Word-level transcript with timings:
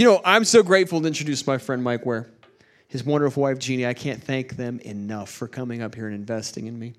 You 0.00 0.06
know, 0.06 0.22
I'm 0.24 0.44
so 0.44 0.62
grateful 0.62 1.02
to 1.02 1.06
introduce 1.06 1.46
my 1.46 1.58
friend 1.58 1.84
Mike 1.84 2.06
Ware, 2.06 2.26
his 2.88 3.04
wonderful 3.04 3.42
wife 3.42 3.58
Jeannie. 3.58 3.86
I 3.86 3.92
can't 3.92 4.24
thank 4.24 4.56
them 4.56 4.80
enough 4.80 5.28
for 5.28 5.46
coming 5.46 5.82
up 5.82 5.94
here 5.94 6.06
and 6.06 6.14
investing 6.14 6.68
in 6.68 6.78
me. 6.78 6.94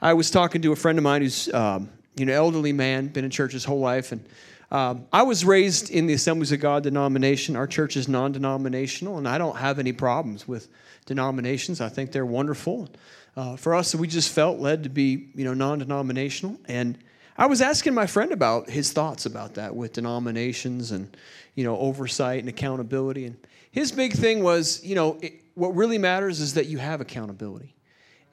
I 0.00 0.12
was 0.12 0.30
talking 0.30 0.62
to 0.62 0.70
a 0.70 0.76
friend 0.76 0.96
of 0.96 1.02
mine 1.02 1.22
who's, 1.22 1.52
um, 1.52 1.90
you 2.14 2.24
know, 2.24 2.32
elderly 2.32 2.72
man, 2.72 3.08
been 3.08 3.24
in 3.24 3.32
church 3.32 3.54
his 3.54 3.64
whole 3.64 3.80
life, 3.80 4.12
and 4.12 4.24
um, 4.70 5.04
I 5.12 5.24
was 5.24 5.44
raised 5.44 5.90
in 5.90 6.06
the 6.06 6.14
Assemblies 6.14 6.52
of 6.52 6.60
God 6.60 6.84
denomination. 6.84 7.56
Our 7.56 7.66
church 7.66 7.96
is 7.96 8.06
non-denominational, 8.06 9.18
and 9.18 9.26
I 9.26 9.36
don't 9.36 9.56
have 9.56 9.80
any 9.80 9.92
problems 9.92 10.46
with 10.46 10.68
denominations. 11.06 11.80
I 11.80 11.88
think 11.88 12.12
they're 12.12 12.24
wonderful. 12.24 12.88
Uh, 13.36 13.56
for 13.56 13.74
us, 13.74 13.96
we 13.96 14.06
just 14.06 14.32
felt 14.32 14.60
led 14.60 14.84
to 14.84 14.88
be, 14.88 15.26
you 15.34 15.44
know, 15.44 15.54
non-denominational, 15.54 16.60
and 16.66 16.98
I 17.36 17.46
was 17.46 17.60
asking 17.60 17.94
my 17.94 18.06
friend 18.06 18.30
about 18.32 18.70
his 18.70 18.92
thoughts 18.92 19.26
about 19.26 19.54
that 19.54 19.74
with 19.74 19.92
denominations 19.94 20.92
and, 20.92 21.16
you 21.56 21.64
know, 21.64 21.76
oversight 21.78 22.38
and 22.38 22.48
accountability. 22.48 23.26
And 23.26 23.36
his 23.72 23.90
big 23.90 24.12
thing 24.12 24.42
was, 24.42 24.84
you 24.84 24.94
know, 24.94 25.18
it, 25.20 25.42
what 25.54 25.74
really 25.74 25.98
matters 25.98 26.40
is 26.40 26.54
that 26.54 26.66
you 26.66 26.78
have 26.78 27.00
accountability. 27.00 27.74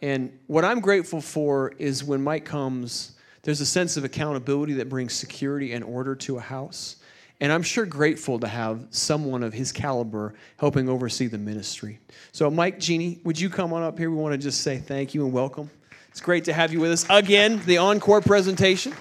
And 0.04 0.38
what 0.48 0.64
I'm 0.64 0.82
grateful 0.82 1.20
for 1.20 1.74
is 1.80 2.04
when 2.04 2.24
Mike 2.24 2.46
comes, 2.46 3.14
there's 3.42 3.62
a 3.62 3.66
sense 3.66 3.98
of 3.98 4.04
accountability 4.04 4.74
that 4.74 4.90
brings 4.90 5.14
security 5.14 5.74
and 5.74 5.84
order 5.84 6.14
to 6.16 6.38
a 6.38 6.42
house. 6.42 6.98
And 7.40 7.52
I'm 7.52 7.64
sure 7.64 7.88
grateful 7.88 8.38
to 8.40 8.48
have 8.48 8.86
someone 8.92 9.42
of 9.42 9.52
his 9.52 9.72
caliber 9.72 10.36
helping 10.58 10.88
oversee 10.88 11.26
the 11.26 11.40
ministry. 11.40 12.00
So, 12.32 12.52
Mike, 12.52 12.80
Jeannie, 12.80 13.20
would 13.24 13.40
you 13.40 13.50
come 13.50 13.74
on 13.74 13.82
up 13.82 13.98
here? 13.98 14.12
We 14.12 14.18
want 14.18 14.34
to 14.34 14.38
just 14.38 14.62
say 14.62 14.78
thank 14.78 15.16
you 15.16 15.26
and 15.26 15.34
welcome. 15.34 15.72
It's 16.12 16.20
great 16.20 16.44
to 16.46 16.54
have 16.54 16.74
you 16.74 16.82
with 16.82 16.92
us 16.92 17.06
again, 17.10 17.62
the 17.66 17.78
encore 17.78 18.20
presentation. 18.20 18.94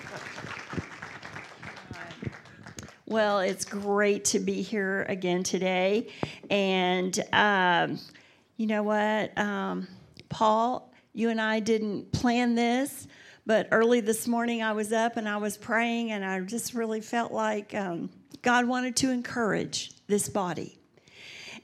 Well, 3.05 3.41
it's 3.41 3.64
great 3.64 4.27
to 4.27 4.38
be 4.38 4.62
here 4.62 5.05
again 5.09 5.42
today. 5.42 6.06
And 6.48 7.19
um, 7.33 7.98
you 8.56 8.69
know 8.69 8.84
what? 8.84 9.36
Um, 9.36 9.88
Paul, 10.28 10.92
you 11.12 11.31
and 11.31 11.41
I 11.41 11.58
didn't 11.58 12.12
plan 12.12 12.55
this, 12.55 13.08
but 13.44 13.66
early 13.72 14.00
this 14.00 14.28
morning 14.28 14.62
I 14.62 14.72
was 14.72 14.92
up 14.92 15.16
and 15.16 15.28
I 15.28 15.38
was 15.38 15.56
praying, 15.56 16.12
and 16.12 16.25
I 16.25 16.38
just 16.41 16.75
really 16.75 17.00
felt 17.00 17.33
like 17.33 17.75
um, 17.75 18.08
God 18.42 18.66
wanted 18.66 18.94
to 18.97 19.11
encourage 19.11 19.91
this 20.06 20.28
body 20.28 20.80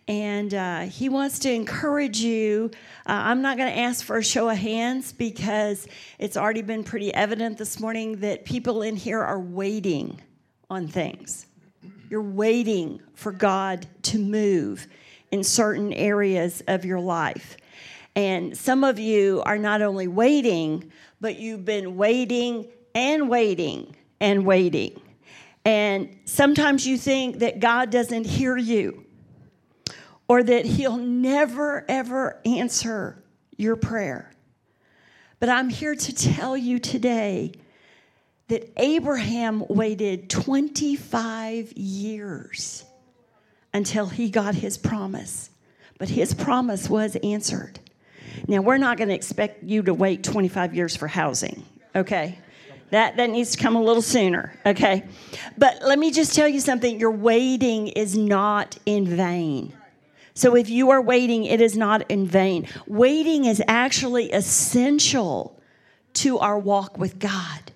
and 0.08 0.54
uh, 0.54 0.80
he 0.82 1.08
wants 1.08 1.40
to 1.40 1.52
encourage 1.52 2.18
you. 2.20 2.70
Uh, 3.06 3.12
I'm 3.12 3.42
not 3.42 3.56
going 3.56 3.72
to 3.72 3.78
ask 3.78 4.04
for 4.04 4.18
a 4.18 4.24
show 4.24 4.48
of 4.48 4.56
hands 4.56 5.12
because 5.12 5.88
it's 6.18 6.36
already 6.36 6.62
been 6.62 6.84
pretty 6.84 7.12
evident 7.12 7.58
this 7.58 7.80
morning 7.80 8.20
that 8.20 8.44
people 8.44 8.82
in 8.82 8.94
here 8.94 9.20
are 9.20 9.40
waiting 9.40 10.20
on 10.70 10.86
things. 10.86 11.46
You're 12.08 12.22
waiting 12.22 13.00
for 13.14 13.32
God 13.32 13.86
to 14.02 14.18
move 14.18 14.86
in 15.32 15.42
certain 15.42 15.92
areas 15.92 16.62
of 16.68 16.84
your 16.84 17.00
life. 17.00 17.56
And 18.14 18.56
some 18.56 18.84
of 18.84 18.98
you 18.98 19.42
are 19.44 19.58
not 19.58 19.82
only 19.82 20.06
waiting, 20.06 20.92
but 21.20 21.36
you've 21.38 21.64
been 21.64 21.96
waiting 21.96 22.68
and 22.94 23.28
waiting 23.28 23.96
and 24.20 24.46
waiting. 24.46 25.00
And 25.64 26.16
sometimes 26.26 26.86
you 26.86 26.96
think 26.96 27.40
that 27.40 27.58
God 27.58 27.90
doesn't 27.90 28.24
hear 28.24 28.56
you 28.56 29.05
or 30.28 30.42
that 30.42 30.64
He'll 30.64 30.96
never, 30.96 31.84
ever 31.88 32.40
answer 32.44 33.22
your 33.56 33.76
prayer. 33.76 34.32
But 35.38 35.48
I'm 35.48 35.68
here 35.68 35.94
to 35.94 36.14
tell 36.14 36.56
you 36.56 36.78
today 36.78 37.52
that 38.48 38.72
Abraham 38.76 39.64
waited 39.68 40.30
25 40.30 41.72
years 41.72 42.84
until 43.74 44.06
he 44.06 44.30
got 44.30 44.54
his 44.54 44.78
promise. 44.78 45.50
But 45.98 46.08
his 46.08 46.32
promise 46.32 46.88
was 46.88 47.16
answered. 47.16 47.78
Now, 48.48 48.60
we're 48.60 48.78
not 48.78 48.98
going 48.98 49.08
to 49.08 49.14
expect 49.14 49.64
you 49.64 49.82
to 49.82 49.94
wait 49.94 50.22
25 50.22 50.74
years 50.74 50.96
for 50.96 51.08
housing, 51.08 51.64
okay? 51.94 52.38
That, 52.90 53.16
that 53.16 53.30
needs 53.30 53.52
to 53.52 53.58
come 53.58 53.76
a 53.76 53.82
little 53.82 54.02
sooner, 54.02 54.58
okay? 54.64 55.04
But 55.58 55.82
let 55.82 55.98
me 55.98 56.10
just 56.10 56.34
tell 56.34 56.48
you 56.48 56.60
something 56.60 57.00
your 57.00 57.10
waiting 57.10 57.88
is 57.88 58.16
not 58.16 58.78
in 58.86 59.06
vain. 59.06 59.75
So 60.36 60.54
if 60.54 60.68
you 60.68 60.90
are 60.90 61.00
waiting, 61.00 61.46
it 61.46 61.62
is 61.62 61.78
not 61.78 62.10
in 62.10 62.26
vain. 62.26 62.68
Waiting 62.86 63.46
is 63.46 63.62
actually 63.66 64.30
essential 64.32 65.58
to 66.12 66.38
our 66.38 66.58
walk 66.58 66.98
with 66.98 67.18
God. 67.18 67.72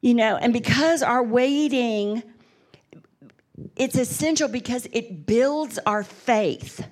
You 0.00 0.14
know, 0.14 0.36
and 0.36 0.52
because 0.52 1.02
our 1.02 1.24
waiting, 1.24 2.22
it's 3.74 3.98
essential 3.98 4.46
because 4.46 4.86
it 4.92 5.26
builds 5.26 5.80
our 5.84 6.04
faith. 6.04 6.86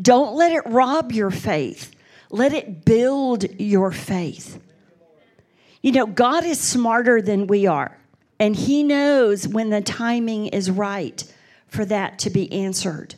Don't 0.00 0.36
let 0.36 0.52
it 0.52 0.62
rob 0.66 1.10
your 1.10 1.30
faith, 1.30 1.90
let 2.30 2.52
it 2.52 2.84
build 2.84 3.58
your 3.58 3.90
faith. 3.90 4.62
You 5.80 5.92
know, 5.92 6.06
God 6.06 6.44
is 6.44 6.60
smarter 6.60 7.22
than 7.22 7.46
we 7.46 7.66
are, 7.66 7.96
and 8.38 8.54
He 8.54 8.82
knows 8.82 9.48
when 9.48 9.70
the 9.70 9.80
timing 9.80 10.48
is 10.48 10.70
right 10.70 11.24
for 11.68 11.86
that 11.86 12.18
to 12.18 12.30
be 12.30 12.52
answered. 12.52 13.14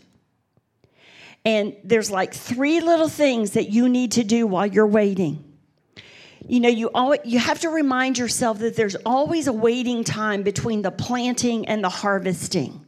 And 1.44 1.76
there's 1.84 2.10
like 2.10 2.34
three 2.34 2.80
little 2.80 3.08
things 3.08 3.52
that 3.52 3.70
you 3.70 3.88
need 3.88 4.12
to 4.12 4.24
do 4.24 4.46
while 4.46 4.66
you're 4.66 4.86
waiting. 4.86 5.44
You 6.46 6.60
know, 6.60 6.68
you 6.68 6.90
always, 6.94 7.20
you 7.24 7.38
have 7.38 7.60
to 7.60 7.68
remind 7.68 8.18
yourself 8.18 8.58
that 8.58 8.76
there's 8.76 8.96
always 9.06 9.46
a 9.46 9.52
waiting 9.52 10.04
time 10.04 10.42
between 10.42 10.82
the 10.82 10.90
planting 10.90 11.66
and 11.66 11.82
the 11.82 11.88
harvesting. 11.88 12.86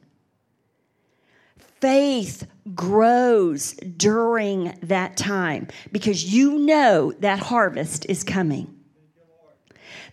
Faith 1.80 2.46
grows 2.74 3.72
during 3.72 4.76
that 4.82 5.16
time 5.16 5.68
because 5.90 6.24
you 6.24 6.58
know 6.58 7.12
that 7.20 7.38
harvest 7.38 8.06
is 8.08 8.22
coming. 8.22 8.72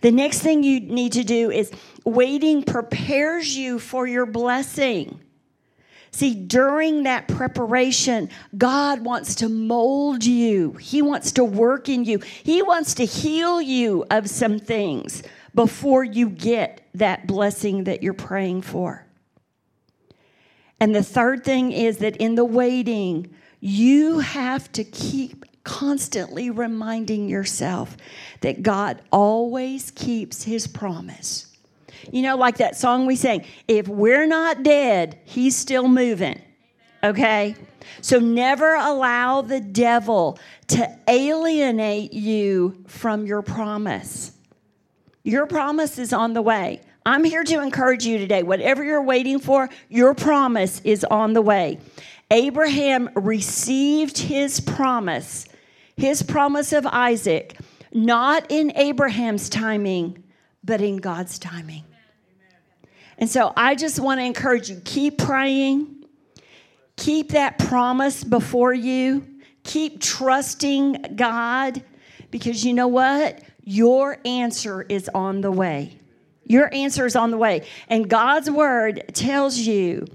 The 0.00 0.10
next 0.10 0.40
thing 0.40 0.62
you 0.62 0.80
need 0.80 1.12
to 1.12 1.24
do 1.24 1.50
is 1.50 1.70
waiting 2.04 2.62
prepares 2.62 3.56
you 3.56 3.78
for 3.78 4.06
your 4.06 4.26
blessing. 4.26 5.20
See, 6.12 6.34
during 6.34 7.04
that 7.04 7.28
preparation, 7.28 8.30
God 8.58 9.00
wants 9.02 9.36
to 9.36 9.48
mold 9.48 10.24
you. 10.24 10.72
He 10.72 11.02
wants 11.02 11.32
to 11.32 11.44
work 11.44 11.88
in 11.88 12.04
you. 12.04 12.18
He 12.18 12.62
wants 12.62 12.94
to 12.94 13.04
heal 13.04 13.62
you 13.62 14.04
of 14.10 14.28
some 14.28 14.58
things 14.58 15.22
before 15.54 16.04
you 16.04 16.28
get 16.28 16.88
that 16.94 17.26
blessing 17.26 17.84
that 17.84 18.02
you're 18.02 18.14
praying 18.14 18.62
for. 18.62 19.06
And 20.80 20.94
the 20.94 21.02
third 21.02 21.44
thing 21.44 21.72
is 21.72 21.98
that 21.98 22.16
in 22.16 22.34
the 22.34 22.44
waiting, 22.44 23.34
you 23.60 24.20
have 24.20 24.72
to 24.72 24.82
keep 24.82 25.44
constantly 25.62 26.50
reminding 26.50 27.28
yourself 27.28 27.96
that 28.40 28.62
God 28.62 29.02
always 29.12 29.90
keeps 29.90 30.44
his 30.44 30.66
promise. 30.66 31.49
You 32.12 32.22
know, 32.22 32.36
like 32.36 32.58
that 32.58 32.76
song 32.76 33.06
we 33.06 33.16
sang, 33.16 33.44
if 33.68 33.88
we're 33.88 34.26
not 34.26 34.62
dead, 34.62 35.18
he's 35.24 35.56
still 35.56 35.88
moving. 35.88 36.40
Okay? 37.02 37.54
So 38.02 38.18
never 38.18 38.74
allow 38.74 39.42
the 39.42 39.60
devil 39.60 40.38
to 40.68 40.98
alienate 41.08 42.12
you 42.12 42.84
from 42.86 43.26
your 43.26 43.42
promise. 43.42 44.32
Your 45.22 45.46
promise 45.46 45.98
is 45.98 46.12
on 46.12 46.32
the 46.32 46.42
way. 46.42 46.80
I'm 47.04 47.24
here 47.24 47.44
to 47.44 47.60
encourage 47.60 48.04
you 48.04 48.18
today. 48.18 48.42
Whatever 48.42 48.84
you're 48.84 49.02
waiting 49.02 49.38
for, 49.38 49.68
your 49.88 50.14
promise 50.14 50.80
is 50.84 51.04
on 51.04 51.32
the 51.32 51.42
way. 51.42 51.78
Abraham 52.30 53.10
received 53.14 54.18
his 54.18 54.60
promise, 54.60 55.46
his 55.96 56.22
promise 56.22 56.72
of 56.72 56.86
Isaac, 56.86 57.56
not 57.92 58.46
in 58.50 58.72
Abraham's 58.76 59.48
timing, 59.48 60.22
but 60.62 60.80
in 60.80 60.98
God's 60.98 61.38
timing. 61.38 61.84
And 63.20 63.28
so 63.28 63.52
I 63.54 63.74
just 63.74 64.00
want 64.00 64.18
to 64.18 64.24
encourage 64.24 64.70
you 64.70 64.80
keep 64.82 65.18
praying, 65.18 66.06
keep 66.96 67.32
that 67.32 67.58
promise 67.58 68.24
before 68.24 68.72
you, 68.72 69.26
keep 69.62 70.00
trusting 70.00 71.16
God, 71.16 71.82
because 72.30 72.64
you 72.64 72.72
know 72.72 72.88
what? 72.88 73.42
Your 73.62 74.18
answer 74.24 74.82
is 74.82 75.10
on 75.14 75.42
the 75.42 75.52
way. 75.52 75.98
Your 76.44 76.72
answer 76.74 77.04
is 77.04 77.14
on 77.14 77.30
the 77.30 77.36
way. 77.36 77.66
And 77.88 78.08
God's 78.08 78.50
word 78.50 79.04
tells 79.12 79.58
you 79.58 80.06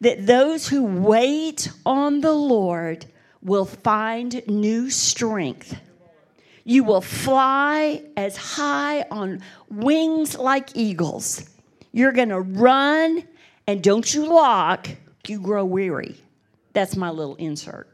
that 0.00 0.26
those 0.26 0.66
who 0.68 0.84
wait 0.84 1.70
on 1.84 2.22
the 2.22 2.32
Lord 2.32 3.04
will 3.42 3.66
find 3.66 4.42
new 4.48 4.90
strength. 4.90 5.78
You 6.64 6.82
will 6.82 7.00
fly 7.00 8.02
as 8.16 8.36
high 8.36 9.02
on 9.10 9.42
wings 9.70 10.36
like 10.36 10.74
eagles. 10.74 11.48
You're 11.98 12.12
going 12.12 12.28
to 12.28 12.42
run, 12.42 13.26
and 13.66 13.82
don't 13.82 14.14
you 14.14 14.30
walk, 14.30 14.86
you 15.26 15.40
grow 15.40 15.64
weary. 15.64 16.14
That's 16.72 16.94
my 16.94 17.10
little 17.10 17.34
insert. 17.34 17.88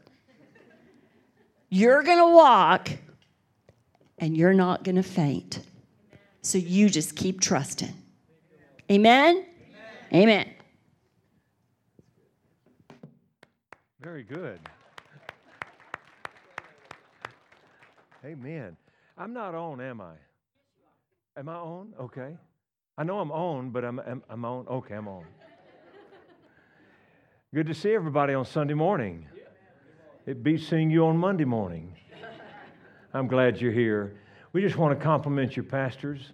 You're 1.69 2.03
going 2.03 2.19
to 2.19 2.31
walk, 2.31 2.91
and 4.19 4.37
you're 4.37 4.53
not 4.53 4.83
going 4.83 4.97
to 4.97 5.01
faint. 5.01 5.61
So 6.43 6.59
you 6.59 6.87
just 6.87 7.15
keep 7.15 7.41
trusting. 7.41 7.95
Amen? 8.91 9.43
Amen. 10.13 10.45
Amen. 10.45 10.53
Very 14.01 14.21
good. 14.21 14.59
Amen. 18.23 18.77
I'm 19.17 19.33
not 19.33 19.55
on, 19.55 19.81
am 19.81 19.99
I? 19.99 20.13
Am 21.37 21.49
I 21.49 21.55
on? 21.55 21.95
Okay. 21.99 22.37
I 22.97 23.03
know 23.03 23.19
I'm 23.19 23.31
on, 23.31 23.71
but 23.71 23.83
I'm, 23.83 23.99
I'm, 23.99 24.23
I'm 24.29 24.45
on. 24.45 24.67
Okay, 24.69 24.95
I'm 24.95 25.09
on. 25.09 25.25
Good 27.53 27.67
to 27.67 27.73
see 27.73 27.93
everybody 27.93 28.33
on 28.33 28.45
Sunday 28.45 28.73
morning. 28.73 29.27
It 30.25 30.43
beats 30.43 30.65
seeing 30.67 30.89
you 30.89 31.05
on 31.07 31.17
Monday 31.17 31.43
morning. 31.43 31.93
I'm 33.13 33.27
glad 33.27 33.59
you're 33.59 33.73
here. 33.73 34.15
We 34.53 34.61
just 34.61 34.77
want 34.77 34.97
to 34.97 35.03
compliment 35.03 35.57
your 35.57 35.65
pastors, 35.65 36.31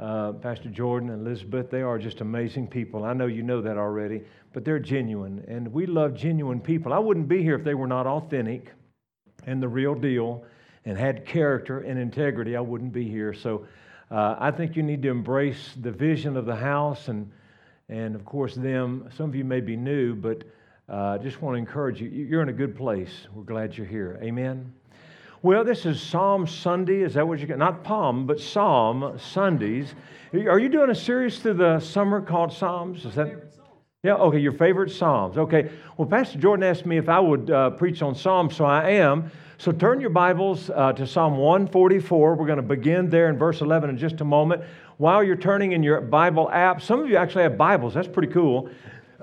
uh, 0.00 0.32
Pastor 0.32 0.70
Jordan 0.70 1.10
and 1.10 1.24
Elizabeth. 1.24 1.70
They 1.70 1.82
are 1.82 2.00
just 2.00 2.20
amazing 2.20 2.66
people. 2.66 3.04
I 3.04 3.12
know 3.12 3.26
you 3.26 3.44
know 3.44 3.62
that 3.62 3.78
already, 3.78 4.24
but 4.52 4.64
they're 4.64 4.80
genuine, 4.80 5.44
and 5.46 5.68
we 5.72 5.86
love 5.86 6.14
genuine 6.14 6.60
people. 6.60 6.92
I 6.92 6.98
wouldn't 6.98 7.28
be 7.28 7.44
here 7.44 7.54
if 7.54 7.62
they 7.62 7.74
were 7.74 7.86
not 7.86 8.08
authentic 8.08 8.72
and 9.46 9.62
the 9.62 9.68
real 9.68 9.94
deal 9.94 10.44
and 10.84 10.98
had 10.98 11.24
character 11.24 11.78
and 11.78 11.96
integrity. 11.96 12.56
I 12.56 12.60
wouldn't 12.60 12.92
be 12.92 13.08
here. 13.08 13.32
So 13.32 13.66
uh, 14.12 14.36
I 14.38 14.50
think 14.50 14.76
you 14.76 14.82
need 14.82 15.02
to 15.02 15.08
embrace 15.08 15.74
the 15.80 15.90
vision 15.90 16.36
of 16.36 16.44
the 16.44 16.54
house 16.54 17.08
and, 17.08 17.30
and 17.88 18.14
of 18.14 18.26
course, 18.26 18.54
them. 18.54 19.08
Some 19.16 19.30
of 19.30 19.34
you 19.34 19.44
may 19.44 19.60
be 19.60 19.74
new, 19.74 20.14
but 20.14 20.42
uh, 20.86 21.16
just 21.16 21.40
want 21.40 21.54
to 21.54 21.58
encourage 21.58 22.02
you. 22.02 22.10
You're 22.10 22.42
in 22.42 22.50
a 22.50 22.52
good 22.52 22.76
place. 22.76 23.26
We're 23.32 23.44
glad 23.44 23.74
you're 23.74 23.86
here. 23.86 24.20
Amen. 24.22 24.70
Well, 25.40 25.64
this 25.64 25.86
is 25.86 25.98
Psalm 25.98 26.46
Sunday. 26.46 27.00
Is 27.00 27.14
that 27.14 27.26
what 27.26 27.38
you 27.38 27.46
got? 27.46 27.56
Not 27.56 27.84
Palm, 27.84 28.26
but 28.26 28.38
Psalm 28.38 29.18
Sundays. 29.18 29.94
Are 30.34 30.58
you 30.58 30.68
doing 30.68 30.90
a 30.90 30.94
series 30.94 31.38
through 31.38 31.54
the 31.54 31.80
summer 31.80 32.20
called 32.20 32.52
Psalms? 32.52 33.06
Is 33.06 33.14
that? 33.14 33.54
Yeah, 34.04 34.14
okay, 34.14 34.38
your 34.38 34.52
favorite 34.52 34.90
Psalms. 34.90 35.38
Okay, 35.38 35.70
well, 35.96 36.06
Pastor 36.06 36.38
Jordan 36.38 36.64
asked 36.64 36.84
me 36.84 36.98
if 36.98 37.08
I 37.08 37.18
would 37.18 37.50
uh, 37.50 37.70
preach 37.70 38.02
on 38.02 38.14
Psalms, 38.14 38.56
so 38.56 38.66
I 38.66 38.90
am. 38.90 39.30
So 39.62 39.70
turn 39.70 40.00
your 40.00 40.10
Bibles 40.10 40.70
uh, 40.70 40.92
to 40.94 41.06
Psalm 41.06 41.36
144. 41.36 42.34
We're 42.34 42.46
going 42.46 42.56
to 42.56 42.62
begin 42.62 43.08
there 43.08 43.28
in 43.28 43.38
verse 43.38 43.60
11 43.60 43.90
in 43.90 43.96
just 43.96 44.20
a 44.20 44.24
moment. 44.24 44.64
While 44.96 45.22
you're 45.22 45.36
turning 45.36 45.70
in 45.70 45.84
your 45.84 46.00
Bible 46.00 46.50
app, 46.50 46.82
some 46.82 46.98
of 46.98 47.08
you 47.08 47.16
actually 47.16 47.44
have 47.44 47.56
Bibles. 47.56 47.94
That's 47.94 48.08
pretty 48.08 48.32
cool. 48.32 48.70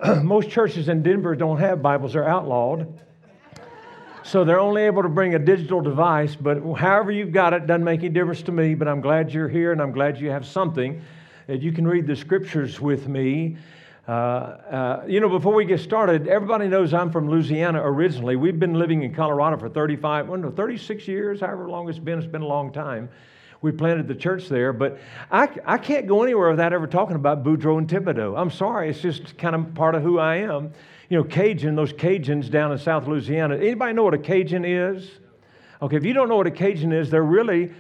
Most 0.24 0.50
churches 0.50 0.88
in 0.88 1.04
Denver 1.04 1.36
don't 1.36 1.58
have 1.58 1.82
Bibles, 1.82 2.14
they're 2.14 2.26
outlawed. 2.26 3.02
So 4.24 4.46
they're 4.46 4.62
only 4.62 4.84
able 4.84 5.04
to 5.04 5.10
bring 5.10 5.36
a 5.36 5.40
digital 5.40 5.82
device, 5.82 6.38
but 6.38 6.62
however 6.78 7.12
you've 7.12 7.34
got 7.34 7.54
it 7.54 7.68
doesn't 7.68 7.84
make 7.84 8.00
any 8.00 8.08
difference 8.08 8.42
to 8.44 8.54
me. 8.54 8.76
But 8.76 8.88
I'm 8.88 9.02
glad 9.02 9.34
you're 9.34 9.50
here 9.50 9.74
and 9.74 9.82
I'm 9.82 9.92
glad 9.92 10.22
you 10.22 10.30
have 10.30 10.46
something 10.46 11.02
that 11.48 11.62
you 11.62 11.74
can 11.74 11.86
read 11.86 12.08
the 12.08 12.16
scriptures 12.16 12.80
with 12.80 13.10
me. 13.10 13.58
Uh, 14.10 14.12
uh, 14.12 15.06
you 15.08 15.20
know, 15.20 15.30
before 15.30 15.54
we 15.54 15.64
get 15.64 15.80
started, 15.80 16.28
everybody 16.28 16.68
knows 16.68 16.96
I'm 16.96 17.12
from 17.12 17.30
Louisiana 17.30 17.80
originally. 17.84 18.36
We've 18.36 18.58
been 18.58 18.74
living 18.74 19.04
in 19.04 19.14
Colorado 19.14 19.56
for 19.56 19.70
35, 19.70 20.30
well, 20.30 20.40
no, 20.40 20.50
36 20.50 21.08
years, 21.08 21.42
however 21.42 21.70
long 21.70 21.88
it's 21.88 22.00
been. 22.00 22.18
It's 22.18 22.26
been 22.26 22.42
a 22.42 22.48
long 22.48 22.74
time. 22.74 23.08
We 23.62 23.72
planted 23.72 24.08
the 24.08 24.16
church 24.16 24.50
there, 24.50 24.74
but 24.74 24.98
I, 25.30 25.48
I 25.64 25.78
can't 25.78 26.08
go 26.08 26.24
anywhere 26.24 26.50
without 26.50 26.74
ever 26.74 26.88
talking 26.88 27.18
about 27.18 27.44
Boudreaux 27.44 27.78
and 27.78 27.88
Thibodeau. 27.88 28.36
I'm 28.36 28.50
sorry, 28.50 28.90
it's 28.90 29.00
just 29.00 29.38
kind 29.38 29.54
of 29.54 29.76
part 29.76 29.94
of 29.94 30.02
who 30.02 30.18
I 30.18 30.38
am. 30.38 30.72
You 31.10 31.18
know, 31.18 31.24
Cajun, 31.24 31.76
those 31.76 31.94
Cajuns 31.94 32.50
down 32.50 32.72
in 32.72 32.80
South 32.80 33.08
Louisiana. 33.08 33.58
Anybody 33.58 33.94
know 33.94 34.06
what 34.06 34.16
a 34.16 34.18
Cajun 34.18 34.66
is? 34.66 35.08
Okay, 35.84 35.98
if 35.98 36.04
you 36.04 36.14
don't 36.14 36.30
know 36.30 36.38
what 36.38 36.48
a 36.48 36.52
Cajun 36.52 36.94
is, 36.94 37.12
they're 37.12 37.22
really 37.22 37.72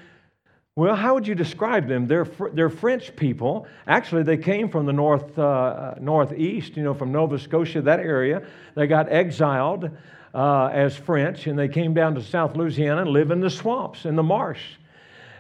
well, 0.75 0.95
how 0.95 1.13
would 1.13 1.27
you 1.27 1.36
describe 1.36 1.88
them? 1.88 2.07
They're, 2.07 2.27
they're 2.54 2.69
French 2.69 3.16
people. 3.16 3.68
Actually, 3.86 4.24
they 4.24 4.38
came 4.38 4.69
from 4.69 4.86
the 4.86 4.94
north, 4.94 5.38
uh, 5.38 5.44
uh, 5.44 5.95
northeast, 6.00 6.77
you 6.77 6.83
know, 6.83 6.94
from 6.94 7.12
Nova 7.12 7.38
Scotia, 7.38 7.81
that 7.81 8.00
area. 8.00 8.44
They 8.75 8.88
got 8.88 9.12
exiled 9.12 9.89
uh, 10.33 10.66
as 10.68 10.95
French, 10.95 11.48
and 11.48 11.60
they 11.60 11.68
came 11.68 11.94
down 11.94 12.16
to 12.16 12.21
South 12.21 12.56
Louisiana 12.56 13.01
and 13.01 13.10
live 13.10 13.31
in 13.31 13.42
the 13.42 13.50
swamps, 13.50 14.06
in 14.06 14.16
the 14.16 14.24
marsh. 14.24 14.62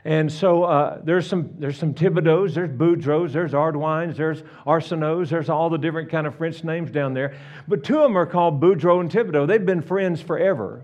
And 0.05 0.31
so 0.31 0.63
uh, 0.63 0.99
there's 1.03 1.27
some 1.27 1.51
there's 1.57 1.77
some 1.77 1.93
Thibodauxs, 1.93 2.53
there's 2.53 2.69
Boudreaux, 2.69 3.31
there's 3.31 3.51
Ardouins, 3.51 4.15
there's 4.15 4.41
Arsenaults, 4.65 5.29
there's 5.29 5.49
all 5.49 5.69
the 5.69 5.77
different 5.77 6.09
kind 6.09 6.25
of 6.25 6.35
French 6.35 6.63
names 6.63 6.89
down 6.89 7.13
there. 7.13 7.35
But 7.67 7.83
two 7.83 7.97
of 7.97 8.03
them 8.03 8.17
are 8.17 8.25
called 8.25 8.61
Boudreaux 8.61 9.01
and 9.01 9.11
Thibodaux. 9.11 9.45
They've 9.45 9.65
been 9.65 9.81
friends 9.81 10.21
forever. 10.21 10.83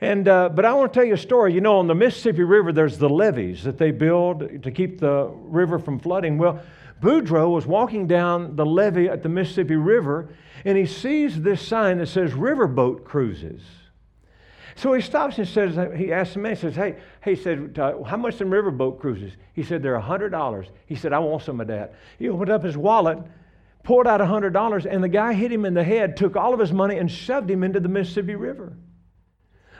And, 0.00 0.26
uh, 0.28 0.48
but 0.48 0.64
I 0.64 0.72
want 0.74 0.92
to 0.92 0.98
tell 0.98 1.06
you 1.06 1.14
a 1.14 1.18
story. 1.18 1.54
You 1.54 1.60
know, 1.60 1.78
on 1.78 1.86
the 1.86 1.94
Mississippi 1.94 2.42
River, 2.42 2.72
there's 2.72 2.98
the 2.98 3.08
levees 3.08 3.64
that 3.64 3.78
they 3.78 3.90
build 3.90 4.62
to 4.62 4.70
keep 4.70 4.98
the 4.98 5.30
river 5.44 5.78
from 5.78 5.98
flooding. 5.98 6.38
Well, 6.38 6.60
Boudreaux 7.00 7.50
was 7.50 7.66
walking 7.66 8.06
down 8.06 8.56
the 8.56 8.66
levee 8.66 9.08
at 9.08 9.22
the 9.22 9.28
Mississippi 9.28 9.76
River, 9.76 10.28
and 10.64 10.76
he 10.76 10.86
sees 10.86 11.40
this 11.40 11.66
sign 11.66 11.98
that 11.98 12.06
says 12.06 12.32
riverboat 12.32 13.04
cruises. 13.04 13.62
So 14.76 14.92
he 14.92 15.00
stops 15.00 15.38
and 15.38 15.46
says, 15.46 15.76
he 15.96 16.12
asks 16.12 16.34
the 16.34 16.40
man, 16.40 16.56
he 16.56 16.60
says, 16.60 16.74
hey, 16.74 16.96
he 17.24 17.36
said, 17.36 17.78
uh, 17.78 18.02
how 18.02 18.16
much 18.16 18.36
some 18.36 18.50
riverboat 18.50 18.98
cruises? 18.98 19.32
He 19.52 19.62
said, 19.62 19.82
they're 19.82 20.00
$100. 20.00 20.68
He 20.86 20.96
said, 20.96 21.12
I 21.12 21.18
want 21.20 21.42
some 21.42 21.60
of 21.60 21.68
that. 21.68 21.94
He 22.18 22.28
opened 22.28 22.50
up 22.50 22.64
his 22.64 22.76
wallet, 22.76 23.18
poured 23.84 24.08
out 24.08 24.20
$100, 24.20 24.86
and 24.90 25.04
the 25.04 25.08
guy 25.08 25.32
hit 25.32 25.52
him 25.52 25.64
in 25.64 25.74
the 25.74 25.84
head, 25.84 26.16
took 26.16 26.34
all 26.36 26.52
of 26.52 26.58
his 26.58 26.72
money, 26.72 26.98
and 26.98 27.08
shoved 27.08 27.48
him 27.48 27.62
into 27.62 27.78
the 27.78 27.88
Mississippi 27.88 28.34
River. 28.34 28.72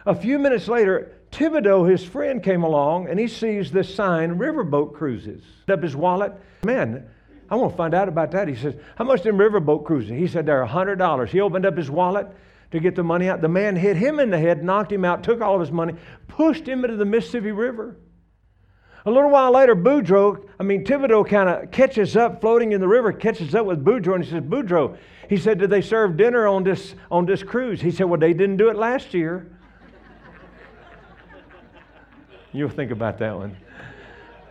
A 0.06 0.14
few 0.14 0.38
minutes 0.38 0.68
later, 0.68 1.12
Thibodaux, 1.32 1.90
his 1.90 2.04
friend, 2.04 2.42
came 2.42 2.62
along 2.62 3.08
and 3.08 3.18
he 3.18 3.26
sees 3.26 3.72
this 3.72 3.94
sign, 3.94 4.38
Riverboat 4.38 4.94
Cruises. 4.94 5.42
Up 5.68 5.82
his 5.82 5.96
wallet. 5.96 6.32
Man, 6.64 7.08
I 7.50 7.56
want 7.56 7.72
to 7.72 7.76
find 7.76 7.94
out 7.94 8.08
about 8.08 8.30
that. 8.32 8.48
He 8.48 8.56
says, 8.56 8.74
How 8.96 9.04
much 9.04 9.22
them 9.22 9.36
riverboat 9.36 9.84
cruises? 9.84 10.10
He 10.10 10.26
said, 10.26 10.46
They're 10.46 10.64
$100. 10.66 11.28
He 11.28 11.40
opened 11.40 11.66
up 11.66 11.76
his 11.76 11.90
wallet 11.90 12.26
to 12.70 12.80
get 12.80 12.96
the 12.96 13.02
money 13.02 13.28
out. 13.28 13.40
The 13.40 13.48
man 13.48 13.76
hit 13.76 13.96
him 13.96 14.18
in 14.18 14.30
the 14.30 14.38
head, 14.38 14.64
knocked 14.64 14.92
him 14.92 15.04
out, 15.04 15.22
took 15.22 15.40
all 15.40 15.54
of 15.54 15.60
his 15.60 15.70
money, 15.70 15.94
pushed 16.26 16.66
him 16.66 16.84
into 16.84 16.96
the 16.96 17.04
Mississippi 17.04 17.52
River. 17.52 17.96
A 19.06 19.10
little 19.10 19.30
while 19.30 19.52
later, 19.52 19.76
Boudreaux, 19.76 20.48
I 20.58 20.62
mean, 20.62 20.84
Thibodaux 20.84 21.28
kind 21.28 21.48
of 21.48 21.70
catches 21.70 22.16
up, 22.16 22.40
floating 22.40 22.72
in 22.72 22.80
the 22.80 22.88
river, 22.88 23.12
catches 23.12 23.54
up 23.54 23.66
with 23.66 23.84
Boudreaux, 23.84 24.14
and 24.14 24.24
he 24.24 24.30
says, 24.30 24.42
Boudreaux, 24.42 24.96
he 25.28 25.36
said, 25.36 25.58
Did 25.58 25.68
they 25.68 25.82
serve 25.82 26.16
dinner 26.16 26.46
on 26.46 26.64
this, 26.64 26.94
on 27.10 27.26
this 27.26 27.42
cruise? 27.42 27.82
He 27.82 27.90
said, 27.90 28.04
Well, 28.04 28.18
they 28.18 28.32
didn't 28.32 28.56
do 28.56 28.70
it 28.70 28.76
last 28.76 29.12
year. 29.12 29.53
You'll 32.54 32.68
think 32.68 32.92
about 32.92 33.18
that 33.18 33.36
one. 33.36 33.56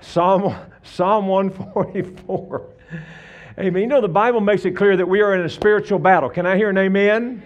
Psalm, 0.01 0.53
Psalm 0.83 1.27
144. 1.27 2.69
Amen. 3.57 3.81
You 3.81 3.87
know, 3.87 4.01
the 4.01 4.09
Bible 4.09 4.41
makes 4.41 4.65
it 4.65 4.71
clear 4.71 4.97
that 4.97 5.07
we 5.07 5.21
are 5.21 5.33
in 5.35 5.45
a 5.45 5.49
spiritual 5.49 5.99
battle. 5.99 6.29
Can 6.29 6.45
I 6.45 6.57
hear 6.57 6.69
an 6.69 6.77
amen? 6.77 7.41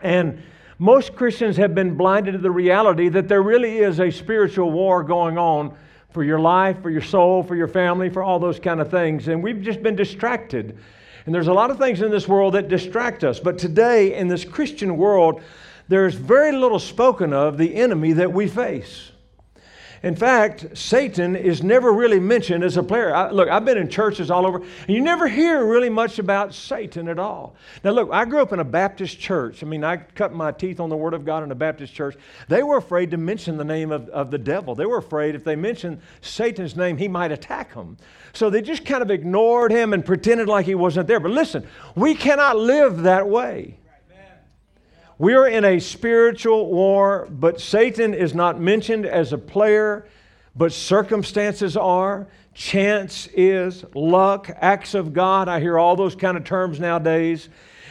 And 0.00 0.42
most 0.78 1.14
Christians 1.14 1.58
have 1.58 1.74
been 1.74 1.96
blinded 1.98 2.32
to 2.32 2.38
the 2.38 2.50
reality 2.50 3.10
that 3.10 3.28
there 3.28 3.42
really 3.42 3.80
is 3.80 4.00
a 4.00 4.10
spiritual 4.10 4.70
war 4.70 5.02
going 5.02 5.36
on 5.36 5.76
for 6.12 6.24
your 6.24 6.40
life, 6.40 6.80
for 6.80 6.88
your 6.88 7.02
soul, 7.02 7.42
for 7.42 7.54
your 7.54 7.68
family, 7.68 8.08
for 8.08 8.22
all 8.22 8.38
those 8.38 8.58
kind 8.58 8.80
of 8.80 8.90
things. 8.90 9.28
And 9.28 9.42
we've 9.42 9.60
just 9.60 9.82
been 9.82 9.96
distracted. 9.96 10.78
And 11.26 11.34
there's 11.34 11.48
a 11.48 11.52
lot 11.52 11.70
of 11.70 11.76
things 11.76 12.00
in 12.00 12.10
this 12.10 12.26
world 12.26 12.54
that 12.54 12.68
distract 12.68 13.22
us. 13.22 13.38
But 13.38 13.58
today, 13.58 14.14
in 14.14 14.28
this 14.28 14.46
Christian 14.46 14.96
world, 14.96 15.42
there's 15.88 16.14
very 16.14 16.52
little 16.52 16.78
spoken 16.78 17.34
of 17.34 17.58
the 17.58 17.74
enemy 17.74 18.14
that 18.14 18.32
we 18.32 18.48
face. 18.48 19.12
In 20.02 20.14
fact, 20.14 20.66
Satan 20.76 21.34
is 21.34 21.62
never 21.62 21.92
really 21.92 22.20
mentioned 22.20 22.62
as 22.62 22.76
a 22.76 22.82
player. 22.82 23.14
I, 23.14 23.30
look, 23.30 23.48
I've 23.48 23.64
been 23.64 23.78
in 23.78 23.88
churches 23.88 24.30
all 24.30 24.46
over, 24.46 24.58
and 24.58 24.88
you 24.88 25.00
never 25.00 25.26
hear 25.26 25.66
really 25.66 25.88
much 25.88 26.18
about 26.18 26.54
Satan 26.54 27.08
at 27.08 27.18
all. 27.18 27.56
Now, 27.82 27.90
look, 27.90 28.08
I 28.12 28.24
grew 28.24 28.40
up 28.40 28.52
in 28.52 28.60
a 28.60 28.64
Baptist 28.64 29.18
church. 29.18 29.62
I 29.62 29.66
mean, 29.66 29.82
I 29.82 29.96
cut 29.96 30.32
my 30.32 30.52
teeth 30.52 30.78
on 30.78 30.88
the 30.88 30.96
Word 30.96 31.14
of 31.14 31.24
God 31.24 31.42
in 31.42 31.50
a 31.50 31.56
Baptist 31.56 31.94
church. 31.94 32.16
They 32.48 32.62
were 32.62 32.76
afraid 32.76 33.10
to 33.10 33.16
mention 33.16 33.56
the 33.56 33.64
name 33.64 33.90
of, 33.90 34.08
of 34.10 34.30
the 34.30 34.38
devil. 34.38 34.74
They 34.74 34.86
were 34.86 34.98
afraid 34.98 35.34
if 35.34 35.42
they 35.42 35.56
mentioned 35.56 36.00
Satan's 36.20 36.76
name, 36.76 36.96
he 36.96 37.08
might 37.08 37.32
attack 37.32 37.74
them. 37.74 37.96
So 38.32 38.50
they 38.50 38.62
just 38.62 38.84
kind 38.84 39.02
of 39.02 39.10
ignored 39.10 39.72
him 39.72 39.92
and 39.92 40.04
pretended 40.04 40.48
like 40.48 40.66
he 40.66 40.74
wasn't 40.74 41.08
there. 41.08 41.20
But 41.20 41.32
listen, 41.32 41.66
we 41.96 42.14
cannot 42.14 42.56
live 42.56 43.02
that 43.02 43.28
way. 43.28 43.78
We 45.20 45.34
are 45.34 45.48
in 45.48 45.64
a 45.64 45.80
spiritual 45.80 46.66
war, 46.66 47.26
but 47.28 47.60
Satan 47.60 48.14
is 48.14 48.36
not 48.36 48.60
mentioned 48.60 49.04
as 49.04 49.32
a 49.32 49.38
player, 49.38 50.06
but 50.54 50.72
circumstances 50.72 51.76
are. 51.76 52.28
Chance 52.54 53.28
is, 53.34 53.84
luck, 53.94 54.48
acts 54.60 54.94
of 54.94 55.12
God. 55.12 55.48
I 55.48 55.58
hear 55.58 55.76
all 55.76 55.96
those 55.96 56.14
kind 56.14 56.36
of 56.36 56.44
terms 56.44 56.78
nowadays. 56.78 57.48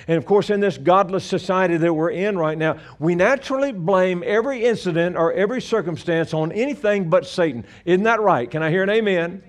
And 0.07 0.17
of 0.17 0.25
course, 0.25 0.49
in 0.49 0.61
this 0.61 0.77
godless 0.77 1.25
society 1.25 1.75
that 1.75 1.93
we're 1.93 2.11
in 2.11 2.37
right 2.37 2.57
now, 2.57 2.77
we 2.97 3.13
naturally 3.13 3.73
blame 3.73 4.23
every 4.25 4.63
incident 4.63 5.17
or 5.17 5.33
every 5.33 5.61
circumstance 5.61 6.33
on 6.33 6.53
anything 6.53 7.09
but 7.09 7.25
Satan. 7.25 7.65
Isn't 7.83 8.03
that 8.03 8.21
right? 8.21 8.49
Can 8.49 8.63
I 8.63 8.69
hear 8.69 8.83
an 8.83 8.89
amen? 8.89 9.43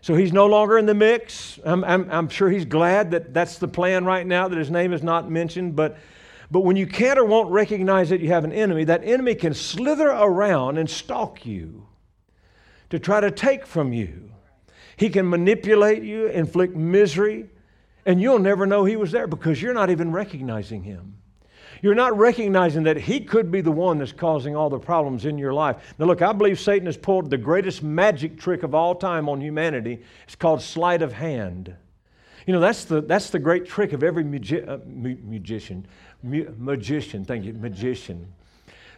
So 0.00 0.14
he's 0.14 0.32
no 0.32 0.46
longer 0.46 0.78
in 0.78 0.86
the 0.86 0.94
mix. 0.94 1.58
I'm, 1.64 1.82
I'm, 1.82 2.08
I'm 2.08 2.28
sure 2.28 2.48
he's 2.48 2.64
glad 2.64 3.10
that 3.10 3.34
that's 3.34 3.58
the 3.58 3.66
plan 3.66 4.04
right 4.04 4.24
now, 4.24 4.46
that 4.46 4.56
his 4.56 4.70
name 4.70 4.92
is 4.92 5.02
not 5.02 5.28
mentioned, 5.28 5.74
but 5.74 5.98
but 6.50 6.60
when 6.60 6.76
you 6.76 6.86
can't 6.86 7.18
or 7.18 7.24
won't 7.24 7.50
recognize 7.50 8.08
that 8.08 8.20
you 8.20 8.28
have 8.28 8.44
an 8.44 8.52
enemy, 8.52 8.84
that 8.84 9.04
enemy 9.04 9.34
can 9.34 9.52
slither 9.52 10.08
around 10.08 10.78
and 10.78 10.88
stalk 10.88 11.44
you 11.44 11.86
to 12.90 12.98
try 12.98 13.20
to 13.20 13.30
take 13.30 13.66
from 13.66 13.92
you. 13.92 14.30
He 14.96 15.10
can 15.10 15.28
manipulate 15.28 16.02
you, 16.02 16.26
inflict 16.26 16.74
misery, 16.74 17.48
and 18.06 18.20
you'll 18.20 18.38
never 18.38 18.66
know 18.66 18.84
he 18.84 18.96
was 18.96 19.12
there 19.12 19.26
because 19.26 19.60
you're 19.60 19.74
not 19.74 19.90
even 19.90 20.10
recognizing 20.10 20.82
him. 20.82 21.18
You're 21.82 21.94
not 21.94 22.16
recognizing 22.16 22.84
that 22.84 22.96
he 22.96 23.20
could 23.20 23.50
be 23.50 23.60
the 23.60 23.70
one 23.70 23.98
that's 23.98 24.12
causing 24.12 24.56
all 24.56 24.70
the 24.70 24.78
problems 24.78 25.26
in 25.26 25.38
your 25.38 25.52
life. 25.52 25.76
Now, 25.98 26.06
look, 26.06 26.22
I 26.22 26.32
believe 26.32 26.58
Satan 26.58 26.86
has 26.86 26.96
pulled 26.96 27.30
the 27.30 27.36
greatest 27.36 27.82
magic 27.82 28.38
trick 28.38 28.62
of 28.62 28.74
all 28.74 28.94
time 28.94 29.28
on 29.28 29.40
humanity. 29.40 30.02
It's 30.24 30.34
called 30.34 30.62
sleight 30.62 31.02
of 31.02 31.12
hand. 31.12 31.76
You 32.48 32.54
know, 32.54 32.60
that's 32.60 32.86
the, 32.86 33.02
that's 33.02 33.28
the 33.28 33.38
great 33.38 33.66
trick 33.66 33.92
of 33.92 34.02
every 34.02 34.24
magi- 34.24 34.62
uh, 34.66 34.78
magician. 34.86 35.86
Mu- 36.22 36.50
magician, 36.56 37.22
thank 37.22 37.44
you, 37.44 37.52
magician. 37.52 38.26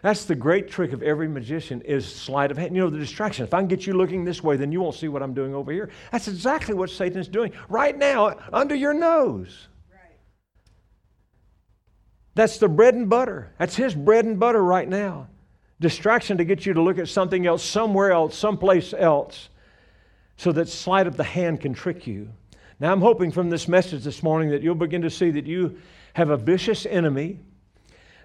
That's 0.03 0.25
the 0.25 0.37
great 0.37 0.69
trick 0.69 0.93
of 0.93 1.03
every 1.03 1.27
magician 1.27 1.81
is 1.81 2.07
sleight 2.07 2.53
of 2.53 2.59
hand. 2.59 2.77
You 2.77 2.83
know, 2.83 2.91
the 2.91 2.99
distraction. 2.99 3.45
If 3.45 3.53
I 3.53 3.59
can 3.59 3.67
get 3.67 3.89
you 3.89 3.95
looking 3.95 4.25
this 4.25 4.41
way, 4.41 4.57
then 4.57 4.71
you 4.71 4.81
won't 4.81 4.95
see 4.95 5.09
what 5.09 5.21
I'm 5.21 5.35
doing 5.35 5.53
over 5.53 5.73
here. 5.73 5.91
That's 6.13 6.29
exactly 6.29 6.75
what 6.75 6.91
Satan's 6.91 7.27
doing 7.27 7.51
right 7.69 7.99
now 7.99 8.37
under 8.53 8.77
your 8.77 8.95
nose. 8.95 9.67
That's 12.37 12.59
the 12.59 12.69
bread 12.69 12.95
and 12.95 13.11
butter. 13.11 13.53
That's 13.59 13.75
his 13.75 13.97
bread 13.97 14.27
and 14.27 14.39
butter 14.39 14.63
right 14.63 14.89
now. 14.89 15.27
Distraction 15.81 16.39
to 16.39 16.45
get 16.45 16.67
you 16.67 16.75
to 16.75 16.81
look 16.81 16.99
at 17.01 17.09
something 17.09 17.49
else, 17.49 17.65
somewhere 17.65 18.13
else, 18.13 18.39
someplace 18.39 18.95
else, 18.95 19.49
so 20.37 20.53
that 20.53 20.69
sleight 20.69 21.09
of 21.09 21.17
the 21.17 21.25
hand 21.25 21.61
can 21.61 21.75
trick 21.75 22.07
you. 22.07 22.31
Now, 22.81 22.93
I'm 22.93 23.03
hoping 23.03 23.31
from 23.31 23.51
this 23.51 23.69
message 23.69 24.05
this 24.05 24.23
morning 24.23 24.49
that 24.51 24.63
you'll 24.63 24.75
begin 24.75 25.03
to 25.03 25.11
see 25.11 25.31
that 25.33 25.47
you 25.47 25.79
have 26.15 26.31
a 26.31 26.37
vicious 26.39 26.87
enemy 26.87 27.39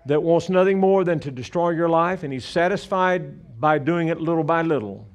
that 0.05 0.23
wants 0.23 0.47
nothing 0.49 0.79
more 0.79 1.03
than 1.03 1.19
to 1.19 1.31
destroy 1.31 1.71
your 1.71 1.89
life, 1.89 2.23
and 2.23 2.31
he's 2.31 2.45
satisfied 2.45 3.59
by 3.59 3.79
doing 3.79 4.07
it 4.07 4.21
little 4.21 4.45
by 4.45 4.61
little. 4.61 5.09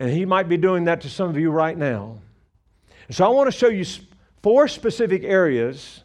And 0.00 0.10
he 0.10 0.24
might 0.24 0.48
be 0.48 0.56
doing 0.56 0.84
that 0.86 1.02
to 1.02 1.08
some 1.08 1.28
of 1.28 1.38
you 1.38 1.52
right 1.52 1.78
now. 1.78 2.18
so 3.08 3.24
I 3.24 3.28
want 3.28 3.46
to 3.46 3.56
show 3.56 3.68
you 3.68 3.84
four 4.42 4.66
specific 4.66 5.22
areas 5.22 6.02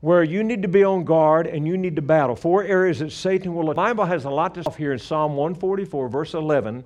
where 0.00 0.24
you 0.24 0.42
need 0.42 0.62
to 0.62 0.68
be 0.68 0.82
on 0.82 1.04
guard 1.04 1.46
and 1.46 1.68
you 1.68 1.76
need 1.76 1.94
to 1.96 2.02
battle. 2.02 2.34
Four 2.34 2.64
areas 2.64 2.98
that 2.98 3.12
Satan 3.12 3.54
will. 3.54 3.66
The 3.66 3.74
Bible 3.74 4.06
has 4.06 4.24
a 4.24 4.30
lot 4.30 4.54
to 4.54 4.64
say 4.64 4.72
here 4.78 4.92
in 4.92 4.98
Psalm 4.98 5.36
144, 5.36 6.08
verse 6.08 6.34
11 6.34 6.82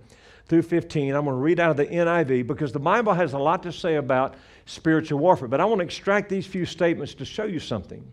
through 0.49 0.63
15. 0.63 1.15
I'm 1.15 1.25
going 1.25 1.37
to 1.37 1.43
read 1.43 1.61
out 1.61 1.71
of 1.71 1.77
the 1.77 1.87
NIV 1.87 2.47
because 2.47 2.73
the 2.73 2.79
Bible 2.79 3.15
has 3.15 3.33
a 3.33 3.39
lot 3.39 3.63
to 3.63 3.73
say 3.73 3.97
about 3.97 4.35
spiritual 4.67 5.19
warfare. 5.19 5.49
But 5.49 5.61
I 5.61 5.65
want 5.65 5.81
to 5.81 5.85
extract 5.85 6.29
these 6.29 6.47
few 6.47 6.67
statements 6.67 7.15
to 7.15 7.25
show 7.25 7.45
you 7.45 7.61
something. 7.61 8.05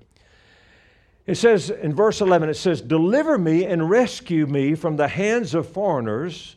It 1.28 1.36
says 1.36 1.70
in 1.70 1.94
verse 1.94 2.22
11, 2.22 2.50
it 2.50 2.56
says, 2.56 2.82
Deliver 2.82 3.38
me 3.38 3.66
and 3.66 3.90
rescue 3.90 4.48
me 4.48 4.76
from 4.76 4.98
the 4.98 5.08
hands 5.08 5.54
of 5.54 5.70
foreigners 5.70 6.56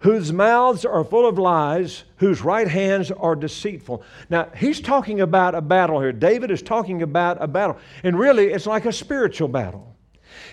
whose 0.00 0.32
mouths 0.32 0.84
are 0.84 1.02
full 1.02 1.26
of 1.26 1.38
lies, 1.38 2.04
whose 2.18 2.42
right 2.42 2.68
hands 2.68 3.10
are 3.10 3.34
deceitful. 3.34 4.02
Now, 4.30 4.48
he's 4.56 4.80
talking 4.80 5.20
about 5.20 5.54
a 5.54 5.60
battle 5.60 6.00
here. 6.00 6.12
David 6.12 6.50
is 6.50 6.62
talking 6.62 7.02
about 7.02 7.42
a 7.42 7.48
battle. 7.48 7.78
And 8.04 8.18
really, 8.18 8.52
it's 8.52 8.66
like 8.66 8.84
a 8.84 8.92
spiritual 8.92 9.48
battle. 9.48 9.96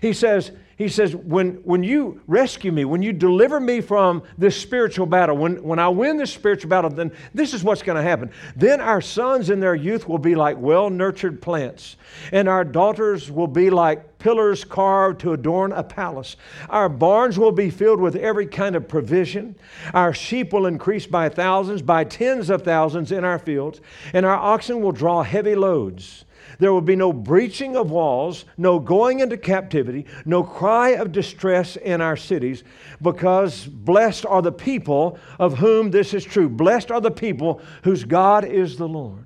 He 0.01 0.13
says, 0.13 0.51
he 0.77 0.89
says, 0.89 1.15
when, 1.15 1.53
when 1.63 1.83
you 1.83 2.21
rescue 2.27 2.71
me, 2.71 2.83
when 2.83 3.01
you 3.01 3.13
deliver 3.13 3.61
me 3.61 3.79
from 3.79 4.23
this 4.37 4.59
spiritual 4.59 5.05
battle, 5.05 5.37
when, 5.37 5.63
when 5.63 5.79
I 5.79 5.87
win 5.87 6.17
this 6.17 6.33
spiritual 6.33 6.69
battle, 6.69 6.89
then 6.89 7.13
this 7.33 7.53
is 7.53 7.63
what's 7.63 7.81
going 7.81 7.95
to 7.95 8.01
happen. 8.01 8.29
Then 8.57 8.81
our 8.81 8.99
sons 8.99 9.49
in 9.49 9.61
their 9.61 9.75
youth 9.75 10.09
will 10.09 10.17
be 10.17 10.35
like 10.35 10.57
well 10.57 10.89
nurtured 10.89 11.41
plants, 11.41 11.95
and 12.33 12.49
our 12.49 12.65
daughters 12.65 13.31
will 13.31 13.47
be 13.47 13.69
like 13.69 14.17
pillars 14.19 14.65
carved 14.65 15.21
to 15.21 15.31
adorn 15.31 15.71
a 15.71 15.83
palace. 15.83 16.35
Our 16.69 16.89
barns 16.89 17.39
will 17.39 17.53
be 17.53 17.69
filled 17.69 18.01
with 18.01 18.17
every 18.17 18.47
kind 18.47 18.75
of 18.75 18.85
provision. 18.89 19.55
Our 19.93 20.13
sheep 20.13 20.51
will 20.51 20.65
increase 20.65 21.07
by 21.07 21.29
thousands, 21.29 21.83
by 21.83 22.03
tens 22.03 22.49
of 22.49 22.63
thousands 22.63 23.13
in 23.13 23.23
our 23.23 23.39
fields, 23.39 23.79
and 24.11 24.25
our 24.25 24.35
oxen 24.35 24.81
will 24.81 24.91
draw 24.91 25.23
heavy 25.23 25.55
loads. 25.55 26.24
There 26.59 26.73
will 26.73 26.81
be 26.81 26.95
no 26.95 27.11
breaching 27.11 27.75
of 27.75 27.91
walls, 27.91 28.45
no 28.57 28.79
going 28.79 29.19
into 29.19 29.37
captivity, 29.37 30.05
no 30.25 30.43
cry 30.43 30.89
of 30.89 31.11
distress 31.11 31.75
in 31.75 32.01
our 32.01 32.15
cities, 32.15 32.63
because 33.01 33.65
blessed 33.65 34.25
are 34.25 34.41
the 34.41 34.51
people 34.51 35.19
of 35.39 35.57
whom 35.57 35.91
this 35.91 36.13
is 36.13 36.23
true. 36.23 36.49
Blessed 36.49 36.91
are 36.91 37.01
the 37.01 37.11
people 37.11 37.61
whose 37.83 38.03
God 38.03 38.45
is 38.45 38.77
the 38.77 38.87
Lord. 38.87 39.25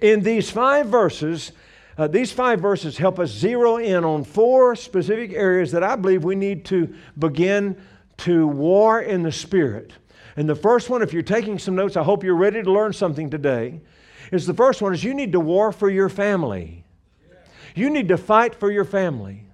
In 0.00 0.22
these 0.22 0.50
five 0.50 0.86
verses, 0.86 1.52
uh, 1.98 2.08
these 2.08 2.32
five 2.32 2.60
verses 2.60 2.98
help 2.98 3.18
us 3.18 3.30
zero 3.30 3.76
in 3.76 4.04
on 4.04 4.24
four 4.24 4.74
specific 4.76 5.32
areas 5.32 5.72
that 5.72 5.82
I 5.82 5.96
believe 5.96 6.24
we 6.24 6.34
need 6.34 6.64
to 6.66 6.94
begin 7.18 7.76
to 8.18 8.46
war 8.46 9.00
in 9.00 9.22
the 9.22 9.32
Spirit. 9.32 9.92
And 10.36 10.48
the 10.48 10.54
first 10.54 10.90
one, 10.90 11.02
if 11.02 11.12
you're 11.12 11.22
taking 11.22 11.58
some 11.58 11.74
notes, 11.74 11.96
I 11.96 12.02
hope 12.02 12.22
you're 12.22 12.34
ready 12.34 12.62
to 12.62 12.70
learn 12.70 12.92
something 12.92 13.30
today 13.30 13.80
is 14.32 14.46
the 14.46 14.54
first 14.54 14.82
one 14.82 14.92
is 14.94 15.04
you 15.04 15.14
need 15.14 15.32
to 15.32 15.40
war 15.40 15.72
for 15.72 15.90
your 15.90 16.08
family. 16.08 16.84
You 17.74 17.90
need 17.90 18.08
to 18.08 18.16
fight 18.16 18.54
for 18.54 18.70
your 18.70 18.84
family. 18.84 19.46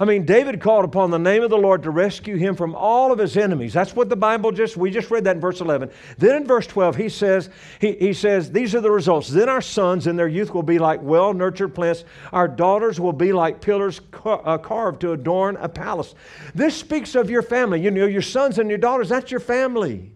I 0.00 0.06
mean, 0.06 0.24
David 0.24 0.62
called 0.62 0.86
upon 0.86 1.10
the 1.10 1.18
name 1.18 1.42
of 1.42 1.50
the 1.50 1.58
Lord 1.58 1.82
to 1.82 1.90
rescue 1.90 2.36
him 2.36 2.56
from 2.56 2.74
all 2.74 3.12
of 3.12 3.18
his 3.18 3.36
enemies. 3.36 3.74
That's 3.74 3.94
what 3.94 4.08
the 4.08 4.16
Bible 4.16 4.50
just, 4.50 4.78
we 4.78 4.90
just 4.90 5.10
read 5.10 5.24
that 5.24 5.36
in 5.36 5.42
verse 5.42 5.60
11. 5.60 5.90
Then 6.16 6.36
in 6.36 6.46
verse 6.46 6.66
12, 6.66 6.96
he 6.96 7.10
says, 7.10 7.50
he, 7.82 7.92
he 7.92 8.14
says, 8.14 8.50
these 8.50 8.74
are 8.74 8.80
the 8.80 8.90
results. 8.90 9.28
Then 9.28 9.50
our 9.50 9.60
sons 9.60 10.06
in 10.06 10.16
their 10.16 10.26
youth 10.26 10.54
will 10.54 10.62
be 10.62 10.78
like 10.78 11.02
well 11.02 11.34
nurtured 11.34 11.74
plants. 11.74 12.04
Our 12.32 12.48
daughters 12.48 12.98
will 12.98 13.12
be 13.12 13.34
like 13.34 13.60
pillars 13.60 14.00
car- 14.10 14.40
uh, 14.46 14.56
carved 14.56 15.02
to 15.02 15.12
adorn 15.12 15.56
a 15.56 15.68
palace. 15.68 16.14
This 16.54 16.74
speaks 16.74 17.14
of 17.14 17.28
your 17.28 17.42
family. 17.42 17.82
You 17.82 17.90
know, 17.90 18.06
your 18.06 18.22
sons 18.22 18.58
and 18.58 18.70
your 18.70 18.78
daughters, 18.78 19.10
that's 19.10 19.30
your 19.30 19.40
family. 19.40 20.12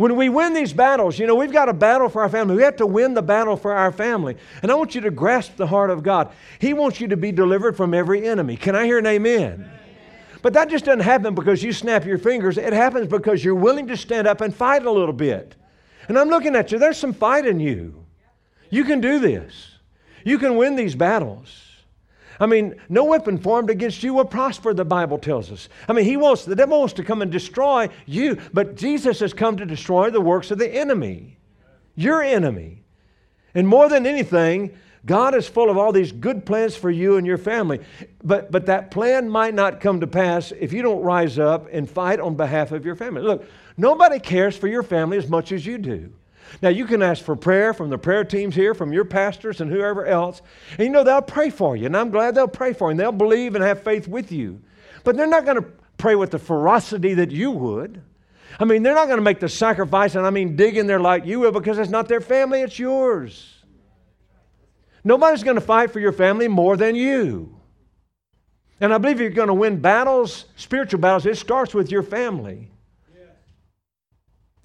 When 0.00 0.16
we 0.16 0.30
win 0.30 0.54
these 0.54 0.72
battles, 0.72 1.18
you 1.18 1.26
know, 1.26 1.34
we've 1.34 1.52
got 1.52 1.68
a 1.68 1.74
battle 1.74 2.08
for 2.08 2.22
our 2.22 2.30
family. 2.30 2.56
We 2.56 2.62
have 2.62 2.76
to 2.76 2.86
win 2.86 3.12
the 3.12 3.20
battle 3.20 3.54
for 3.54 3.74
our 3.74 3.92
family. 3.92 4.34
And 4.62 4.72
I 4.72 4.74
want 4.74 4.94
you 4.94 5.02
to 5.02 5.10
grasp 5.10 5.56
the 5.56 5.66
heart 5.66 5.90
of 5.90 6.02
God. 6.02 6.32
He 6.58 6.72
wants 6.72 7.02
you 7.02 7.08
to 7.08 7.18
be 7.18 7.32
delivered 7.32 7.76
from 7.76 7.92
every 7.92 8.26
enemy. 8.26 8.56
Can 8.56 8.74
I 8.74 8.86
hear 8.86 8.96
an 8.96 9.04
amen? 9.04 9.52
amen. 9.52 9.70
But 10.40 10.54
that 10.54 10.70
just 10.70 10.86
doesn't 10.86 11.00
happen 11.00 11.34
because 11.34 11.62
you 11.62 11.74
snap 11.74 12.06
your 12.06 12.16
fingers. 12.16 12.56
It 12.56 12.72
happens 12.72 13.08
because 13.08 13.44
you're 13.44 13.54
willing 13.54 13.88
to 13.88 13.96
stand 13.98 14.26
up 14.26 14.40
and 14.40 14.54
fight 14.54 14.86
a 14.86 14.90
little 14.90 15.12
bit. 15.12 15.54
And 16.08 16.18
I'm 16.18 16.30
looking 16.30 16.56
at 16.56 16.72
you. 16.72 16.78
There's 16.78 16.96
some 16.96 17.12
fight 17.12 17.46
in 17.46 17.60
you. 17.60 18.06
You 18.70 18.84
can 18.84 19.02
do 19.02 19.18
this. 19.18 19.72
You 20.24 20.38
can 20.38 20.56
win 20.56 20.76
these 20.76 20.94
battles. 20.94 21.69
I 22.40 22.46
mean, 22.46 22.74
no 22.88 23.04
weapon 23.04 23.36
formed 23.36 23.68
against 23.68 24.02
you 24.02 24.14
will 24.14 24.24
prosper, 24.24 24.72
the 24.72 24.84
Bible 24.84 25.18
tells 25.18 25.52
us. 25.52 25.68
I 25.86 25.92
mean, 25.92 26.06
he 26.06 26.16
wants, 26.16 26.46
the 26.46 26.56
devil 26.56 26.78
wants 26.78 26.94
to 26.94 27.04
come 27.04 27.20
and 27.20 27.30
destroy 27.30 27.90
you, 28.06 28.38
but 28.54 28.76
Jesus 28.76 29.20
has 29.20 29.34
come 29.34 29.58
to 29.58 29.66
destroy 29.66 30.08
the 30.08 30.22
works 30.22 30.50
of 30.50 30.58
the 30.58 30.74
enemy, 30.74 31.36
your 31.94 32.22
enemy. 32.22 32.82
And 33.54 33.68
more 33.68 33.90
than 33.90 34.06
anything, 34.06 34.74
God 35.04 35.34
is 35.34 35.46
full 35.46 35.70
of 35.70 35.76
all 35.76 35.92
these 35.92 36.12
good 36.12 36.46
plans 36.46 36.76
for 36.76 36.90
you 36.90 37.16
and 37.16 37.26
your 37.26 37.38
family. 37.38 37.80
But, 38.22 38.50
but 38.50 38.66
that 38.66 38.90
plan 38.90 39.28
might 39.28 39.54
not 39.54 39.80
come 39.80 40.00
to 40.00 40.06
pass 40.06 40.52
if 40.52 40.72
you 40.72 40.82
don't 40.82 41.02
rise 41.02 41.38
up 41.38 41.68
and 41.70 41.88
fight 41.88 42.20
on 42.20 42.36
behalf 42.36 42.72
of 42.72 42.86
your 42.86 42.96
family. 42.96 43.22
Look, 43.22 43.46
nobody 43.76 44.18
cares 44.18 44.56
for 44.56 44.66
your 44.66 44.82
family 44.82 45.18
as 45.18 45.28
much 45.28 45.52
as 45.52 45.64
you 45.66 45.78
do. 45.78 46.12
Now, 46.62 46.68
you 46.68 46.84
can 46.84 47.02
ask 47.02 47.24
for 47.24 47.36
prayer 47.36 47.72
from 47.72 47.90
the 47.90 47.98
prayer 47.98 48.24
teams 48.24 48.54
here, 48.54 48.74
from 48.74 48.92
your 48.92 49.04
pastors 49.04 49.60
and 49.60 49.70
whoever 49.70 50.06
else. 50.06 50.42
And 50.78 50.86
you 50.86 50.90
know, 50.90 51.04
they'll 51.04 51.22
pray 51.22 51.50
for 51.50 51.76
you. 51.76 51.86
And 51.86 51.96
I'm 51.96 52.10
glad 52.10 52.34
they'll 52.34 52.48
pray 52.48 52.72
for 52.72 52.88
you. 52.88 52.90
And 52.92 53.00
they'll 53.00 53.12
believe 53.12 53.54
and 53.54 53.64
have 53.64 53.82
faith 53.82 54.08
with 54.08 54.32
you. 54.32 54.60
But 55.04 55.16
they're 55.16 55.26
not 55.26 55.44
going 55.44 55.62
to 55.62 55.68
pray 55.96 56.14
with 56.14 56.30
the 56.30 56.38
ferocity 56.38 57.14
that 57.14 57.30
you 57.30 57.50
would. 57.50 58.02
I 58.58 58.64
mean, 58.64 58.82
they're 58.82 58.94
not 58.94 59.06
going 59.06 59.18
to 59.18 59.22
make 59.22 59.40
the 59.40 59.48
sacrifice, 59.48 60.14
and 60.14 60.26
I 60.26 60.30
mean 60.30 60.56
dig 60.56 60.76
in 60.76 60.86
there 60.86 61.00
like 61.00 61.24
you 61.24 61.40
will 61.40 61.52
because 61.52 61.78
it's 61.78 61.90
not 61.90 62.08
their 62.08 62.20
family, 62.20 62.62
it's 62.62 62.78
yours. 62.78 63.54
Nobody's 65.04 65.44
going 65.44 65.54
to 65.54 65.62
fight 65.62 65.92
for 65.92 66.00
your 66.00 66.12
family 66.12 66.48
more 66.48 66.76
than 66.76 66.94
you. 66.94 67.56
And 68.80 68.92
I 68.92 68.98
believe 68.98 69.20
you're 69.20 69.30
going 69.30 69.48
to 69.48 69.54
win 69.54 69.80
battles, 69.80 70.46
spiritual 70.56 71.00
battles, 71.00 71.26
it 71.26 71.36
starts 71.36 71.74
with 71.74 71.90
your 71.90 72.02
family. 72.02 72.69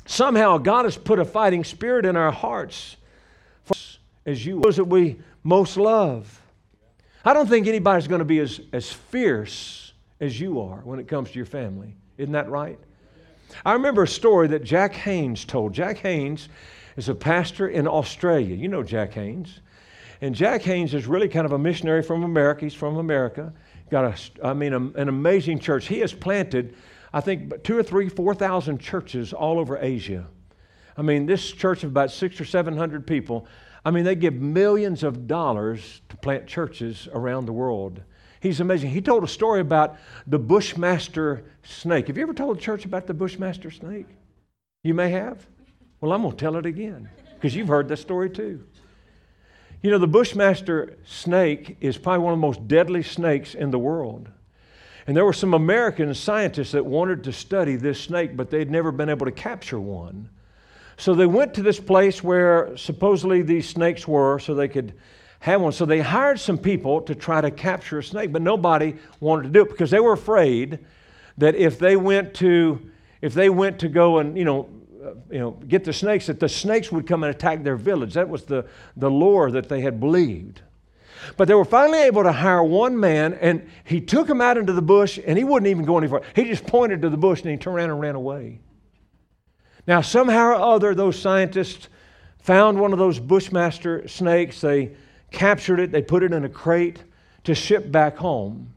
Somehow 0.05 0.57
God 0.57 0.85
has 0.85 0.97
put 0.97 1.19
a 1.19 1.25
fighting 1.25 1.63
spirit 1.63 2.05
in 2.05 2.15
our 2.15 2.31
hearts 2.31 2.97
for 3.63 3.75
as 4.25 4.45
you 4.45 4.61
those 4.61 4.77
that 4.77 4.85
we 4.85 5.17
most 5.43 5.77
love. 5.77 6.41
I 7.23 7.33
don't 7.33 7.47
think 7.47 7.67
anybody's 7.67 8.07
going 8.07 8.19
to 8.19 8.25
be 8.25 8.39
as, 8.39 8.61
as 8.71 8.91
fierce 8.91 9.93
as 10.19 10.39
you 10.39 10.61
are 10.61 10.77
when 10.83 10.99
it 10.99 11.07
comes 11.07 11.31
to 11.31 11.35
your 11.35 11.45
family. 11.45 11.95
Isn't 12.17 12.33
that 12.33 12.49
right? 12.49 12.79
I 13.65 13.73
remember 13.73 14.03
a 14.03 14.07
story 14.07 14.47
that 14.49 14.63
Jack 14.63 14.93
Haynes 14.93 15.43
told. 15.43 15.73
Jack 15.73 15.97
Haynes 15.97 16.49
is 16.97 17.09
a 17.09 17.15
pastor 17.15 17.67
in 17.67 17.87
Australia. 17.87 18.55
You 18.55 18.67
know 18.67 18.83
Jack 18.83 19.13
Haynes. 19.13 19.59
And 20.21 20.33
Jack 20.33 20.61
Haynes 20.63 20.93
is 20.93 21.07
really 21.07 21.27
kind 21.27 21.45
of 21.45 21.51
a 21.51 21.57
missionary 21.57 22.01
from 22.01 22.23
America. 22.23 22.65
He's 22.65 22.73
from 22.73 22.97
America. 22.97 23.53
Got 23.89 24.05
a, 24.05 24.47
I 24.47 24.53
mean, 24.53 24.73
a, 24.73 24.79
an 24.79 25.09
amazing 25.09 25.59
church. 25.59 25.87
He 25.87 25.99
has 25.99 26.13
planted 26.13 26.75
I 27.15 27.21
think, 27.21 27.63
two 27.63 27.77
or 27.77 27.81
three, 27.81 28.09
4,000 28.09 28.77
churches 28.77 29.31
all 29.31 29.57
over 29.57 29.77
Asia. 29.77 30.27
I 30.97 31.01
mean, 31.01 31.25
this 31.25 31.49
church 31.49 31.85
of 31.85 31.89
about 31.89 32.11
six 32.11 32.41
or 32.41 32.45
700 32.45 33.07
people, 33.07 33.47
I 33.85 33.91
mean, 33.91 34.03
they 34.03 34.15
give 34.15 34.33
millions 34.33 35.01
of 35.01 35.25
dollars 35.25 36.01
to 36.09 36.17
plant 36.17 36.45
churches 36.45 37.07
around 37.13 37.45
the 37.45 37.53
world. 37.53 38.01
He's 38.41 38.59
amazing. 38.59 38.89
He 38.89 38.99
told 38.99 39.23
a 39.23 39.29
story 39.29 39.61
about 39.61 39.95
the 40.27 40.37
Bushmaster 40.37 41.45
snake. 41.63 42.07
Have 42.07 42.17
you 42.17 42.23
ever 42.23 42.33
told 42.33 42.57
a 42.57 42.59
church 42.59 42.83
about 42.83 43.07
the 43.07 43.13
Bushmaster 43.13 43.71
snake? 43.71 44.07
You 44.83 44.93
may 44.93 45.09
have. 45.11 45.47
Well, 46.01 46.11
I'm 46.11 46.21
going 46.21 46.35
to 46.35 46.37
tell 46.37 46.57
it 46.57 46.65
again 46.65 47.09
because 47.35 47.55
you've 47.55 47.69
heard 47.69 47.87
that 47.87 47.97
story 47.97 48.29
too. 48.29 48.61
You 49.81 49.89
know, 49.89 49.99
the 49.99 50.07
Bushmaster 50.07 50.97
snake 51.05 51.77
is 51.79 51.97
probably 51.97 52.25
one 52.25 52.33
of 52.33 52.39
the 52.39 52.45
most 52.45 52.67
deadly 52.67 53.03
snakes 53.03 53.55
in 53.55 53.71
the 53.71 53.79
world. 53.79 54.27
And 55.07 55.15
there 55.15 55.25
were 55.25 55.33
some 55.33 55.53
American 55.53 56.13
scientists 56.13 56.71
that 56.71 56.85
wanted 56.85 57.23
to 57.25 57.33
study 57.33 57.75
this 57.75 58.01
snake, 58.01 58.35
but 58.35 58.49
they'd 58.49 58.71
never 58.71 58.91
been 58.91 59.09
able 59.09 59.25
to 59.25 59.31
capture 59.31 59.79
one. 59.79 60.29
So 60.97 61.13
they 61.13 61.25
went 61.25 61.53
to 61.55 61.61
this 61.61 61.79
place 61.79 62.23
where 62.23 62.75
supposedly 62.77 63.41
these 63.41 63.67
snakes 63.67 64.07
were 64.07 64.39
so 64.39 64.55
they 64.55 64.67
could 64.67 64.93
have 65.39 65.61
one. 65.61 65.73
So 65.73 65.85
they 65.85 65.99
hired 65.99 66.39
some 66.39 66.57
people 66.57 67.01
to 67.01 67.13
try 67.13 67.41
to 67.41 67.51
capture 67.51 67.99
a 67.99 68.03
snake, 68.03 68.31
but 68.31 68.41
nobody 68.41 68.95
wanted 69.19 69.43
to 69.43 69.49
do 69.49 69.61
it 69.61 69.69
because 69.69 69.91
they 69.91 69.99
were 69.99 70.13
afraid 70.13 70.79
that 71.37 71.55
if 71.55 71.77
they 71.77 71.95
went 71.97 72.33
to 72.35 72.89
if 73.21 73.33
they 73.33 73.49
went 73.49 73.79
to 73.79 73.89
go 73.89 74.19
and 74.19 74.37
you 74.37 74.45
know 74.45 74.69
uh, 75.03 75.11
you 75.29 75.39
know 75.39 75.51
get 75.67 75.83
the 75.83 75.93
snakes 75.93 76.27
that 76.27 76.39
the 76.39 76.49
snakes 76.49 76.91
would 76.91 77.05
come 77.05 77.23
and 77.23 77.35
attack 77.35 77.63
their 77.63 77.75
village. 77.75 78.13
That 78.13 78.29
was 78.29 78.43
the 78.43 78.65
the 78.95 79.11
lore 79.11 79.51
that 79.51 79.69
they 79.69 79.81
had 79.81 79.99
believed. 79.99 80.61
But 81.37 81.47
they 81.47 81.53
were 81.53 81.65
finally 81.65 81.99
able 81.99 82.23
to 82.23 82.31
hire 82.31 82.63
one 82.63 82.99
man, 82.99 83.33
and 83.35 83.67
he 83.83 84.01
took 84.01 84.29
him 84.29 84.41
out 84.41 84.57
into 84.57 84.73
the 84.73 84.81
bush, 84.81 85.19
and 85.25 85.37
he 85.37 85.43
wouldn't 85.43 85.69
even 85.69 85.85
go 85.85 85.97
any 85.97 86.07
further. 86.07 86.25
He 86.35 86.45
just 86.45 86.65
pointed 86.65 87.01
to 87.01 87.09
the 87.09 87.17
bush, 87.17 87.41
and 87.41 87.51
he 87.51 87.57
turned 87.57 87.77
around 87.77 87.89
and 87.91 87.99
ran 87.99 88.15
away. 88.15 88.59
Now, 89.87 90.01
somehow 90.01 90.47
or 90.47 90.55
other, 90.55 90.95
those 90.95 91.19
scientists 91.19 91.89
found 92.39 92.79
one 92.79 92.93
of 92.93 92.99
those 92.99 93.19
bushmaster 93.19 94.07
snakes. 94.07 94.61
They 94.61 94.95
captured 95.31 95.79
it, 95.79 95.91
they 95.91 96.01
put 96.01 96.23
it 96.23 96.31
in 96.31 96.45
a 96.45 96.49
crate 96.49 97.03
to 97.43 97.53
ship 97.53 97.91
back 97.91 98.17
home. 98.17 98.73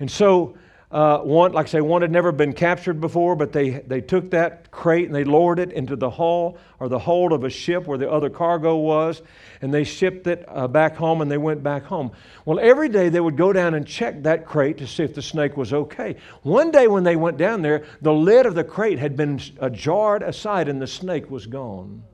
And 0.00 0.10
so 0.10 0.56
uh, 0.94 1.18
one, 1.18 1.50
like 1.50 1.66
I 1.66 1.70
say, 1.70 1.80
one 1.80 2.02
had 2.02 2.12
never 2.12 2.30
been 2.30 2.52
captured 2.52 3.00
before, 3.00 3.34
but 3.34 3.52
they, 3.52 3.70
they 3.70 4.00
took 4.00 4.30
that 4.30 4.70
crate 4.70 5.06
and 5.06 5.14
they 5.14 5.24
lowered 5.24 5.58
it 5.58 5.72
into 5.72 5.96
the 5.96 6.08
hull 6.08 6.56
or 6.78 6.88
the 6.88 7.00
hold 7.00 7.32
of 7.32 7.42
a 7.42 7.50
ship 7.50 7.88
where 7.88 7.98
the 7.98 8.08
other 8.08 8.30
cargo 8.30 8.76
was, 8.76 9.20
and 9.60 9.74
they 9.74 9.82
shipped 9.82 10.28
it 10.28 10.44
uh, 10.46 10.68
back 10.68 10.94
home 10.94 11.20
and 11.20 11.28
they 11.28 11.36
went 11.36 11.64
back 11.64 11.82
home. 11.82 12.12
Well, 12.44 12.60
every 12.60 12.88
day 12.88 13.08
they 13.08 13.18
would 13.18 13.36
go 13.36 13.52
down 13.52 13.74
and 13.74 13.84
check 13.84 14.22
that 14.22 14.46
crate 14.46 14.78
to 14.78 14.86
see 14.86 15.02
if 15.02 15.16
the 15.16 15.22
snake 15.22 15.56
was 15.56 15.72
okay. 15.72 16.14
One 16.42 16.70
day 16.70 16.86
when 16.86 17.02
they 17.02 17.16
went 17.16 17.38
down 17.38 17.62
there, 17.62 17.84
the 18.00 18.12
lid 18.12 18.46
of 18.46 18.54
the 18.54 18.62
crate 18.62 19.00
had 19.00 19.16
been 19.16 19.40
uh, 19.58 19.70
jarred 19.70 20.22
aside 20.22 20.68
and 20.68 20.80
the 20.80 20.86
snake 20.86 21.28
was 21.28 21.46
gone. 21.46 22.04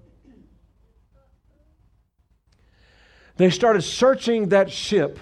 They 3.37 3.51
started 3.51 3.83
searching 3.83 4.49
that 4.49 4.71
ship. 4.71 5.19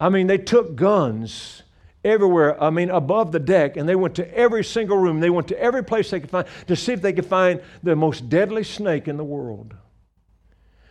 I 0.00 0.08
mean, 0.08 0.26
they 0.26 0.38
took 0.38 0.74
guns 0.74 1.61
everywhere, 2.04 2.60
I 2.62 2.70
mean, 2.70 2.90
above 2.90 3.32
the 3.32 3.38
deck, 3.38 3.76
and 3.76 3.88
they 3.88 3.94
went 3.94 4.14
to 4.16 4.36
every 4.36 4.64
single 4.64 4.96
room. 4.96 5.20
They 5.20 5.30
went 5.30 5.48
to 5.48 5.60
every 5.60 5.84
place 5.84 6.10
they 6.10 6.20
could 6.20 6.30
find 6.30 6.46
to 6.66 6.76
see 6.76 6.92
if 6.92 7.02
they 7.02 7.12
could 7.12 7.26
find 7.26 7.60
the 7.82 7.94
most 7.96 8.28
deadly 8.28 8.64
snake 8.64 9.08
in 9.08 9.16
the 9.16 9.24
world. 9.24 9.74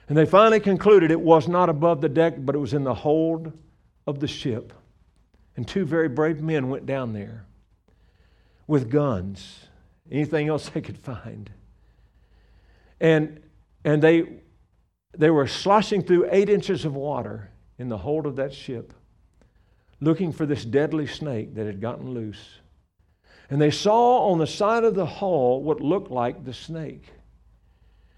And 0.07 0.17
they 0.17 0.25
finally 0.25 0.59
concluded 0.59 1.11
it 1.11 1.21
was 1.21 1.47
not 1.47 1.69
above 1.69 2.01
the 2.01 2.09
deck, 2.09 2.35
but 2.37 2.55
it 2.55 2.59
was 2.59 2.73
in 2.73 2.83
the 2.83 2.93
hold 2.93 3.51
of 4.07 4.19
the 4.19 4.27
ship. 4.27 4.73
And 5.55 5.67
two 5.67 5.85
very 5.85 6.07
brave 6.07 6.41
men 6.41 6.69
went 6.69 6.85
down 6.85 7.13
there 7.13 7.45
with 8.67 8.89
guns, 8.89 9.67
anything 10.09 10.47
else 10.47 10.69
they 10.69 10.81
could 10.81 10.97
find. 10.97 11.49
And, 12.99 13.41
and 13.83 14.01
they, 14.01 14.39
they 15.17 15.29
were 15.29 15.47
sloshing 15.47 16.03
through 16.03 16.29
eight 16.31 16.49
inches 16.49 16.85
of 16.85 16.95
water 16.95 17.49
in 17.77 17.89
the 17.89 17.97
hold 17.97 18.25
of 18.25 18.35
that 18.37 18.53
ship 18.53 18.93
looking 20.01 20.33
for 20.33 20.45
this 20.45 20.65
deadly 20.65 21.07
snake 21.07 21.55
that 21.55 21.67
had 21.67 21.79
gotten 21.79 22.09
loose. 22.09 22.59
And 23.49 23.61
they 23.61 23.71
saw 23.71 24.29
on 24.31 24.39
the 24.39 24.47
side 24.47 24.83
of 24.83 24.95
the 24.95 25.05
hall 25.05 25.61
what 25.61 25.79
looked 25.79 26.11
like 26.11 26.43
the 26.43 26.53
snake. 26.53 27.05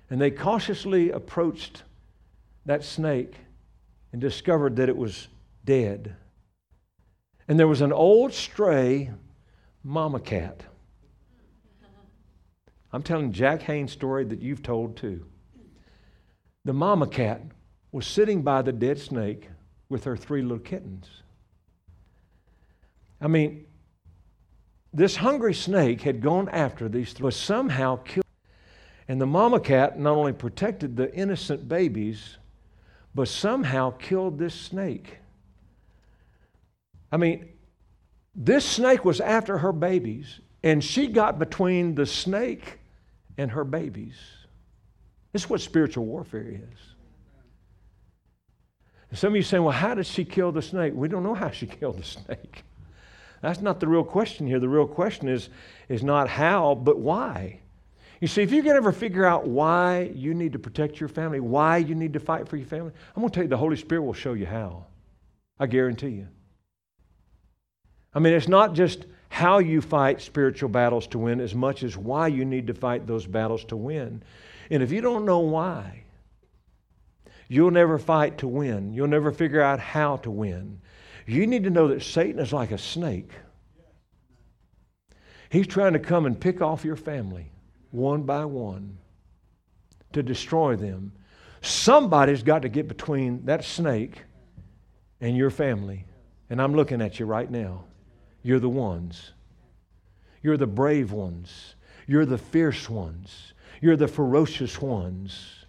And 0.09 0.21
they 0.21 0.31
cautiously 0.31 1.11
approached 1.11 1.83
that 2.65 2.83
snake 2.83 3.35
and 4.11 4.21
discovered 4.21 4.77
that 4.77 4.89
it 4.89 4.95
was 4.95 5.27
dead. 5.65 6.15
And 7.47 7.59
there 7.59 7.67
was 7.67 7.81
an 7.81 7.91
old 7.91 8.33
stray 8.33 9.11
mama 9.83 10.19
cat. 10.19 10.63
I'm 12.93 13.03
telling 13.03 13.31
Jack 13.31 13.63
Haynes' 13.63 13.91
story 13.91 14.23
that 14.25 14.41
you've 14.41 14.61
told 14.61 14.95
too. 14.95 15.25
The 16.63 16.73
mama 16.73 17.07
cat 17.07 17.41
was 17.91 18.05
sitting 18.05 18.43
by 18.43 18.61
the 18.61 18.71
dead 18.71 18.99
snake 18.99 19.49
with 19.89 20.03
her 20.03 20.15
three 20.15 20.43
little 20.43 20.59
kittens. 20.59 21.09
I 23.23 23.27
mean, 23.27 23.65
this 24.93 25.15
hungry 25.15 25.53
snake 25.53 26.01
had 26.01 26.21
gone 26.21 26.49
after 26.49 26.89
these 26.89 27.13
three, 27.13 27.23
was 27.23 27.37
somehow 27.37 27.95
killed. 27.95 28.25
And 29.07 29.19
the 29.19 29.25
mama 29.25 29.61
cat 29.61 29.97
not 29.97 30.15
only 30.15 30.33
protected 30.33 30.97
the 30.97 31.11
innocent 31.15 31.67
babies, 31.69 32.37
but 33.15 33.29
somehow 33.29 33.91
killed 33.91 34.37
this 34.37 34.53
snake. 34.53 35.19
I 37.11 37.17
mean, 37.17 37.47
this 38.35 38.65
snake 38.65 39.05
was 39.05 39.21
after 39.21 39.57
her 39.57 39.71
babies, 39.71 40.41
and 40.61 40.83
she 40.83 41.07
got 41.07 41.39
between 41.39 41.95
the 41.95 42.05
snake 42.05 42.79
and 43.37 43.51
her 43.51 43.63
babies. 43.63 44.15
This 45.31 45.43
is 45.43 45.49
what 45.49 45.61
spiritual 45.61 46.05
warfare 46.05 46.49
is. 46.49 46.79
And 49.09 49.17
some 49.17 49.29
of 49.29 49.35
you 49.37 49.43
saying, 49.43 49.63
well, 49.63 49.71
how 49.71 49.93
did 49.93 50.07
she 50.07 50.25
kill 50.25 50.51
the 50.51 50.61
snake? 50.61 50.93
We 50.93 51.07
don't 51.07 51.23
know 51.23 51.35
how 51.35 51.51
she 51.51 51.67
killed 51.79 51.99
the 51.99 52.03
snake. 52.03 52.63
That's 53.43 53.59
not 53.59 53.81
the 53.81 53.89
real 53.89 54.05
question 54.05 54.47
here. 54.47 54.61
The 54.61 54.69
real 54.69 54.87
question 54.87 55.27
is, 55.27 55.49
is 55.89 56.01
not 56.01 56.29
how, 56.29 56.75
but 56.75 56.97
why. 56.97 57.59
You 58.21 58.27
see, 58.29 58.41
if 58.41 58.53
you 58.53 58.63
can 58.63 58.71
ever 58.71 58.93
figure 58.93 59.25
out 59.25 59.45
why 59.45 60.13
you 60.15 60.33
need 60.33 60.53
to 60.53 60.59
protect 60.59 60.97
your 61.01 61.09
family, 61.09 61.41
why 61.41 61.75
you 61.75 61.93
need 61.93 62.13
to 62.13 62.21
fight 62.21 62.47
for 62.47 62.55
your 62.55 62.65
family, 62.65 62.93
I'm 63.13 63.21
going 63.21 63.29
to 63.29 63.35
tell 63.35 63.43
you 63.43 63.49
the 63.49 63.57
Holy 63.57 63.75
Spirit 63.75 64.03
will 64.03 64.13
show 64.13 64.31
you 64.31 64.45
how. 64.45 64.85
I 65.59 65.67
guarantee 65.67 66.11
you. 66.11 66.29
I 68.13 68.19
mean, 68.19 68.33
it's 68.33 68.47
not 68.47 68.75
just 68.75 69.07
how 69.27 69.57
you 69.57 69.81
fight 69.81 70.21
spiritual 70.21 70.69
battles 70.69 71.05
to 71.07 71.19
win 71.19 71.41
as 71.41 71.53
much 71.53 71.83
as 71.83 71.97
why 71.97 72.27
you 72.27 72.45
need 72.45 72.67
to 72.67 72.73
fight 72.73 73.05
those 73.05 73.27
battles 73.27 73.65
to 73.65 73.75
win. 73.75 74.23
And 74.69 74.81
if 74.81 74.89
you 74.89 75.01
don't 75.01 75.25
know 75.25 75.39
why, 75.39 76.03
you'll 77.49 77.71
never 77.71 77.97
fight 77.97 78.37
to 78.37 78.47
win. 78.47 78.93
You'll 78.93 79.07
never 79.07 79.33
figure 79.33 79.61
out 79.61 79.81
how 79.81 80.15
to 80.17 80.31
win. 80.31 80.79
You 81.25 81.47
need 81.47 81.63
to 81.63 81.69
know 81.69 81.87
that 81.89 82.01
Satan 82.01 82.39
is 82.39 82.53
like 82.53 82.71
a 82.71 82.77
snake. 82.77 83.31
He's 85.49 85.67
trying 85.67 85.93
to 85.93 85.99
come 85.99 86.25
and 86.25 86.39
pick 86.39 86.61
off 86.61 86.83
your 86.83 86.95
family 86.95 87.51
one 87.91 88.23
by 88.23 88.43
one 88.43 88.97
to 90.13 90.23
destroy 90.23 90.75
them. 90.75 91.11
Somebody's 91.61 92.43
got 92.43 92.63
to 92.63 92.69
get 92.69 92.87
between 92.87 93.45
that 93.45 93.63
snake 93.63 94.23
and 95.21 95.37
your 95.37 95.51
family. 95.51 96.05
And 96.49 96.61
I'm 96.61 96.73
looking 96.73 97.01
at 97.01 97.19
you 97.19 97.25
right 97.25 97.49
now. 97.49 97.85
You're 98.41 98.59
the 98.59 98.69
ones. 98.69 99.31
You're 100.41 100.57
the 100.57 100.67
brave 100.67 101.11
ones. 101.11 101.75
You're 102.07 102.25
the 102.25 102.37
fierce 102.37 102.89
ones. 102.89 103.53
You're 103.79 103.95
the 103.95 104.07
ferocious 104.07 104.81
ones. 104.81 105.65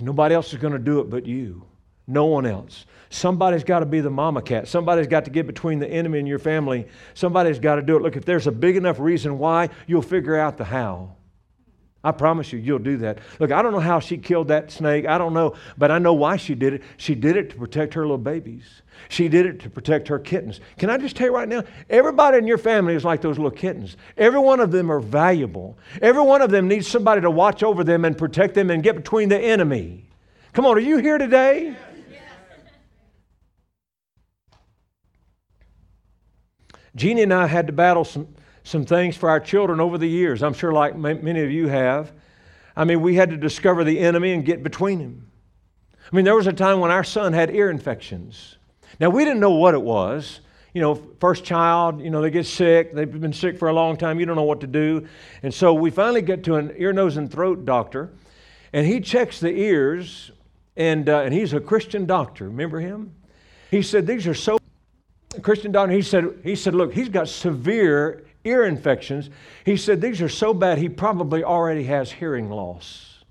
Nobody 0.00 0.34
else 0.34 0.52
is 0.52 0.58
going 0.58 0.72
to 0.72 0.78
do 0.78 1.00
it 1.00 1.08
but 1.08 1.26
you. 1.26 1.64
No 2.06 2.26
one 2.26 2.46
else. 2.46 2.86
Somebody's 3.10 3.64
got 3.64 3.80
to 3.80 3.86
be 3.86 4.00
the 4.00 4.10
mama 4.10 4.42
cat. 4.42 4.68
Somebody's 4.68 5.06
got 5.06 5.24
to 5.24 5.30
get 5.30 5.46
between 5.46 5.78
the 5.78 5.88
enemy 5.88 6.18
and 6.18 6.28
your 6.28 6.38
family. 6.38 6.86
Somebody's 7.14 7.58
got 7.58 7.76
to 7.76 7.82
do 7.82 7.96
it. 7.96 8.02
Look, 8.02 8.16
if 8.16 8.24
there's 8.24 8.46
a 8.46 8.52
big 8.52 8.76
enough 8.76 8.98
reason 8.98 9.38
why, 9.38 9.70
you'll 9.86 10.02
figure 10.02 10.36
out 10.36 10.56
the 10.56 10.64
how. 10.64 11.16
I 12.06 12.12
promise 12.12 12.52
you, 12.52 12.60
you'll 12.60 12.78
do 12.78 12.98
that. 12.98 13.18
Look, 13.40 13.50
I 13.50 13.62
don't 13.62 13.72
know 13.72 13.80
how 13.80 13.98
she 13.98 14.16
killed 14.16 14.46
that 14.48 14.70
snake. 14.70 15.06
I 15.06 15.18
don't 15.18 15.34
know, 15.34 15.54
but 15.76 15.90
I 15.90 15.98
know 15.98 16.14
why 16.14 16.36
she 16.36 16.54
did 16.54 16.74
it. 16.74 16.82
She 16.98 17.16
did 17.16 17.36
it 17.36 17.50
to 17.50 17.56
protect 17.56 17.94
her 17.94 18.02
little 18.02 18.16
babies. 18.16 18.82
She 19.08 19.26
did 19.26 19.44
it 19.44 19.58
to 19.60 19.70
protect 19.70 20.06
her 20.06 20.20
kittens. 20.20 20.60
Can 20.78 20.88
I 20.88 20.98
just 20.98 21.16
tell 21.16 21.26
you 21.26 21.34
right 21.34 21.48
now? 21.48 21.64
Everybody 21.90 22.38
in 22.38 22.46
your 22.46 22.58
family 22.58 22.94
is 22.94 23.04
like 23.04 23.22
those 23.22 23.38
little 23.38 23.50
kittens. 23.50 23.96
Every 24.16 24.38
one 24.38 24.60
of 24.60 24.70
them 24.70 24.92
are 24.92 25.00
valuable. 25.00 25.78
Every 26.00 26.22
one 26.22 26.42
of 26.42 26.50
them 26.50 26.68
needs 26.68 26.86
somebody 26.86 27.22
to 27.22 27.30
watch 27.30 27.64
over 27.64 27.82
them 27.82 28.04
and 28.04 28.16
protect 28.16 28.54
them 28.54 28.70
and 28.70 28.84
get 28.84 28.94
between 28.94 29.28
the 29.28 29.40
enemy. 29.40 30.04
Come 30.52 30.64
on, 30.64 30.76
are 30.76 30.80
you 30.80 30.98
here 30.98 31.18
today? 31.18 31.74
Jeannie 36.96 37.22
and 37.22 37.32
I 37.32 37.46
had 37.46 37.66
to 37.68 37.72
battle 37.72 38.04
some, 38.04 38.26
some 38.64 38.84
things 38.84 39.16
for 39.16 39.28
our 39.28 39.38
children 39.38 39.80
over 39.80 39.98
the 39.98 40.08
years. 40.08 40.42
I'm 40.42 40.54
sure, 40.54 40.72
like 40.72 40.96
many 40.96 41.42
of 41.42 41.50
you 41.50 41.68
have. 41.68 42.10
I 42.74 42.84
mean, 42.84 43.02
we 43.02 43.14
had 43.14 43.30
to 43.30 43.36
discover 43.36 43.84
the 43.84 44.00
enemy 44.00 44.32
and 44.32 44.44
get 44.44 44.62
between 44.62 44.98
him. 44.98 45.30
I 46.10 46.16
mean, 46.16 46.24
there 46.24 46.34
was 46.34 46.46
a 46.46 46.52
time 46.52 46.80
when 46.80 46.90
our 46.90 47.04
son 47.04 47.32
had 47.32 47.54
ear 47.54 47.70
infections. 47.70 48.56
Now, 48.98 49.10
we 49.10 49.24
didn't 49.24 49.40
know 49.40 49.52
what 49.52 49.74
it 49.74 49.82
was. 49.82 50.40
You 50.72 50.80
know, 50.82 50.94
first 51.20 51.44
child, 51.44 52.00
you 52.00 52.10
know, 52.10 52.20
they 52.20 52.30
get 52.30 52.46
sick. 52.46 52.94
They've 52.94 53.10
been 53.10 53.32
sick 53.32 53.58
for 53.58 53.68
a 53.68 53.72
long 53.72 53.96
time. 53.96 54.18
You 54.18 54.26
don't 54.26 54.36
know 54.36 54.42
what 54.42 54.60
to 54.60 54.66
do. 54.66 55.06
And 55.42 55.52
so 55.52 55.74
we 55.74 55.90
finally 55.90 56.22
get 56.22 56.44
to 56.44 56.56
an 56.56 56.74
ear, 56.76 56.92
nose, 56.92 57.16
and 57.16 57.30
throat 57.30 57.64
doctor, 57.64 58.12
and 58.72 58.86
he 58.86 59.00
checks 59.00 59.40
the 59.40 59.50
ears, 59.50 60.30
and, 60.76 61.08
uh, 61.08 61.20
and 61.20 61.32
he's 61.32 61.52
a 61.52 61.60
Christian 61.60 62.06
doctor. 62.06 62.44
Remember 62.44 62.80
him? 62.80 63.14
He 63.70 63.82
said, 63.82 64.06
These 64.06 64.26
are 64.26 64.34
so 64.34 64.58
Christian 65.42 65.72
doctor, 65.72 65.92
he 65.92 66.02
said, 66.02 66.38
he 66.42 66.56
said, 66.56 66.74
look, 66.74 66.92
he's 66.92 67.08
got 67.08 67.28
severe 67.28 68.24
ear 68.44 68.64
infections. 68.64 69.30
He 69.64 69.76
said, 69.76 70.00
these 70.00 70.22
are 70.22 70.28
so 70.28 70.54
bad, 70.54 70.78
he 70.78 70.88
probably 70.88 71.42
already 71.42 71.84
has 71.84 72.12
hearing 72.12 72.48
loss. 72.50 73.24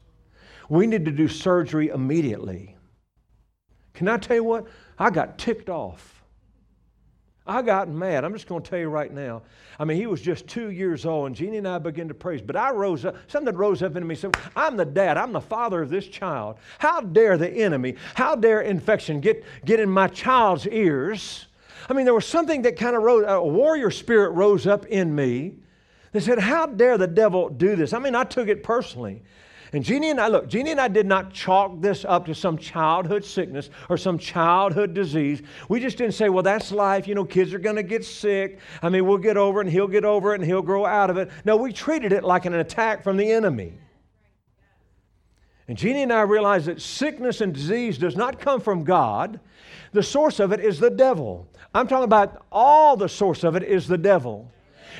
We 0.68 0.88
need 0.88 1.06
to 1.06 1.12
do 1.12 1.28
surgery 1.28 1.90
immediately. 1.90 2.76
Can 3.94 4.08
I 4.08 4.18
tell 4.18 4.36
you 4.36 4.44
what? 4.44 4.66
I 5.00 5.10
got 5.10 5.38
ticked 5.38 5.70
off. 5.70 6.24
I 7.48 7.62
got 7.62 7.88
mad. 7.88 8.26
I'm 8.26 8.34
just 8.34 8.48
going 8.48 8.64
to 8.64 8.70
tell 8.70 8.80
you 8.80 8.90
right 8.90 9.14
now. 9.14 9.44
I 9.78 9.86
mean, 9.86 9.98
he 9.98 10.08
was 10.08 10.20
just 10.20 10.48
two 10.48 10.72
years 10.72 11.06
old, 11.06 11.28
and 11.28 11.36
Jeannie 11.36 11.58
and 11.58 11.68
I 11.68 11.78
began 11.78 12.08
to 12.08 12.14
praise. 12.16 12.42
But 12.42 12.56
I 12.56 12.72
rose 12.72 13.06
up, 13.06 13.16
something 13.28 13.56
rose 13.56 13.84
up 13.84 13.96
in 13.96 14.06
me. 14.08 14.16
Said, 14.16 14.36
I'm 14.56 14.76
the 14.76 14.86
dad. 14.86 15.18
I'm 15.18 15.32
the 15.32 15.42
father 15.42 15.84
of 15.84 15.90
this 15.90 16.08
child. 16.08 16.58
How 16.80 17.02
dare 17.02 17.38
the 17.38 17.50
enemy, 17.50 17.96
how 18.16 18.36
dare 18.36 18.62
infection 18.62 19.20
get, 19.20 19.44
get 19.64 19.80
in 19.80 19.90
my 19.90 20.08
child's 20.08 20.68
ears? 20.68 21.46
I 21.90 21.94
mean, 21.94 22.06
there 22.06 22.14
was 22.14 22.26
something 22.26 22.64
that 22.64 22.78
kind 22.78 22.96
of 22.96 23.04
rose, 23.04 23.26
a 23.28 23.44
warrior 23.44 23.92
spirit 23.92 24.30
rose 24.32 24.66
up 24.66 24.86
in 24.88 25.14
me 25.14 25.56
that 26.12 26.22
said, 26.22 26.40
How 26.40 26.66
dare 26.66 26.98
the 26.98 27.08
devil 27.08 27.50
do 27.50 27.76
this? 27.76 27.94
I 27.94 28.00
mean, 28.00 28.16
I 28.16 28.24
took 28.24 28.48
it 28.48 28.64
personally. 28.64 29.22
And 29.74 29.84
Jeannie 29.84 30.10
and 30.10 30.22
I, 30.22 30.30
look, 30.30 30.48
Jeannie 30.48 30.72
and 30.72 30.80
I 30.80 30.88
did 30.88 31.06
not 31.06 31.34
chalk 31.34 31.82
this 31.82 32.06
up 32.06 32.28
to 32.28 32.36
some 32.36 32.58
childhood 32.58 33.26
sickness 33.26 33.70
or 33.90 33.98
some 33.98 34.18
childhood 34.18 34.94
disease. 34.94 35.42
We 35.68 35.82
just 35.82 35.98
didn't 35.98 36.14
say, 36.14 36.30
well, 36.30 36.44
that's 36.44 36.72
life. 36.72 37.08
You 37.08 37.16
know, 37.16 37.26
kids 37.26 37.54
are 37.54 37.60
going 37.60 37.76
to 37.76 37.84
get 37.84 38.06
sick. 38.06 38.60
I 38.82 38.88
mean, 38.88 39.06
we'll 39.06 39.18
get 39.18 39.36
over 39.36 39.60
it 39.60 39.66
and 39.66 39.74
he'll 39.74 39.90
get 39.90 40.06
over 40.06 40.34
it 40.34 40.40
and 40.40 40.46
he'll 40.46 40.62
grow 40.62 40.86
out 40.86 41.10
of 41.10 41.18
it. 41.18 41.30
No, 41.44 41.58
we 41.58 41.74
treated 41.74 42.14
it 42.14 42.24
like 42.24 42.46
an 42.46 42.54
attack 42.54 43.04
from 43.04 43.18
the 43.18 43.30
enemy. 43.30 43.74
And 45.68 45.78
Jeannie 45.78 46.04
and 46.04 46.14
I 46.14 46.22
realized 46.22 46.68
that 46.68 46.80
sickness 46.80 47.42
and 47.42 47.54
disease 47.54 47.98
does 47.98 48.16
not 48.16 48.40
come 48.40 48.62
from 48.62 48.84
God. 48.84 49.40
The 49.92 50.04
source 50.04 50.40
of 50.40 50.54
it 50.54 50.60
is 50.60 50.80
the 50.80 50.92
devil. 50.92 51.50
I'm 51.76 51.88
talking 51.88 52.06
about 52.06 52.46
all 52.54 52.96
the 52.96 53.10
source 53.10 53.44
of 53.44 53.58
it 53.58 53.64
is 53.64 53.86
the 53.86 53.98
devil. 53.98 54.50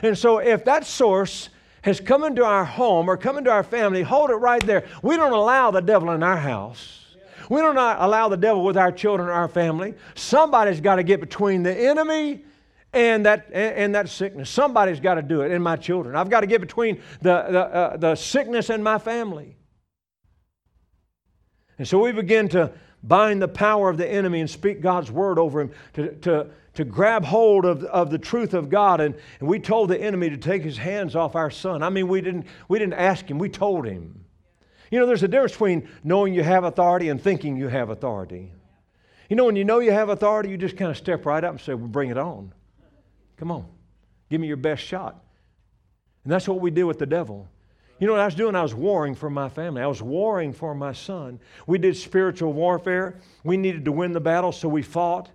And 0.04 0.18
so 0.18 0.40
if 0.40 0.66
that 0.66 0.86
source 0.86 1.50
has 1.84 2.02
come 2.02 2.26
into 2.26 2.44
our 2.44 2.66
home 2.66 3.10
or 3.10 3.16
come 3.16 3.38
into 3.38 3.50
our 3.50 3.64
family, 3.64 4.04
hold 4.04 4.30
it 4.30 4.36
right 4.36 4.64
there. 4.66 4.86
We 5.02 5.16
don't 5.16 5.32
allow 5.32 5.72
the 5.72 5.82
devil 5.82 6.12
in 6.12 6.22
our 6.22 6.36
house. 6.36 7.16
We 7.50 7.62
don't 7.62 7.78
allow 7.78 8.28
the 8.28 8.36
devil 8.36 8.66
with 8.66 8.76
our 8.76 8.92
children 8.92 9.30
or 9.30 9.32
our 9.32 9.48
family. 9.48 9.94
Somebody's 10.16 10.82
got 10.82 10.96
to 10.96 11.04
get 11.04 11.22
between 11.22 11.64
the 11.64 11.74
enemy 11.74 12.44
and 12.92 13.26
that, 13.26 13.48
and 13.54 13.96
that 13.96 14.10
sickness. 14.10 14.50
Somebody's 14.50 15.00
got 15.00 15.16
to 15.16 15.22
do 15.22 15.42
it, 15.42 15.52
and 15.52 15.64
my 15.64 15.78
children. 15.78 16.16
I've 16.16 16.30
got 16.30 16.42
to 16.42 16.48
get 16.48 16.60
between 16.60 17.02
the, 17.22 17.46
the, 17.50 17.60
uh, 17.60 17.98
the 17.98 18.16
sickness 18.16 18.70
and 18.70 18.84
my 18.84 18.98
family. 18.98 19.56
And 21.78 21.88
so 21.88 22.04
we 22.04 22.12
begin 22.12 22.50
to 22.50 22.72
bind 23.04 23.42
the 23.42 23.48
power 23.48 23.90
of 23.90 23.98
the 23.98 24.10
enemy 24.10 24.40
and 24.42 24.50
speak 24.50 24.82
God's 24.82 25.12
word 25.12 25.38
over 25.38 25.62
him 25.62 25.72
to, 25.94 26.16
to, 26.16 26.48
to 26.76 26.86
grab 26.86 27.26
hold 27.26 27.66
of, 27.66 27.84
of 27.86 28.10
the 28.10 28.18
truth 28.18 28.54
of 28.54 28.70
God. 28.70 29.02
And, 29.02 29.16
and 29.40 29.50
we 29.50 29.60
told 29.60 29.90
the 29.90 30.00
enemy 30.00 30.30
to 30.30 30.38
take 30.38 30.64
his 30.64 30.78
hands 30.78 31.16
off 31.16 31.36
our 31.36 31.50
son. 31.50 31.84
I 31.84 31.90
mean, 31.90 32.08
we 32.08 32.22
didn't, 32.22 32.46
we 32.68 32.80
didn't 32.80 32.94
ask 32.94 33.30
him, 33.30 33.40
we 33.40 33.50
told 33.50 33.86
him. 33.86 34.26
You 34.92 35.00
know, 35.00 35.08
there's 35.08 35.24
a 35.24 35.28
difference 35.28 35.54
between 35.54 35.90
knowing 36.04 36.34
you 36.34 36.44
have 36.44 36.64
authority 36.64 37.10
and 37.10 37.22
thinking 37.22 37.58
you 37.58 37.68
have 37.68 37.90
authority. 37.90 38.52
You 39.30 39.36
know, 39.36 39.46
when 39.46 39.56
you 39.56 39.66
know 39.66 39.80
you 39.80 39.92
have 39.92 40.10
authority, 40.10 40.50
you 40.50 40.58
just 40.58 40.78
kind 40.78 40.92
of 40.92 40.98
step 40.98 41.26
right 41.26 41.44
up 41.44 41.52
and 41.52 41.60
say, 41.60 41.74
Well, 41.74 41.88
bring 41.88 42.12
it 42.12 42.18
on. 42.18 42.54
Come 43.38 43.52
on, 43.52 43.66
give 44.30 44.40
me 44.40 44.48
your 44.48 44.58
best 44.58 44.84
shot. 44.84 45.24
And 46.24 46.32
that's 46.32 46.48
what 46.48 46.62
we 46.62 46.72
did 46.72 46.84
with 46.84 47.00
the 47.00 47.06
devil. 47.06 47.48
You 48.00 48.08
know 48.08 48.14
what 48.14 48.22
I 48.22 48.26
was 48.26 48.36
doing? 48.36 48.56
I 48.56 48.62
was 48.62 48.76
warring 48.76 49.16
for 49.16 49.30
my 49.30 49.48
family. 49.48 49.82
I 49.82 49.88
was 49.88 50.02
warring 50.02 50.52
for 50.52 50.76
my 50.76 50.92
son. 50.92 51.40
We 51.66 51.78
did 51.78 51.96
spiritual 51.96 52.52
warfare. 52.52 53.20
We 53.44 53.58
needed 53.58 53.86
to 53.86 53.92
win 53.92 54.12
the 54.12 54.20
battle, 54.20 54.52
so 54.52 54.68
we 54.68 54.82
fought. 54.82 55.30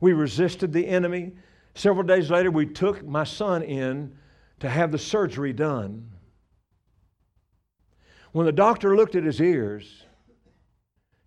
We 0.00 0.12
resisted 0.12 0.72
the 0.72 0.86
enemy. 0.86 1.32
Several 1.74 2.04
days 2.04 2.30
later, 2.30 2.50
we 2.50 2.66
took 2.66 3.04
my 3.04 3.24
son 3.24 3.62
in 3.62 4.16
to 4.60 4.68
have 4.68 4.92
the 4.92 4.98
surgery 4.98 5.52
done. 5.52 6.10
When 8.32 8.46
the 8.46 8.52
doctor 8.52 8.96
looked 8.96 9.14
at 9.14 9.24
his 9.24 9.40
ears, 9.40 10.04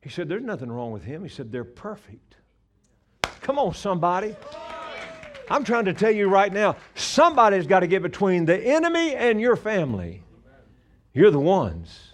he 0.01 0.09
said, 0.09 0.29
There's 0.29 0.43
nothing 0.43 0.71
wrong 0.71 0.91
with 0.91 1.03
him. 1.03 1.23
He 1.23 1.29
said, 1.29 1.51
They're 1.51 1.63
perfect. 1.63 2.35
Come 3.41 3.57
on, 3.57 3.73
somebody. 3.73 4.35
I'm 5.49 5.63
trying 5.63 5.85
to 5.85 5.93
tell 5.93 6.11
you 6.11 6.29
right 6.29 6.53
now 6.53 6.75
somebody's 6.93 7.65
got 7.65 7.79
to 7.79 7.87
get 7.87 8.03
between 8.03 8.45
the 8.45 8.57
enemy 8.57 9.15
and 9.15 9.41
your 9.41 9.55
family. 9.55 10.23
You're 11.13 11.31
the 11.31 11.39
ones. 11.39 12.13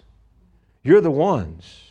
You're 0.82 1.02
the 1.02 1.10
ones. 1.10 1.85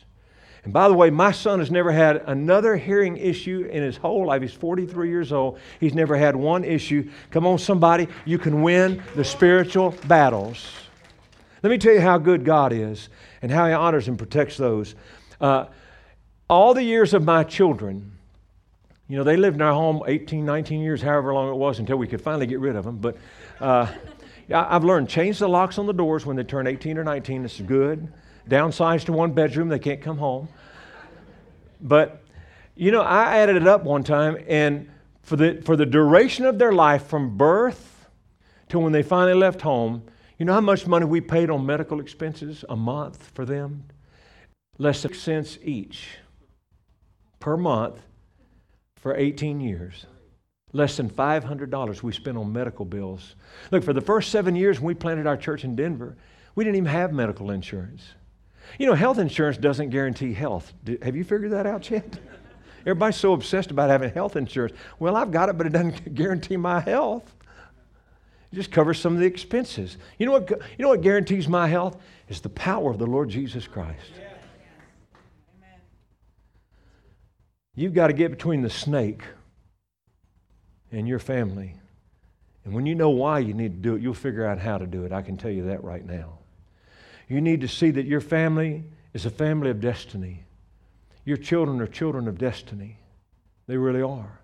And 0.66 0.74
by 0.74 0.88
the 0.88 0.96
way, 0.96 1.12
my 1.12 1.32
son 1.32 1.60
has 1.60 1.70
never 1.70 1.92
had 1.92 2.24
another 2.26 2.76
hearing 2.76 3.18
issue 3.18 3.70
in 3.72 3.84
his 3.84 3.98
whole 3.98 4.26
life. 4.26 4.42
He's 4.42 4.52
43 4.52 5.10
years 5.10 5.32
old. 5.32 5.60
He's 5.80 5.94
never 5.94 6.18
had 6.18 6.36
one 6.36 6.64
issue. 6.64 7.10
Come 7.30 7.46
on, 7.46 7.60
somebody, 7.60 8.08
you 8.26 8.40
can 8.40 8.64
win 8.64 9.02
the 9.16 9.24
spiritual 9.24 9.92
battles. 10.08 10.68
Let 11.62 11.70
me 11.70 11.78
tell 11.78 11.94
you 11.94 12.02
how 12.02 12.18
good 12.18 12.44
God 12.44 12.74
is 12.74 13.10
and 13.44 13.52
how 13.52 13.68
He 13.68 13.74
honors 13.74 14.08
and 14.08 14.18
protects 14.18 14.58
those. 14.58 14.96
Uh, 15.40 15.68
all 16.50 16.74
the 16.74 16.84
years 16.84 17.14
of 17.14 17.24
my 17.24 17.44
children, 17.44 18.12
you 19.08 19.18
know, 19.18 19.24
they 19.24 19.38
lived 19.38 19.58
in 19.58 19.62
our 19.62 19.74
home 19.74 20.02
18, 20.08 20.44
19 20.44 20.82
years, 20.82 21.00
however 21.00 21.32
long 21.32 21.50
it 21.50 21.58
was, 21.58 21.78
until 21.78 21.98
we 21.98 22.08
could 22.08 22.22
finally 22.22 22.48
get 22.48 22.60
rid 22.60 22.76
of 22.76 22.86
them. 22.86 22.98
But 22.98 23.18
uh, 23.60 23.88
I've 24.52 24.84
learned 24.84 25.10
change 25.10 25.38
the 25.38 25.48
locks 25.48 25.78
on 25.78 25.86
the 25.86 25.94
doors 25.94 26.26
when 26.26 26.36
they 26.36 26.44
turn 26.44 26.66
18 26.66 26.98
or 26.98 27.04
19. 27.04 27.44
This 27.44 27.60
is 27.60 27.68
good 27.68 28.12
downsized 28.50 29.06
to 29.06 29.14
one 29.14 29.32
bedroom. 29.34 29.70
They 29.70 29.80
can't 29.80 30.02
come 30.02 30.18
home. 30.18 30.48
But, 31.82 32.24
you 32.76 32.92
know, 32.92 33.02
I 33.02 33.38
added 33.38 33.56
it 33.58 33.68
up 33.68 33.84
one 33.84 34.04
time, 34.04 34.38
and 34.48 34.90
for 35.22 35.36
the, 35.36 35.62
for 35.66 35.76
the 35.76 35.86
duration 35.86 36.46
of 36.46 36.60
their 36.60 36.72
life 36.72 37.08
from 37.08 37.38
birth 37.38 38.08
to 38.70 38.80
when 38.80 38.92
they 38.92 39.04
finally 39.04 39.38
left 39.38 39.62
home, 39.62 40.04
you 40.38 40.46
know 40.46 40.54
how 40.54 40.62
much 40.62 40.86
money 40.86 41.06
we 41.06 41.22
paid 41.22 41.50
on 41.50 41.66
medical 41.66 42.00
expenses 42.00 42.66
a 42.70 42.76
month 42.76 43.32
for 43.34 43.46
them? 43.46 43.86
Less 44.78 45.02
than 45.04 45.14
cents 45.14 45.58
each 45.64 46.18
per 47.40 47.56
month 47.56 48.00
for 48.98 49.16
18 49.16 49.62
years. 49.62 50.06
Less 50.74 50.98
than 50.98 51.10
$500 51.10 52.04
we 52.04 52.12
spent 52.12 52.38
on 52.38 52.52
medical 52.52 52.84
bills. 52.84 53.36
Look, 53.72 53.84
for 53.84 53.94
the 53.94 54.02
first 54.02 54.30
seven 54.30 54.56
years 54.56 54.80
when 54.80 54.88
we 54.88 54.94
planted 54.96 55.26
our 55.26 55.38
church 55.38 55.64
in 55.64 55.76
Denver, 55.76 56.18
we 56.56 56.64
didn't 56.64 56.78
even 56.78 56.90
have 56.92 57.14
medical 57.14 57.52
insurance. 57.52 58.04
You 58.80 58.88
know, 58.88 58.94
health 58.94 59.20
insurance 59.20 59.58
doesn't 59.58 59.90
guarantee 59.90 60.34
health. 60.34 60.74
Have 61.02 61.16
you 61.16 61.24
figured 61.24 61.52
that 61.52 61.66
out 61.66 61.90
yet? 61.90 62.20
Everybody's 62.82 63.16
so 63.16 63.34
obsessed 63.34 63.72
about 63.72 63.90
having 63.90 64.12
health 64.12 64.36
insurance. 64.36 64.76
Well, 65.00 65.16
I've 65.16 65.32
got 65.32 65.50
it, 65.50 65.58
but 65.58 65.66
it 65.66 65.72
doesn't 65.72 66.14
guarantee 66.16 66.58
my 66.58 66.80
health. 66.80 67.34
It 68.52 68.56
just 68.56 68.72
covers 68.72 69.00
some 69.00 69.14
of 69.14 69.20
the 69.20 69.26
expenses. 69.26 69.98
You 70.20 70.28
know 70.28 70.34
what, 70.34 70.50
you 70.50 70.84
know 70.84 70.90
what 70.90 71.02
guarantees 71.02 71.48
my 71.48 71.68
health? 71.68 71.98
Is 72.30 72.42
the 72.42 72.50
power 72.50 72.92
of 72.92 72.98
the 72.98 73.06
Lord 73.06 73.30
Jesus 73.30 73.68
Christ. 73.68 74.12
You've 77.76 77.94
got 77.94 78.08
to 78.08 78.14
get 78.14 78.32
between 78.32 78.62
the 78.62 78.70
snake 78.70 79.22
and 80.92 81.08
your 81.08 81.20
family. 81.20 81.76
And 82.64 82.74
when 82.74 82.86
you 82.86 82.96
know 82.96 83.10
why 83.10 83.40
you 83.40 83.54
need 83.54 83.74
to 83.74 83.90
do 83.90 83.96
it, 83.96 84.02
you'll 84.02 84.14
figure 84.14 84.46
out 84.46 84.60
how 84.60 84.78
to 84.78 84.88
do 84.88 85.04
it. 85.04 85.12
I 85.12 85.22
can 85.22 85.38
tell 85.38 85.52
you 85.52 85.66
that 85.66 85.84
right 85.84 86.06
now. 86.06 86.40
You 87.28 87.42
need 87.42 87.62
to 87.62 87.68
see 87.68 87.92
that 87.92 88.06
your 88.06 88.22
family 88.22 88.84
is 89.14 89.26
a 89.26 89.30
family 89.30 89.70
of 89.70 89.82
destiny. 89.82 90.44
Your 91.24 91.38
children 91.38 91.82
are 91.82 91.88
children 91.88 92.28
of 92.28 92.38
destiny. 92.38 92.98
They 93.68 93.78
really 93.78 94.02
are. 94.02 94.40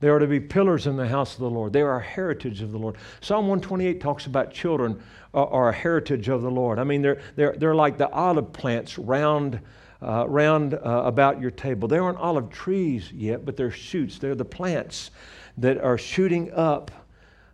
They 0.00 0.08
are 0.08 0.18
to 0.20 0.26
be 0.26 0.38
pillars 0.38 0.86
in 0.86 0.96
the 0.96 1.08
house 1.08 1.34
of 1.34 1.40
the 1.40 1.50
Lord. 1.50 1.72
They 1.72 1.82
are 1.82 1.96
a 1.96 2.02
heritage 2.02 2.62
of 2.62 2.70
the 2.70 2.78
Lord. 2.78 2.96
Psalm 3.20 3.48
128 3.48 4.00
talks 4.00 4.26
about 4.26 4.52
children 4.52 5.02
are, 5.34 5.68
a 5.68 5.72
heritage 5.72 6.28
of 6.28 6.42
the 6.42 6.50
Lord. 6.50 6.78
I 6.78 6.84
mean, 6.84 7.02
they're, 7.02 7.20
they're, 7.34 7.54
they're 7.58 7.74
like 7.74 7.98
the 7.98 8.08
olive 8.10 8.52
plants 8.52 8.96
round, 8.96 9.60
uh, 10.00 10.26
round 10.28 10.74
uh, 10.74 10.78
about 11.04 11.40
your 11.40 11.50
table. 11.50 11.88
They 11.88 11.98
aren't 11.98 12.18
olive 12.18 12.48
trees 12.50 13.12
yet, 13.12 13.44
but 13.44 13.56
they're 13.56 13.72
shoots. 13.72 14.18
They're 14.18 14.36
the 14.36 14.44
plants 14.44 15.10
that 15.58 15.78
are 15.78 15.98
shooting 15.98 16.52
up 16.52 16.92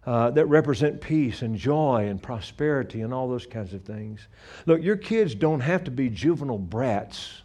uh, 0.06 0.30
that 0.30 0.46
represent 0.46 1.00
peace 1.00 1.42
and 1.42 1.56
joy 1.56 2.06
and 2.08 2.22
prosperity 2.22 3.00
and 3.00 3.14
all 3.14 3.28
those 3.28 3.46
kinds 3.46 3.72
of 3.72 3.84
things. 3.84 4.28
Look, 4.66 4.82
your 4.82 4.96
kids 4.96 5.34
don't 5.34 5.60
have 5.60 5.84
to 5.84 5.90
be 5.90 6.10
juvenile 6.10 6.58
brats, 6.58 7.42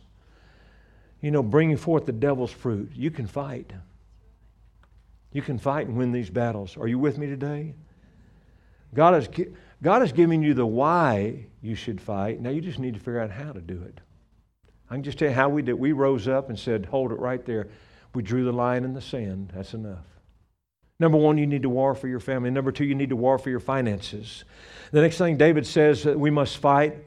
you 1.21 1.31
know, 1.31 1.41
bringing 1.41 1.77
forth 1.77 2.05
the 2.05 2.11
devil's 2.11 2.51
fruit. 2.51 2.91
You 2.93 3.11
can 3.11 3.27
fight. 3.27 3.71
You 5.31 5.41
can 5.41 5.57
fight 5.57 5.87
and 5.87 5.97
win 5.97 6.11
these 6.11 6.29
battles. 6.29 6.75
Are 6.75 6.87
you 6.87 6.99
with 6.99 7.17
me 7.17 7.27
today? 7.27 7.75
God 8.93 9.13
has, 9.13 9.29
God 9.81 10.01
has 10.01 10.11
given 10.11 10.41
you 10.41 10.53
the 10.53 10.65
why 10.65 11.45
you 11.61 11.75
should 11.75 12.01
fight. 12.01 12.41
Now 12.41 12.49
you 12.49 12.61
just 12.61 12.79
need 12.79 12.95
to 12.95 12.99
figure 12.99 13.19
out 13.19 13.31
how 13.31 13.51
to 13.51 13.61
do 13.61 13.81
it. 13.83 13.99
I 14.89 14.95
can 14.95 15.03
just 15.03 15.19
tell 15.19 15.29
you 15.29 15.35
how 15.35 15.49
we 15.49 15.61
did. 15.61 15.73
We 15.73 15.91
rose 15.91 16.27
up 16.27 16.49
and 16.49 16.57
said, 16.57 16.87
Hold 16.87 17.11
it 17.11 17.19
right 17.19 17.45
there. 17.45 17.67
We 18.15 18.23
drew 18.23 18.43
the 18.43 18.51
line 18.51 18.83
in 18.83 18.93
the 18.93 19.01
sand. 19.01 19.51
That's 19.53 19.75
enough. 19.75 20.05
Number 20.99 21.17
one, 21.17 21.37
you 21.37 21.47
need 21.47 21.61
to 21.61 21.69
war 21.69 21.95
for 21.95 22.09
your 22.09 22.19
family. 22.19 22.49
Number 22.49 22.71
two, 22.71 22.83
you 22.83 22.95
need 22.95 23.09
to 23.09 23.15
war 23.15 23.37
for 23.37 23.49
your 23.49 23.61
finances. 23.61 24.43
The 24.91 25.01
next 25.01 25.17
thing 25.17 25.37
David 25.37 25.65
says 25.65 26.03
that 26.03 26.19
we 26.19 26.29
must 26.29 26.57
fight 26.57 26.97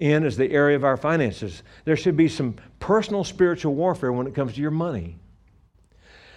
in 0.00 0.24
is 0.24 0.36
the 0.36 0.50
area 0.50 0.74
of 0.74 0.84
our 0.84 0.96
finances. 0.96 1.62
There 1.84 1.96
should 1.96 2.16
be 2.16 2.28
some 2.28 2.56
personal 2.80 3.24
spiritual 3.24 3.74
warfare 3.74 4.12
when 4.12 4.26
it 4.26 4.34
comes 4.34 4.54
to 4.54 4.60
your 4.60 4.70
money. 4.70 5.16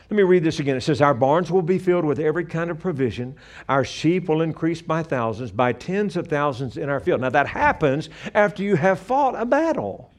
Let 0.10 0.18
me 0.18 0.24
read 0.24 0.44
this 0.44 0.60
again. 0.60 0.76
It 0.76 0.82
says, 0.82 1.02
Our 1.02 1.16
barns 1.16 1.50
will 1.50 1.64
be 1.64 1.80
filled 1.80 2.06
with 2.06 2.20
every 2.20 2.46
kind 2.46 2.70
of 2.70 2.80
provision. 2.80 3.36
Our 3.68 3.84
sheep 3.84 4.28
will 4.30 4.42
increase 4.42 4.82
by 4.82 5.02
thousands, 5.02 5.52
by 5.52 5.74
tens 5.74 6.16
of 6.16 6.28
thousands 6.28 6.78
in 6.78 6.90
our 6.90 7.00
field. 7.00 7.22
Now, 7.22 7.30
that 7.30 7.48
happens 7.48 8.10
after 8.36 8.62
you 8.62 8.76
have 8.76 9.00
fought 9.00 9.34
a 9.36 9.46
battle. 9.46 10.12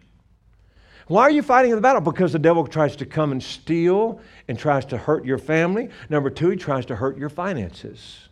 Why 1.07 1.23
are 1.23 1.31
you 1.31 1.43
fighting 1.43 1.71
in 1.71 1.77
the 1.77 1.83
battle? 1.83 2.01
Because 2.01 2.33
the 2.33 2.39
devil 2.39 2.67
tries 2.67 2.97
to 2.97 3.07
come 3.07 3.31
and 3.31 3.43
steal 3.43 4.21
and 4.49 4.59
tries 4.59 4.85
to 4.87 4.97
hurt 4.97 5.25
your 5.25 5.39
family. 5.39 5.91
Number 6.11 6.31
two, 6.31 6.51
he 6.51 6.57
tries 6.57 6.87
to 6.87 6.97
hurt 6.97 7.17
your 7.17 7.29
finances. 7.29 8.29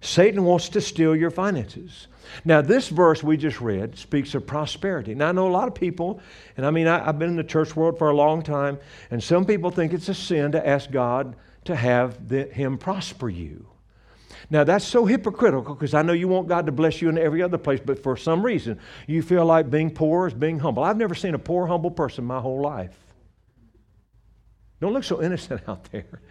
Satan 0.00 0.44
wants 0.44 0.68
to 0.70 0.80
steal 0.80 1.14
your 1.14 1.30
finances. 1.30 2.08
Now, 2.44 2.60
this 2.60 2.88
verse 2.88 3.22
we 3.22 3.36
just 3.36 3.60
read 3.60 3.96
speaks 3.96 4.34
of 4.34 4.46
prosperity. 4.46 5.14
Now, 5.14 5.28
I 5.28 5.32
know 5.32 5.48
a 5.48 5.50
lot 5.50 5.68
of 5.68 5.74
people, 5.74 6.20
and 6.56 6.66
I 6.66 6.70
mean, 6.70 6.86
I, 6.86 7.04
have 7.04 7.18
been 7.18 7.30
in 7.30 7.36
the 7.36 7.44
church 7.44 7.74
world 7.74 7.98
for 7.98 8.10
a 8.10 8.14
long 8.14 8.42
time, 8.42 8.78
and 9.10 9.22
some 9.22 9.44
people 9.44 9.70
think 9.70 9.92
it's 9.92 10.08
a 10.08 10.14
sin 10.14 10.52
to 10.52 10.66
ask 10.66 10.90
God 10.90 11.36
to 11.64 11.74
have 11.74 12.28
the, 12.28 12.44
Him 12.44 12.78
prosper 12.78 13.28
you. 13.28 13.66
Now, 14.50 14.64
that's 14.64 14.86
so 14.86 15.04
hypocritical 15.04 15.74
because 15.74 15.92
I 15.92 16.02
know 16.02 16.14
you 16.14 16.26
want 16.26 16.48
God 16.48 16.66
to 16.66 16.72
bless 16.72 17.02
you 17.02 17.10
in 17.10 17.18
every 17.18 17.42
other 17.42 17.58
place, 17.58 17.80
but 17.84 18.02
for 18.02 18.16
some 18.16 18.42
reason, 18.42 18.80
you 19.06 19.20
feel 19.20 19.44
like 19.44 19.70
being 19.70 19.90
poor 19.90 20.26
is 20.26 20.34
being 20.34 20.58
humble. 20.58 20.82
I've 20.82 20.96
never 20.96 21.14
seen 21.14 21.34
a 21.34 21.38
poor, 21.38 21.66
humble 21.66 21.90
person 21.90 22.24
my 22.24 22.40
whole 22.40 22.62
life. 22.62 22.96
Don't 24.80 24.94
look 24.94 25.04
so 25.04 25.22
innocent 25.22 25.60
out 25.68 25.84
there. 25.92 26.22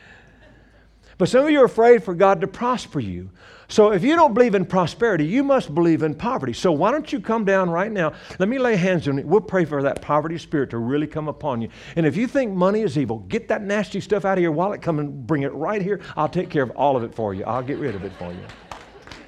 But 1.18 1.30
some 1.30 1.46
of 1.46 1.52
you 1.52 1.62
are 1.62 1.66
afraid 1.66 2.04
for 2.04 2.14
God 2.14 2.42
to 2.42 2.48
prosper 2.48 3.00
you. 3.00 3.30
So 3.70 3.92
if 3.92 4.04
you 4.04 4.16
don't 4.16 4.34
believe 4.34 4.56
in 4.56 4.66
prosperity, 4.66 5.26
you 5.26 5.44
must 5.44 5.76
believe 5.76 6.02
in 6.04 6.16
poverty. 6.16 6.54
So 6.54 6.72
why 6.72 6.92
don't 6.92 7.12
you 7.12 7.20
come 7.20 7.44
down 7.44 7.70
right 7.70 7.92
now? 7.92 8.14
Let 8.40 8.48
me 8.48 8.60
lay 8.60 8.78
hands 8.78 9.08
on 9.08 9.18
you. 9.18 9.26
We'll 9.26 9.42
pray 9.42 9.66
for 9.66 9.84
that 9.84 10.02
poverty 10.02 10.38
spirit 10.38 10.70
to 10.70 10.78
really 10.78 11.08
come 11.08 11.28
upon 11.28 11.62
you. 11.62 11.70
And 11.98 12.06
if 12.06 12.16
you 12.16 12.28
think 12.28 12.54
money 12.54 12.82
is 12.82 12.98
evil, 12.98 13.20
get 13.20 13.50
that 13.50 13.64
nasty 13.64 14.00
stuff 14.00 14.24
out 14.24 14.38
of 14.38 14.42
your 14.42 14.54
wallet, 14.54 14.82
come 14.82 15.00
and 15.00 15.28
bring 15.28 15.42
it 15.42 15.52
right 15.54 15.82
here. 15.82 16.00
I'll 16.16 16.30
take 16.30 16.50
care 16.50 16.64
of 16.64 16.72
all 16.72 16.96
of 16.96 17.04
it 17.04 17.14
for 17.14 17.34
you. 17.34 17.44
I'll 17.44 17.64
get 17.64 17.78
rid 17.78 17.96
of 17.96 18.06
it 18.06 18.14
for 18.14 18.32
you. 18.32 18.40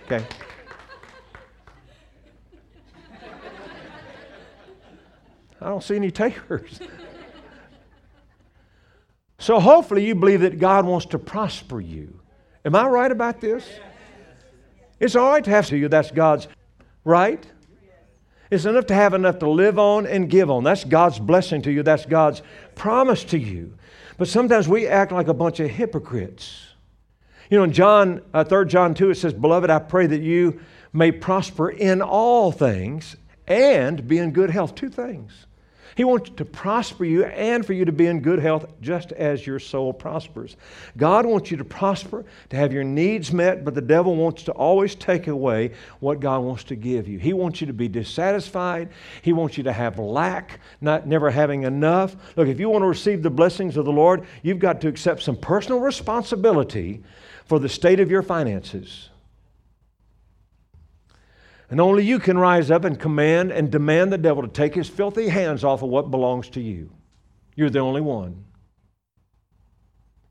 Okay? 0.06 0.26
I 5.62 5.68
don't 5.68 5.84
see 5.84 5.98
any 5.98 6.12
takers. 6.12 6.80
So 9.50 9.60
hopefully 9.60 10.06
you 10.06 10.14
believe 10.14 10.42
that 10.42 10.60
God 10.60 10.86
wants 10.86 11.08
to 11.08 11.18
prosper 11.18 11.82
you. 11.82 12.20
Am 12.64 12.76
I 12.76 12.86
right 12.86 13.12
about 13.12 13.42
this? 13.42 13.68
It's 15.00 15.16
all 15.16 15.32
right 15.32 15.44
to 15.44 15.50
have 15.50 15.66
to 15.70 15.76
you. 15.76 15.88
That's 15.88 16.12
God's 16.12 16.48
right. 17.04 17.44
It's 18.52 18.66
enough 18.66 18.86
to 18.86 18.94
have 18.94 19.16
enough 19.16 19.40
to 19.40 19.50
live 19.50 19.80
on 19.80 20.06
and 20.06 20.30
give 20.30 20.52
on. 20.52 20.64
That's 20.64 20.84
God's 20.84 21.18
blessing 21.18 21.64
to 21.64 21.72
you. 21.72 21.82
That's 21.82 22.06
God's 22.06 22.44
promise 22.76 23.24
to 23.24 23.40
you. 23.40 23.74
But 24.20 24.28
sometimes 24.28 24.68
we 24.68 24.86
act 24.86 25.12
like 25.12 25.30
a 25.30 25.34
bunch 25.34 25.60
of 25.60 25.72
hypocrites. 25.72 26.68
You 27.50 27.58
know, 27.58 27.64
in 27.64 27.74
John, 27.74 28.22
uh, 28.36 28.44
3 28.44 28.68
John 28.68 28.94
2, 28.94 29.10
it 29.10 29.16
says, 29.16 29.34
Beloved, 29.34 29.72
I 29.72 29.80
pray 29.80 30.06
that 30.06 30.22
you 30.22 30.60
may 30.94 31.12
prosper 31.12 31.72
in 31.72 32.04
all 32.04 32.52
things 32.52 33.16
and 33.48 34.08
be 34.08 34.20
in 34.20 34.30
good 34.30 34.52
health. 34.52 34.76
Two 34.76 34.90
things. 34.90 35.48
He 36.00 36.06
wants 36.06 36.30
to 36.38 36.46
prosper 36.46 37.04
you 37.04 37.26
and 37.26 37.66
for 37.66 37.74
you 37.74 37.84
to 37.84 37.92
be 37.92 38.08
in 38.08 38.22
good 38.22 38.40
health 38.40 38.66
just 38.80 39.12
as 39.12 39.46
your 39.46 39.60
soul 39.60 39.92
prospers. 39.92 40.56
God 40.96 41.26
wants 41.26 41.52
you 41.52 41.58
to 41.58 41.66
prosper, 41.66 42.24
to 42.52 42.56
have 42.56 42.72
your 42.72 42.86
needs 42.86 43.34
met, 43.34 43.66
but 43.66 43.76
the 43.76 43.82
devil 43.82 44.16
wants 44.16 44.44
to 44.44 44.54
always 44.54 44.96
take 44.96 45.28
away 45.28 45.72
what 46.00 46.22
God 46.22 46.40
wants 46.40 46.64
to 46.64 46.76
give 46.78 47.10
you. 47.10 47.20
He 47.20 47.34
wants 47.34 47.60
you 47.60 47.68
to 47.68 47.74
be 47.74 47.90
dissatisfied. 47.90 48.88
He 49.24 49.34
wants 49.34 49.58
you 49.58 49.66
to 49.66 49.74
have 49.74 50.00
lack, 50.00 50.62
not 50.80 51.06
never 51.06 51.30
having 51.30 51.64
enough. 51.64 52.16
Look, 52.38 52.48
if 52.48 52.62
you 52.62 52.70
want 52.70 52.84
to 52.84 52.88
receive 52.88 53.22
the 53.22 53.30
blessings 53.30 53.76
of 53.76 53.84
the 53.84 53.92
Lord, 53.92 54.26
you've 54.42 54.60
got 54.60 54.80
to 54.80 54.88
accept 54.88 55.22
some 55.22 55.36
personal 55.36 55.82
responsibility 55.82 57.04
for 57.44 57.60
the 57.60 57.68
state 57.68 58.00
of 58.00 58.10
your 58.10 58.24
finances. 58.24 59.09
And 61.70 61.80
only 61.80 62.04
you 62.04 62.20
can 62.20 62.38
rise 62.38 62.72
up 62.72 62.84
and 62.84 63.00
command 63.00 63.52
and 63.52 63.70
demand 63.70 64.12
the 64.12 64.18
devil 64.18 64.42
to 64.42 64.50
take 64.50 64.74
his 64.74 64.90
filthy 64.90 65.30
hands 65.30 65.64
off 65.64 65.84
of 65.84 65.90
what 65.90 66.10
belongs 66.10 66.50
to 66.50 66.62
you. 66.62 66.92
You're 67.56 67.70
the 67.70 67.80
only 67.80 68.02
one. 68.02 68.46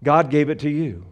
God 0.02 0.30
gave 0.30 0.50
it 0.50 0.60
to 0.60 0.70
you. 0.70 1.04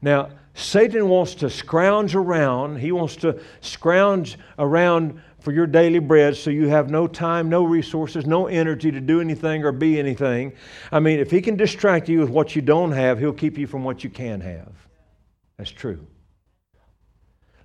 Now, 0.00 0.30
Satan 0.54 1.08
wants 1.08 1.34
to 1.36 1.50
scrounge 1.50 2.14
around. 2.14 2.76
He 2.76 2.92
wants 2.92 3.16
to 3.16 3.40
scrounge 3.60 4.38
around 4.58 5.20
for 5.40 5.52
your 5.52 5.66
daily 5.66 5.98
bread 5.98 6.36
so 6.36 6.50
you 6.50 6.68
have 6.68 6.90
no 6.90 7.06
time, 7.06 7.48
no 7.48 7.64
resources, 7.64 8.26
no 8.26 8.46
energy 8.46 8.92
to 8.92 9.00
do 9.00 9.20
anything 9.20 9.64
or 9.64 9.72
be 9.72 9.98
anything. 9.98 10.52
I 10.92 11.00
mean, 11.00 11.18
if 11.18 11.30
he 11.30 11.40
can 11.40 11.56
distract 11.56 12.08
you 12.08 12.20
with 12.20 12.30
what 12.30 12.54
you 12.54 12.62
don't 12.62 12.92
have, 12.92 13.18
he'll 13.18 13.32
keep 13.32 13.58
you 13.58 13.66
from 13.66 13.82
what 13.82 14.04
you 14.04 14.10
can 14.10 14.40
have. 14.40 14.72
That's 15.58 15.70
true. 15.70 16.06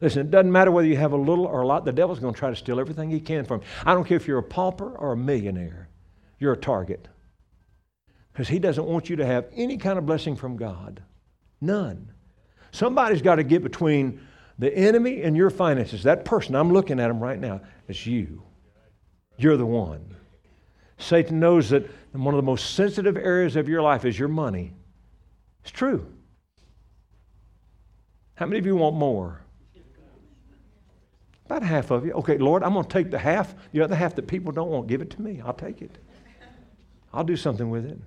Listen, 0.02 0.28
it 0.28 0.32
doesn't 0.32 0.52
matter 0.52 0.72
whether 0.72 0.88
you 0.88 0.96
have 0.96 1.12
a 1.12 1.18
little 1.18 1.46
or 1.46 1.62
a 1.62 1.68
lot, 1.68 1.84
the 1.84 1.92
devil's 1.92 2.20
going 2.20 2.34
to 2.34 2.40
try 2.40 2.50
to 2.50 2.56
steal 2.56 2.80
everything 2.80 3.10
he 3.10 3.20
can 3.20 3.44
from 3.44 3.62
you. 3.62 3.68
I 3.86 3.94
don't 3.94 4.06
care 4.06 4.18
if 4.18 4.28
you're 4.28 4.40
a 4.40 4.44
pauper 4.44 4.96
or 4.96 5.14
a 5.14 5.18
millionaire, 5.18 5.90
you're 6.40 6.54
a 6.54 6.58
target. 6.58 7.08
Because 8.32 8.48
he 8.48 8.60
doesn't 8.60 8.86
want 8.86 9.10
you 9.10 9.18
to 9.18 9.26
have 9.26 9.48
any 9.54 9.78
kind 9.78 9.98
of 9.98 10.06
blessing 10.06 10.36
from 10.36 10.56
God. 10.56 11.02
None. 11.60 12.14
Somebody's 12.72 13.22
got 13.22 13.36
to 13.36 13.44
get 13.44 13.64
between 13.64 14.22
the 14.58 14.74
enemy 14.74 15.24
and 15.24 15.36
your 15.36 15.50
finances. 15.50 16.04
That 16.04 16.24
person, 16.24 16.56
I'm 16.56 16.72
looking 16.72 17.00
at 17.00 17.10
him 17.10 17.20
right 17.20 17.40
now, 17.40 17.62
it's 17.88 18.06
you. 18.06 18.44
You're 19.38 19.58
the 19.58 19.66
one. 19.66 20.16
Satan 20.98 21.40
knows 21.40 21.70
that 21.70 21.90
one 22.12 22.34
of 22.34 22.38
the 22.38 22.44
most 22.44 22.76
sensitive 22.76 23.18
areas 23.18 23.56
of 23.56 23.68
your 23.68 23.82
life 23.82 24.06
is 24.06 24.18
your 24.18 24.28
money. 24.28 24.74
It's 25.64 25.72
true. 25.72 26.06
How 28.36 28.46
many 28.46 28.60
of 28.60 28.66
you 28.66 28.76
want 28.76 28.96
more? 28.96 29.42
About 31.50 31.64
half 31.64 31.90
of 31.90 32.06
you. 32.06 32.12
Okay, 32.12 32.38
Lord, 32.38 32.62
I'm 32.62 32.74
going 32.74 32.86
to 32.86 32.90
take 32.90 33.10
the 33.10 33.18
half, 33.18 33.56
the 33.72 33.82
other 33.82 33.96
half 33.96 34.14
that 34.16 34.28
people 34.28 34.52
don't 34.52 34.70
want. 34.70 34.86
Give 34.86 35.02
it 35.02 35.10
to 35.12 35.22
me. 35.22 35.42
I'll 35.44 35.52
take 35.52 35.82
it. 35.82 35.98
I'll 37.12 37.24
do 37.24 37.36
something 37.36 37.72
with 37.72 37.88
it. 37.88 37.98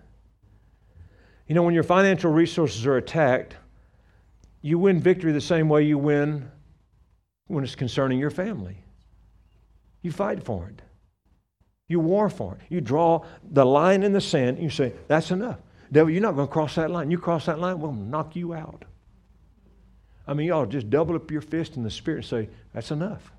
You 1.49 1.57
know, 1.57 1.65
when 1.65 1.75
your 1.75 1.83
financial 1.83 2.31
resources 2.31 2.87
are 2.87 2.99
attacked, 2.99 3.57
you 4.61 4.79
win 4.79 5.01
victory 5.01 5.33
the 5.33 5.41
same 5.41 5.69
way 5.69 5.83
you 5.83 5.99
win 5.99 6.49
when 7.49 7.65
it's 7.65 7.75
concerning 7.75 8.21
your 8.21 8.31
family. 8.31 8.77
You 10.03 10.13
fight 10.13 10.45
for 10.45 10.69
it. 10.69 10.81
You 11.89 11.99
war 11.99 12.31
for 12.31 12.55
it. 12.55 12.61
You 12.69 12.81
draw 12.81 13.25
the 13.51 13.67
line 13.67 14.05
in 14.05 14.13
the 14.13 14.21
sand. 14.21 14.61
You 14.61 14.71
say, 14.71 14.93
That's 15.09 15.33
enough. 15.33 15.59
Devil, 15.91 16.13
you're 16.13 16.23
not 16.23 16.37
going 16.37 16.47
to 16.47 16.53
cross 16.53 16.77
that 16.77 16.93
line. 16.93 17.11
You 17.11 17.19
cross 17.19 17.47
that 17.47 17.59
line, 17.59 17.81
we'll 17.81 17.93
knock 17.93 18.37
you 18.37 18.55
out. 18.55 18.85
I 20.27 20.35
mean, 20.35 20.49
y'all 20.49 20.67
just 20.67 20.91
double 20.91 21.17
up 21.17 21.31
your 21.31 21.41
fist 21.41 21.77
in 21.77 21.83
the 21.83 21.91
spirit 21.91 22.19
and 22.19 22.27
say, 22.27 22.49
That's 22.73 22.91
enough. 22.91 23.33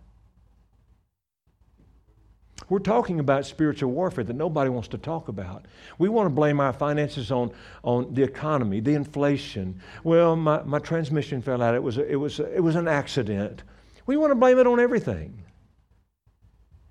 We're 2.70 2.80
talking 2.80 3.20
about 3.20 3.46
spiritual 3.46 3.92
warfare 3.92 4.24
that 4.24 4.36
nobody 4.36 4.70
wants 4.70 4.88
to 4.90 4.98
talk 4.98 5.28
about. 5.28 5.66
We 5.98 6.08
want 6.08 6.28
to 6.28 6.30
blame 6.30 6.60
our 6.60 6.72
finances 6.72 7.32
on, 7.32 7.52
on 7.84 8.14
the 8.14 8.24
economy, 8.24 8.80
the 8.80 8.94
inflation. 8.94 9.82
Well, 10.04 10.36
my, 10.36 10.62
my 10.64 10.80
transmission 10.80 11.42
fell 11.42 11.62
out. 11.62 11.76
It 11.76 11.84
was, 11.84 11.98
a, 11.98 12.10
it, 12.10 12.16
was 12.16 12.40
a, 12.40 12.56
it 12.56 12.62
was 12.62 12.76
an 12.76 12.88
accident. 12.88 13.64
We 14.06 14.18
want 14.18 14.32
to 14.32 14.36
blame 14.36 14.60
it 14.60 14.68
on 14.68 14.80
everything, 14.80 15.44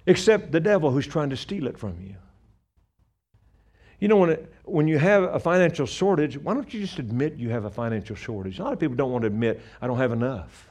except 0.07 0.53
the 0.53 0.61
devil 0.61 0.91
who's 0.91 1.07
trying 1.07 1.31
to 1.31 1.37
steal 1.37 1.67
it 1.67 1.79
from 1.79 2.01
you. 2.01 2.17
You 4.03 4.09
know, 4.09 4.17
when, 4.17 4.31
it, 4.31 4.53
when 4.65 4.89
you 4.89 4.99
have 4.99 5.23
a 5.23 5.39
financial 5.39 5.87
shortage, 5.87 6.37
why 6.37 6.55
don't 6.55 6.75
you 6.75 6.81
just 6.81 6.99
admit 6.99 7.37
you 7.37 7.51
have 7.51 7.67
a 7.67 7.71
financial 7.71 8.17
shortage? 8.17 8.59
A 8.59 8.65
lot 8.65 8.73
of 8.73 8.81
people 8.81 8.97
don't 8.97 9.13
want 9.13 9.23
to 9.23 9.29
admit, 9.29 9.61
I 9.81 9.87
don't 9.87 9.99
have 9.99 10.11
enough. 10.11 10.69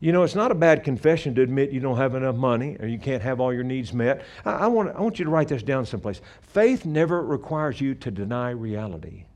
You 0.00 0.10
know, 0.12 0.22
it's 0.22 0.34
not 0.34 0.50
a 0.50 0.54
bad 0.54 0.84
confession 0.84 1.34
to 1.34 1.42
admit 1.42 1.70
you 1.70 1.80
don't 1.80 1.98
have 1.98 2.14
enough 2.14 2.36
money 2.36 2.78
or 2.80 2.86
you 2.86 2.98
can't 2.98 3.22
have 3.22 3.40
all 3.40 3.52
your 3.52 3.62
needs 3.62 3.92
met. 3.92 4.24
I, 4.46 4.52
I, 4.52 4.66
want, 4.68 4.96
I 4.96 5.02
want 5.02 5.18
you 5.18 5.26
to 5.26 5.30
write 5.30 5.48
this 5.48 5.62
down 5.62 5.84
someplace. 5.84 6.22
Faith 6.40 6.86
never 6.86 7.22
requires 7.22 7.78
you 7.78 7.94
to 7.96 8.10
deny 8.10 8.48
reality. 8.52 9.26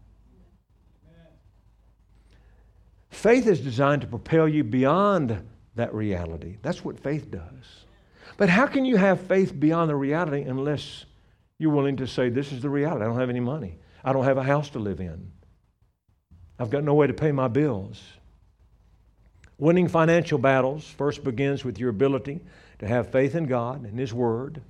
Faith 3.11 3.47
is 3.47 3.61
designed 3.61 4.01
to 4.01 4.09
propel 4.09 4.49
you 4.49 4.65
beyond 4.65 5.47
that 5.75 5.93
reality. 5.93 6.57
That's 6.63 6.83
what 6.83 6.99
faith 6.99 7.31
does. 7.31 7.85
But 8.39 8.49
how 8.49 8.67
can 8.67 8.87
you 8.87 8.97
have 8.97 9.21
faith 9.21 9.61
beyond 9.61 9.91
the 9.91 9.97
reality 9.97 10.41
unless 10.41 11.05
you're 11.59 11.73
willing 11.73 11.97
to 11.97 12.07
say, 12.07 12.29
This 12.29 12.53
is 12.53 12.63
the 12.63 12.71
reality. 12.71 13.05
I 13.05 13.09
don't 13.09 13.19
have 13.19 13.31
any 13.31 13.41
money. 13.41 13.79
I 14.05 14.13
don't 14.13 14.25
have 14.25 14.39
a 14.39 14.43
house 14.43 14.71
to 14.71 14.79
live 14.79 15.01
in. 15.01 15.33
I've 16.59 16.71
got 16.71 16.85
no 16.85 16.95
way 16.95 17.07
to 17.07 17.15
pay 17.15 17.33
my 17.33 17.49
bills. 17.49 18.03
Winning 19.59 19.89
financial 19.89 20.39
battles 20.39 20.87
first 20.87 21.25
begins 21.25 21.65
with 21.65 21.79
your 21.79 21.91
ability 21.91 22.41
to 22.79 22.87
have 22.87 23.11
faith 23.11 23.35
in 23.35 23.47
God 23.47 23.85
and 23.85 23.99
His 23.99 24.15
Word 24.15 24.63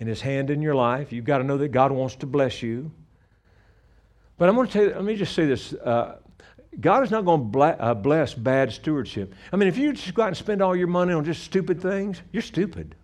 and 0.00 0.08
His 0.08 0.20
hand 0.20 0.50
in 0.50 0.60
your 0.60 0.74
life. 0.74 1.12
You've 1.12 1.24
got 1.24 1.38
to 1.38 1.44
know 1.44 1.58
that 1.58 1.68
God 1.68 1.92
wants 1.92 2.16
to 2.16 2.26
bless 2.26 2.62
you. 2.62 2.90
But 4.36 4.48
I'm 4.48 4.56
going 4.56 4.66
to 4.66 4.72
tell 4.72 4.82
you, 4.82 4.90
let 4.90 5.04
me 5.04 5.16
just 5.16 5.34
say 5.34 5.46
this. 5.46 5.72
Uh, 5.72 6.18
God 6.78 7.04
is 7.04 7.10
not 7.10 7.24
going 7.24 7.50
to 7.50 7.58
uh, 7.60 7.94
bless 7.94 8.34
bad 8.34 8.72
stewardship. 8.72 9.34
I 9.52 9.56
mean, 9.56 9.68
if 9.68 9.78
you 9.78 9.92
just 9.92 10.12
go 10.12 10.22
out 10.22 10.28
and 10.28 10.36
spend 10.36 10.60
all 10.60 10.76
your 10.76 10.88
money 10.88 11.12
on 11.12 11.24
just 11.24 11.44
stupid 11.44 11.80
things, 11.80 12.20
you're 12.32 12.42
stupid. 12.42 12.94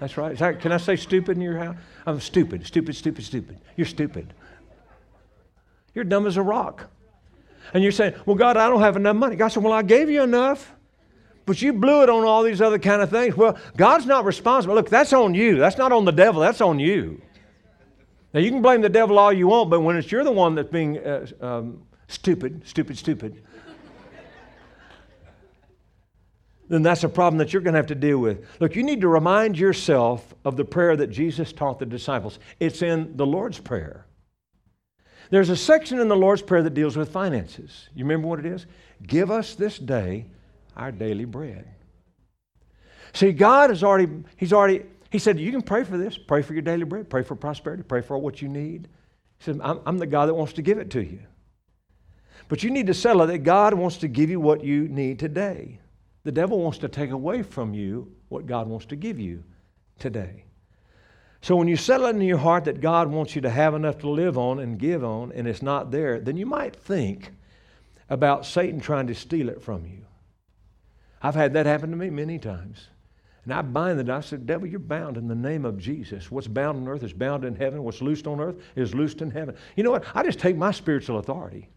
That's 0.00 0.16
right. 0.16 0.36
That, 0.36 0.60
can 0.60 0.72
I 0.72 0.76
say 0.76 0.96
stupid 0.96 1.36
in 1.36 1.42
your 1.42 1.58
house? 1.58 1.76
I'm 2.06 2.20
stupid, 2.20 2.66
stupid, 2.66 2.96
stupid, 2.96 3.24
stupid. 3.24 3.58
You're 3.76 3.86
stupid. 3.86 4.34
You're 5.94 6.04
dumb 6.04 6.26
as 6.26 6.36
a 6.36 6.42
rock. 6.42 6.90
And 7.72 7.82
you're 7.82 7.92
saying, 7.92 8.14
Well, 8.26 8.36
God, 8.36 8.56
I 8.56 8.68
don't 8.68 8.80
have 8.80 8.96
enough 8.96 9.16
money. 9.16 9.36
God 9.36 9.48
said, 9.48 9.62
Well, 9.62 9.72
I 9.72 9.82
gave 9.82 10.10
you 10.10 10.22
enough. 10.22 10.72
But 11.46 11.62
you 11.62 11.72
blew 11.72 12.02
it 12.02 12.10
on 12.10 12.24
all 12.24 12.42
these 12.42 12.60
other 12.60 12.78
kind 12.78 13.00
of 13.00 13.08
things. 13.08 13.36
Well, 13.36 13.56
God's 13.76 14.04
not 14.04 14.24
responsible. 14.24 14.74
Look, 14.74 14.90
that's 14.90 15.12
on 15.12 15.32
you. 15.32 15.56
That's 15.58 15.78
not 15.78 15.92
on 15.92 16.04
the 16.04 16.12
devil. 16.12 16.40
That's 16.40 16.60
on 16.60 16.80
you. 16.80 17.22
Now, 18.34 18.40
you 18.40 18.50
can 18.50 18.60
blame 18.60 18.80
the 18.80 18.88
devil 18.88 19.18
all 19.18 19.32
you 19.32 19.46
want, 19.46 19.70
but 19.70 19.80
when 19.80 19.96
it's 19.96 20.10
you're 20.10 20.24
the 20.24 20.32
one 20.32 20.56
that's 20.56 20.68
being 20.68 20.98
uh, 20.98 21.26
um, 21.40 21.82
stupid, 22.08 22.66
stupid, 22.66 22.98
stupid, 22.98 23.42
then 26.68 26.82
that's 26.82 27.04
a 27.04 27.08
problem 27.08 27.38
that 27.38 27.52
you're 27.52 27.62
going 27.62 27.74
to 27.74 27.78
have 27.78 27.86
to 27.86 27.94
deal 27.94 28.18
with. 28.18 28.44
Look, 28.60 28.74
you 28.74 28.82
need 28.82 29.00
to 29.02 29.08
remind 29.08 29.58
yourself 29.58 30.34
of 30.44 30.56
the 30.56 30.64
prayer 30.64 30.96
that 30.96 31.08
Jesus 31.08 31.52
taught 31.52 31.78
the 31.78 31.86
disciples. 31.86 32.38
It's 32.58 32.82
in 32.82 33.16
the 33.16 33.26
Lord's 33.26 33.58
Prayer. 33.58 34.06
There's 35.30 35.48
a 35.48 35.56
section 35.56 36.00
in 36.00 36.08
the 36.08 36.16
Lord's 36.16 36.42
Prayer 36.42 36.62
that 36.62 36.74
deals 36.74 36.96
with 36.96 37.10
finances. 37.10 37.88
You 37.94 38.04
remember 38.04 38.28
what 38.28 38.38
it 38.38 38.46
is? 38.46 38.66
Give 39.06 39.30
us 39.30 39.54
this 39.54 39.78
day 39.78 40.26
our 40.76 40.92
daily 40.92 41.24
bread. 41.24 41.66
See, 43.12 43.32
God 43.32 43.70
has 43.70 43.82
already, 43.82 44.08
He's 44.36 44.52
already, 44.52 44.82
He 45.10 45.18
said, 45.18 45.38
you 45.38 45.50
can 45.50 45.62
pray 45.62 45.84
for 45.84 45.96
this. 45.96 46.18
Pray 46.18 46.42
for 46.42 46.52
your 46.52 46.62
daily 46.62 46.84
bread. 46.84 47.08
Pray 47.08 47.22
for 47.22 47.34
prosperity. 47.34 47.82
Pray 47.82 48.02
for 48.02 48.18
what 48.18 48.42
you 48.42 48.48
need. 48.48 48.88
He 49.38 49.44
said, 49.44 49.60
I'm, 49.62 49.80
I'm 49.86 49.98
the 49.98 50.06
God 50.06 50.26
that 50.26 50.34
wants 50.34 50.54
to 50.54 50.62
give 50.62 50.78
it 50.78 50.90
to 50.90 51.00
you. 51.00 51.20
But 52.48 52.62
you 52.62 52.70
need 52.70 52.86
to 52.88 52.94
settle 52.94 53.26
that 53.26 53.38
God 53.38 53.74
wants 53.74 53.98
to 53.98 54.08
give 54.08 54.30
you 54.30 54.38
what 54.38 54.62
you 54.62 54.88
need 54.88 55.18
today. 55.18 55.80
The 56.26 56.32
devil 56.32 56.58
wants 56.58 56.78
to 56.78 56.88
take 56.88 57.12
away 57.12 57.44
from 57.44 57.72
you 57.72 58.10
what 58.30 58.46
God 58.46 58.66
wants 58.66 58.86
to 58.86 58.96
give 58.96 59.20
you 59.20 59.44
today. 60.00 60.42
So 61.40 61.54
when 61.54 61.68
you 61.68 61.76
settle 61.76 62.06
it 62.08 62.16
in 62.16 62.22
your 62.22 62.36
heart 62.36 62.64
that 62.64 62.80
God 62.80 63.08
wants 63.08 63.36
you 63.36 63.42
to 63.42 63.48
have 63.48 63.74
enough 63.74 63.98
to 63.98 64.10
live 64.10 64.36
on 64.36 64.58
and 64.58 64.76
give 64.76 65.04
on, 65.04 65.30
and 65.30 65.46
it's 65.46 65.62
not 65.62 65.92
there, 65.92 66.18
then 66.18 66.36
you 66.36 66.44
might 66.44 66.74
think 66.74 67.30
about 68.10 68.44
Satan 68.44 68.80
trying 68.80 69.06
to 69.06 69.14
steal 69.14 69.48
it 69.48 69.62
from 69.62 69.86
you. 69.86 70.04
I've 71.22 71.36
had 71.36 71.52
that 71.52 71.64
happen 71.64 71.92
to 71.92 71.96
me 71.96 72.10
many 72.10 72.40
times. 72.40 72.88
And 73.44 73.54
I 73.54 73.62
bind 73.62 74.00
it. 74.00 74.10
I 74.10 74.20
said, 74.20 74.48
Devil, 74.48 74.66
you're 74.66 74.80
bound 74.80 75.16
in 75.16 75.28
the 75.28 75.34
name 75.36 75.64
of 75.64 75.78
Jesus. 75.78 76.28
What's 76.28 76.48
bound 76.48 76.78
on 76.78 76.88
earth 76.88 77.04
is 77.04 77.12
bound 77.12 77.44
in 77.44 77.54
heaven. 77.54 77.84
What's 77.84 78.02
loosed 78.02 78.26
on 78.26 78.40
earth 78.40 78.56
is 78.74 78.96
loosed 78.96 79.22
in 79.22 79.30
heaven. 79.30 79.54
You 79.76 79.84
know 79.84 79.92
what? 79.92 80.02
I 80.12 80.24
just 80.24 80.40
take 80.40 80.56
my 80.56 80.72
spiritual 80.72 81.20
authority. 81.20 81.68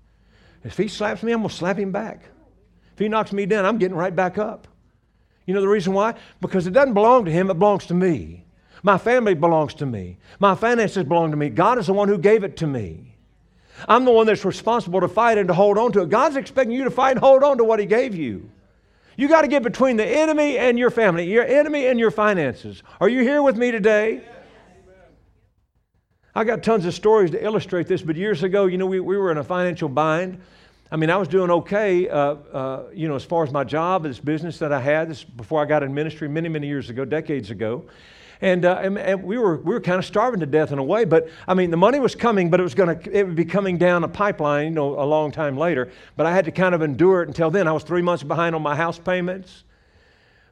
If 0.63 0.75
he 0.75 0.88
slaps 0.88 1.21
me, 1.21 1.33
I'm 1.33 1.41
going 1.41 1.49
to 1.49 1.55
slap 1.55 1.77
him 1.77 1.91
back. 1.91 2.23
If 2.99 3.03
he 3.03 3.07
knocks 3.07 3.31
me 3.31 3.45
down, 3.45 3.65
I'm 3.65 3.77
getting 3.77 3.95
right 3.95 4.13
back 4.13 4.38
up. 4.38 4.67
You 5.45 5.53
know 5.53 5.62
the 5.62 5.69
reason 5.69 5.93
why? 5.93 6.15
Because 6.41 6.67
it 6.67 6.71
doesn't 6.71 6.95
belong 6.95 7.23
to 7.23 7.31
him, 7.31 7.49
it 7.49 7.53
belongs 7.53 7.85
to 7.85 7.93
me. 7.93 8.43
My 8.83 8.97
family 8.97 9.35
belongs 9.35 9.73
to 9.75 9.85
me. 9.85 10.17
My 10.38 10.53
finances 10.53 11.05
belong 11.05 11.31
to 11.31 11.38
me. 11.38 11.47
God 11.47 11.77
is 11.77 11.88
the 11.88 11.93
one 11.93 12.09
who 12.09 12.17
gave 12.17 12.43
it 12.43 12.57
to 12.57 12.67
me. 12.67 13.15
I'm 13.88 14.03
the 14.03 14.12
one 14.12 14.27
that's 14.27 14.43
responsible 14.43 14.99
to 14.99 15.07
fight 15.07 15.38
and 15.38 15.47
to 15.47 15.53
hold 15.53 15.77
on 15.77 15.93
to 15.93 16.01
it. 16.01 16.09
God's 16.09 16.35
expecting 16.35 16.75
you 16.75 16.83
to 16.83 16.91
fight 16.91 17.12
and 17.12 17.21
hold 17.21 17.41
on 17.41 17.57
to 17.59 17.63
what 17.63 17.79
He 17.79 17.85
gave 17.85 18.15
you. 18.15 18.49
You 19.15 19.29
got 19.29 19.43
to 19.43 19.47
get 19.47 19.63
between 19.63 19.95
the 19.95 20.05
enemy 20.05 20.57
and 20.57 20.77
your 20.77 20.89
family, 20.89 21.31
your 21.31 21.45
enemy 21.45 21.88
and 21.88 21.97
your 21.97 22.12
finances. 22.12 22.83
Are 22.99 23.07
you 23.07 23.21
here 23.21 23.41
with 23.41 23.55
me 23.55 23.71
today? 23.71 24.27
I 26.35 26.43
got 26.43 26.63
tons 26.63 26.85
of 26.85 26.93
stories 26.93 27.31
to 27.31 27.41
illustrate 27.41 27.88
this, 27.88 28.01
but 28.01 28.17
years 28.17 28.43
ago, 28.43 28.65
you 28.65 28.77
know, 28.77 28.88
we, 28.88 28.99
we 28.99 29.15
were 29.15 29.31
in 29.31 29.38
a 29.38 29.43
financial 29.45 29.88
bind. 29.88 30.41
I 30.91 30.95
mean, 30.95 31.12
I 31.12 31.17
was 31.17 31.28
doing 31.28 31.52
okay, 31.52 32.10
uh, 32.10 32.17
uh, 32.17 32.84
you 32.93 33.08
know, 33.08 33.15
as 33.15 33.23
far 33.23 33.43
as 33.43 33.52
my 33.52 33.63
job, 33.63 34.04
this 34.04 34.19
business 34.19 34.58
that 34.58 34.73
I 34.73 34.80
had, 34.80 35.08
this 35.08 35.23
before 35.23 35.62
I 35.62 35.65
got 35.65 35.84
in 35.84 35.93
ministry 35.93 36.28
many, 36.28 36.49
many 36.49 36.65
years 36.65 36.89
ago, 36.89 37.06
decades 37.06 37.52
ago. 37.52 37.86
And, 38.41 38.65
uh, 38.65 38.80
and, 38.82 38.97
and, 38.97 39.23
we 39.23 39.38
were, 39.38 39.58
we 39.58 39.73
were 39.73 39.82
kind 39.82 39.99
of 39.99 40.06
starving 40.06 40.39
to 40.39 40.47
death 40.47 40.71
in 40.71 40.80
a 40.80 40.84
way, 40.84 41.06
but 41.06 41.30
I 41.47 41.54
mean, 41.54 41.69
the 41.69 41.78
money 41.78 41.99
was 41.99 42.15
coming, 42.15 42.49
but 42.49 42.60
it 42.60 42.63
was 42.63 42.73
going 42.73 42.97
to, 42.97 43.12
it 43.15 43.28
would 43.28 43.36
be 43.36 43.45
coming 43.45 43.78
down 43.78 44.04
a 44.04 44.08
pipeline, 44.08 44.65
you 44.65 44.71
know, 44.71 44.99
a 44.99 45.04
long 45.04 45.32
time 45.32 45.58
later. 45.58 45.91
But 46.15 46.25
I 46.25 46.34
had 46.34 46.45
to 46.45 46.52
kind 46.52 46.73
of 46.73 46.82
endure 46.82 47.21
it 47.21 47.28
until 47.28 47.52
then. 47.52 47.67
I 47.67 47.71
was 47.71 47.84
three 47.84 48.02
months 48.02 48.23
behind 48.23 48.56
on 48.56 48.63
my 48.63 48.75
house 48.75 48.97
payments. 48.97 49.65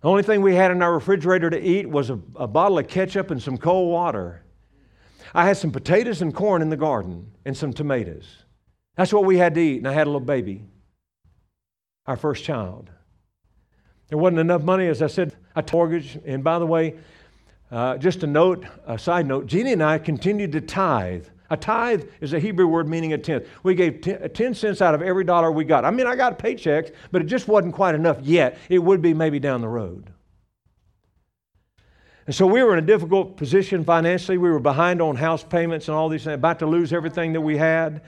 The 0.01 0.09
only 0.09 0.21
thing 0.21 0.41
we 0.41 0.53
had 0.53 0.69
in 0.69 0.83
our 0.83 0.93
refrigerator 0.93 1.49
to 1.49 1.59
eat 1.59 1.89
was 1.89 2.11
a, 2.11 2.19
a 2.35 2.47
bottle 2.47 2.77
of 2.77 2.87
ketchup 2.87 3.31
and 3.31 3.41
some 3.41 3.57
cold 3.57 3.91
water. 3.91 4.43
I 5.33 5.45
had 5.45 5.57
some 5.57 5.71
potatoes 5.71 6.21
and 6.21 6.31
corn 6.31 6.61
in 6.61 6.69
the 6.69 6.77
garden 6.77 7.31
and 7.45 7.57
some 7.57 7.73
tomatoes. 7.73 8.43
That's 8.97 9.13
what 9.13 9.23
we 9.25 9.37
had 9.37 9.55
to 9.55 9.61
eat. 9.61 9.77
And 9.77 9.87
I 9.87 9.93
had 9.93 10.07
a 10.07 10.09
little 10.09 10.19
baby, 10.19 10.63
our 12.05 12.17
first 12.17 12.43
child. 12.43 12.89
There 14.09 14.17
wasn't 14.17 14.39
enough 14.39 14.63
money, 14.63 14.87
as 14.87 15.01
I 15.01 15.07
said, 15.07 15.35
a 15.55 15.63
mortgage. 15.71 16.17
And 16.25 16.43
by 16.43 16.59
the 16.59 16.65
way, 16.65 16.95
uh, 17.71 17.97
just 17.97 18.23
a 18.23 18.27
note, 18.27 18.65
a 18.85 18.97
side 18.97 19.27
note, 19.27 19.45
Jeannie 19.45 19.73
and 19.73 19.83
I 19.83 19.99
continued 19.99 20.51
to 20.53 20.61
tithe. 20.61 21.27
A 21.49 21.57
tithe 21.57 22.05
is 22.21 22.33
a 22.33 22.39
Hebrew 22.39 22.67
word 22.67 22.89
meaning 22.89 23.13
a 23.13 23.17
tenth. 23.17 23.47
We 23.63 23.75
gave 23.75 24.01
t- 24.01 24.15
10 24.15 24.53
cents 24.53 24.81
out 24.81 24.95
of 24.95 25.01
every 25.01 25.23
dollar 25.23 25.51
we 25.51 25.63
got. 25.63 25.85
I 25.85 25.91
mean, 25.91 26.07
I 26.07 26.15
got 26.15 26.39
paychecks, 26.39 26.93
but 27.11 27.21
it 27.21 27.25
just 27.25 27.47
wasn't 27.47 27.73
quite 27.73 27.95
enough 27.95 28.19
yet. 28.21 28.57
It 28.69 28.79
would 28.79 29.01
be 29.01 29.13
maybe 29.13 29.39
down 29.39 29.61
the 29.61 29.69
road. 29.69 30.11
And 32.25 32.35
so 32.35 32.45
we 32.45 32.61
were 32.63 32.73
in 32.73 32.83
a 32.83 32.87
difficult 32.87 33.37
position 33.37 33.85
financially. 33.85 34.37
We 34.37 34.49
were 34.49 34.59
behind 34.59 35.01
on 35.01 35.15
house 35.15 35.43
payments 35.43 35.87
and 35.87 35.95
all 35.95 36.09
these 36.09 36.25
things, 36.25 36.35
about 36.35 36.59
to 36.59 36.65
lose 36.65 36.91
everything 36.91 37.33
that 37.33 37.41
we 37.41 37.55
had. 37.55 38.01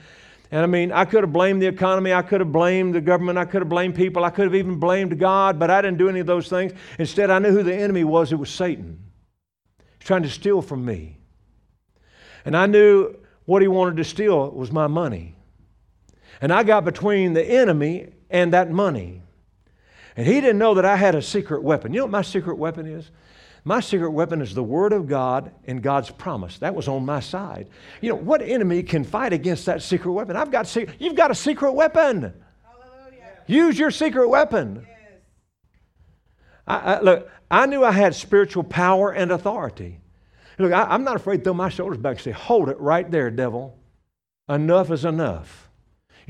And 0.52 0.62
I 0.62 0.66
mean, 0.66 0.90
I 0.90 1.04
could 1.04 1.22
have 1.22 1.32
blamed 1.32 1.62
the 1.62 1.66
economy, 1.66 2.12
I 2.12 2.22
could 2.22 2.40
have 2.40 2.50
blamed 2.50 2.94
the 2.94 3.00
government, 3.00 3.38
I 3.38 3.44
could 3.44 3.62
have 3.62 3.68
blamed 3.68 3.94
people, 3.94 4.24
I 4.24 4.30
could 4.30 4.44
have 4.44 4.54
even 4.54 4.80
blamed 4.80 5.16
God, 5.18 5.58
but 5.58 5.70
I 5.70 5.80
didn't 5.80 5.98
do 5.98 6.08
any 6.08 6.18
of 6.20 6.26
those 6.26 6.48
things. 6.48 6.72
Instead, 6.98 7.30
I 7.30 7.38
knew 7.38 7.52
who 7.52 7.62
the 7.62 7.74
enemy 7.74 8.02
was. 8.02 8.32
It 8.32 8.36
was 8.36 8.50
Satan. 8.50 8.98
He's 9.98 10.06
trying 10.06 10.24
to 10.24 10.30
steal 10.30 10.60
from 10.60 10.84
me. 10.84 11.18
And 12.44 12.56
I 12.56 12.66
knew 12.66 13.14
what 13.44 13.62
he 13.62 13.68
wanted 13.68 13.96
to 13.98 14.04
steal 14.04 14.50
was 14.50 14.72
my 14.72 14.88
money. 14.88 15.36
And 16.40 16.52
I 16.52 16.62
got 16.64 16.84
between 16.84 17.32
the 17.32 17.44
enemy 17.44 18.12
and 18.28 18.52
that 18.52 18.70
money. 18.70 19.22
And 20.16 20.26
he 20.26 20.40
didn't 20.40 20.58
know 20.58 20.74
that 20.74 20.84
I 20.84 20.96
had 20.96 21.14
a 21.14 21.22
secret 21.22 21.62
weapon. 21.62 21.92
You 21.92 22.00
know 22.00 22.04
what 22.06 22.12
my 22.12 22.22
secret 22.22 22.58
weapon 22.58 22.86
is? 22.86 23.10
My 23.64 23.80
secret 23.80 24.10
weapon 24.10 24.40
is 24.40 24.54
the 24.54 24.62
Word 24.62 24.92
of 24.92 25.06
God 25.06 25.52
and 25.66 25.82
God's 25.82 26.10
promise. 26.10 26.58
That 26.58 26.74
was 26.74 26.88
on 26.88 27.04
my 27.04 27.20
side. 27.20 27.68
You 28.00 28.10
know, 28.10 28.16
what 28.16 28.42
enemy 28.42 28.82
can 28.82 29.04
fight 29.04 29.32
against 29.32 29.66
that 29.66 29.82
secret 29.82 30.12
weapon? 30.12 30.36
I've 30.36 30.50
got, 30.50 30.74
you've 30.98 31.14
got 31.14 31.30
a 31.30 31.34
secret 31.34 31.72
weapon. 31.72 32.32
Hallelujah. 32.64 33.42
Use 33.46 33.78
your 33.78 33.90
secret 33.90 34.28
weapon. 34.28 34.86
Yes. 34.88 35.20
I, 36.66 36.76
I, 36.76 37.00
look, 37.00 37.30
I 37.50 37.66
knew 37.66 37.84
I 37.84 37.92
had 37.92 38.14
spiritual 38.14 38.64
power 38.64 39.10
and 39.12 39.30
authority. 39.30 40.00
Look, 40.58 40.72
I, 40.72 40.84
I'm 40.84 41.04
not 41.04 41.16
afraid 41.16 41.38
to 41.38 41.44
throw 41.44 41.54
my 41.54 41.68
shoulders 41.68 41.98
back 41.98 42.16
and 42.16 42.20
say, 42.20 42.30
Hold 42.32 42.68
it 42.68 42.78
right 42.78 43.10
there, 43.10 43.30
devil. 43.30 43.78
Enough 44.48 44.90
is 44.90 45.04
enough. 45.04 45.69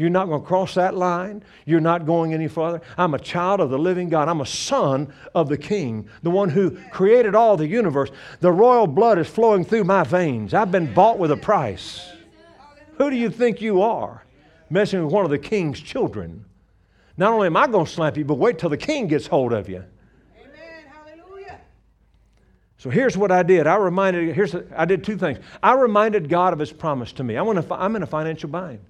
You're 0.01 0.09
not 0.09 0.29
going 0.29 0.41
to 0.41 0.47
cross 0.47 0.77
that 0.77 0.97
line. 0.97 1.45
You're 1.67 1.79
not 1.79 2.07
going 2.07 2.33
any 2.33 2.49
further. 2.49 2.81
I'm 2.97 3.13
a 3.13 3.19
child 3.19 3.61
of 3.61 3.69
the 3.69 3.79
living 3.79 4.09
God. 4.09 4.31
I'm 4.31 4.41
a 4.41 4.47
son 4.47 5.13
of 5.35 5.51
the 5.51 5.59
King, 5.59 6.09
the 6.23 6.31
one 6.31 6.49
who 6.49 6.71
created 6.89 7.35
all 7.35 7.55
the 7.59 7.67
universe. 7.67 8.11
The 8.41 8.51
royal 8.51 8.87
blood 8.87 9.19
is 9.19 9.29
flowing 9.29 9.63
through 9.63 9.85
my 9.85 10.05
veins. 10.05 10.55
I've 10.55 10.73
been 10.73 10.95
bought 10.95 11.19
with 11.19 11.33
a 11.33 11.37
price. 11.37 12.11
Who 12.97 13.11
do 13.11 13.17
you 13.17 13.29
think 13.29 13.61
you 13.61 13.83
are? 13.83 14.25
Messing 14.71 15.05
with 15.05 15.13
one 15.13 15.27
of 15.27 15.31
the 15.31 15.39
King's 15.39 15.79
children. 15.79 16.47
Not 17.19 17.35
only 17.35 17.49
am 17.49 17.59
I 17.59 17.67
going 17.67 17.85
to 17.85 17.93
slap 17.93 18.17
you, 18.17 18.25
but 18.25 18.37
wait 18.37 18.59
till 18.59 18.71
the 18.71 18.79
King 18.79 19.07
gets 19.07 19.27
hold 19.27 19.53
of 19.53 19.69
you. 19.69 19.85
Amen. 20.35 20.85
Hallelujah. 20.91 21.61
So 22.79 22.89
here's 22.89 23.19
what 23.19 23.31
I 23.31 23.43
did. 23.43 23.67
I 23.67 23.77
reminded, 23.77 24.35
here's, 24.35 24.57
I 24.75 24.87
did 24.87 25.05
two 25.05 25.19
things. 25.19 25.41
I 25.63 25.75
reminded 25.75 26.31
God 26.31 26.55
of 26.55 26.59
his 26.59 26.73
promise 26.73 27.13
to 27.13 27.23
me. 27.23 27.37
I'm 27.37 27.47
in 27.49 27.59
a, 27.59 27.75
I'm 27.75 27.97
in 27.97 28.03
a 28.03 28.07
financial 28.07 28.49
bind. 28.49 28.81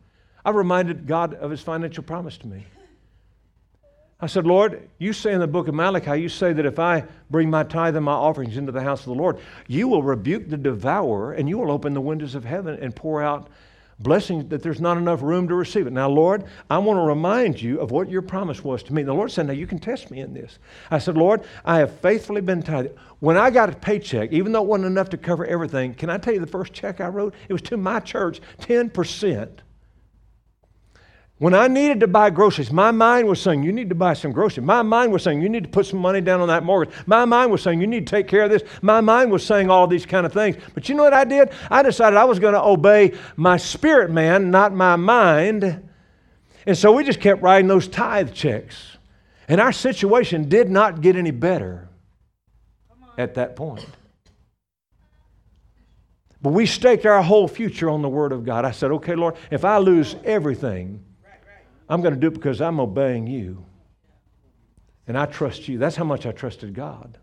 I 0.44 0.50
reminded 0.50 1.06
God 1.06 1.34
of 1.34 1.50
his 1.50 1.60
financial 1.60 2.02
promise 2.02 2.38
to 2.38 2.46
me. 2.46 2.66
I 4.22 4.26
said, 4.26 4.46
Lord, 4.46 4.88
you 4.98 5.14
say 5.14 5.32
in 5.32 5.40
the 5.40 5.46
book 5.46 5.66
of 5.66 5.74
Malachi, 5.74 6.20
you 6.20 6.28
say 6.28 6.52
that 6.52 6.66
if 6.66 6.78
I 6.78 7.04
bring 7.30 7.48
my 7.48 7.64
tithe 7.64 7.96
and 7.96 8.04
my 8.04 8.12
offerings 8.12 8.58
into 8.58 8.70
the 8.70 8.82
house 8.82 9.00
of 9.00 9.06
the 9.06 9.14
Lord, 9.14 9.38
you 9.66 9.88
will 9.88 10.02
rebuke 10.02 10.48
the 10.48 10.58
devourer 10.58 11.32
and 11.32 11.48
you 11.48 11.56
will 11.56 11.70
open 11.70 11.94
the 11.94 12.02
windows 12.02 12.34
of 12.34 12.44
heaven 12.44 12.78
and 12.82 12.94
pour 12.94 13.22
out 13.22 13.48
blessings 14.00 14.46
that 14.48 14.62
there's 14.62 14.80
not 14.80 14.96
enough 14.96 15.22
room 15.22 15.48
to 15.48 15.54
receive 15.54 15.86
it. 15.86 15.92
Now, 15.92 16.08
Lord, 16.08 16.44
I 16.68 16.78
want 16.78 16.98
to 16.98 17.02
remind 17.02 17.60
you 17.60 17.80
of 17.80 17.90
what 17.90 18.10
your 18.10 18.22
promise 18.22 18.64
was 18.64 18.82
to 18.84 18.94
me. 18.94 19.02
The 19.02 19.12
Lord 19.12 19.30
said, 19.30 19.46
Now 19.46 19.52
you 19.52 19.66
can 19.66 19.78
test 19.78 20.10
me 20.10 20.20
in 20.20 20.34
this. 20.34 20.58
I 20.90 20.98
said, 20.98 21.16
Lord, 21.16 21.42
I 21.64 21.78
have 21.78 21.98
faithfully 22.00 22.40
been 22.40 22.62
tithing. 22.62 22.92
When 23.20 23.36
I 23.36 23.50
got 23.50 23.70
a 23.70 23.76
paycheck, 23.76 24.32
even 24.32 24.52
though 24.52 24.62
it 24.62 24.68
wasn't 24.68 24.86
enough 24.86 25.10
to 25.10 25.18
cover 25.18 25.46
everything, 25.46 25.94
can 25.94 26.10
I 26.10 26.18
tell 26.18 26.32
you 26.32 26.40
the 26.40 26.46
first 26.46 26.72
check 26.72 27.00
I 27.00 27.08
wrote? 27.08 27.34
It 27.48 27.52
was 27.52 27.62
to 27.62 27.76
my 27.76 28.00
church, 28.00 28.40
10%. 28.60 29.48
When 31.40 31.54
I 31.54 31.68
needed 31.68 32.00
to 32.00 32.06
buy 32.06 32.28
groceries, 32.28 32.70
my 32.70 32.90
mind 32.90 33.26
was 33.26 33.40
saying, 33.40 33.62
You 33.62 33.72
need 33.72 33.88
to 33.88 33.94
buy 33.94 34.12
some 34.12 34.30
groceries. 34.30 34.66
My 34.66 34.82
mind 34.82 35.10
was 35.10 35.22
saying, 35.22 35.40
You 35.40 35.48
need 35.48 35.62
to 35.62 35.70
put 35.70 35.86
some 35.86 35.98
money 35.98 36.20
down 36.20 36.42
on 36.42 36.48
that 36.48 36.64
mortgage. 36.64 36.94
My 37.06 37.24
mind 37.24 37.50
was 37.50 37.62
saying, 37.62 37.80
You 37.80 37.86
need 37.86 38.06
to 38.06 38.10
take 38.10 38.28
care 38.28 38.42
of 38.42 38.50
this. 38.50 38.62
My 38.82 39.00
mind 39.00 39.32
was 39.32 39.42
saying 39.42 39.70
all 39.70 39.86
these 39.86 40.04
kind 40.04 40.26
of 40.26 40.34
things. 40.34 40.58
But 40.74 40.90
you 40.90 40.94
know 40.94 41.02
what 41.02 41.14
I 41.14 41.24
did? 41.24 41.48
I 41.70 41.82
decided 41.82 42.18
I 42.18 42.24
was 42.24 42.38
going 42.38 42.52
to 42.52 42.62
obey 42.62 43.14
my 43.36 43.56
spirit 43.56 44.10
man, 44.10 44.50
not 44.50 44.74
my 44.74 44.96
mind. 44.96 45.88
And 46.66 46.76
so 46.76 46.92
we 46.92 47.04
just 47.04 47.20
kept 47.20 47.40
writing 47.40 47.68
those 47.68 47.88
tithe 47.88 48.34
checks. 48.34 48.98
And 49.48 49.62
our 49.62 49.72
situation 49.72 50.50
did 50.50 50.68
not 50.68 51.00
get 51.00 51.16
any 51.16 51.30
better 51.30 51.88
at 53.16 53.36
that 53.36 53.56
point. 53.56 53.86
But 56.42 56.52
we 56.52 56.66
staked 56.66 57.06
our 57.06 57.22
whole 57.22 57.48
future 57.48 57.88
on 57.88 58.02
the 58.02 58.10
Word 58.10 58.32
of 58.32 58.44
God. 58.44 58.66
I 58.66 58.72
said, 58.72 58.90
Okay, 58.90 59.14
Lord, 59.14 59.36
if 59.50 59.64
I 59.64 59.78
lose 59.78 60.16
everything, 60.22 61.02
I'm 61.90 62.00
going 62.00 62.14
to 62.14 62.20
do 62.20 62.28
it 62.28 62.34
because 62.34 62.60
I'm 62.60 62.78
obeying 62.78 63.26
you. 63.26 63.66
And 65.08 65.18
I 65.18 65.26
trust 65.26 65.66
you. 65.66 65.76
That's 65.76 65.96
how 65.96 66.04
much 66.04 66.24
I 66.24 66.30
trusted 66.30 66.72
God. 66.72 67.18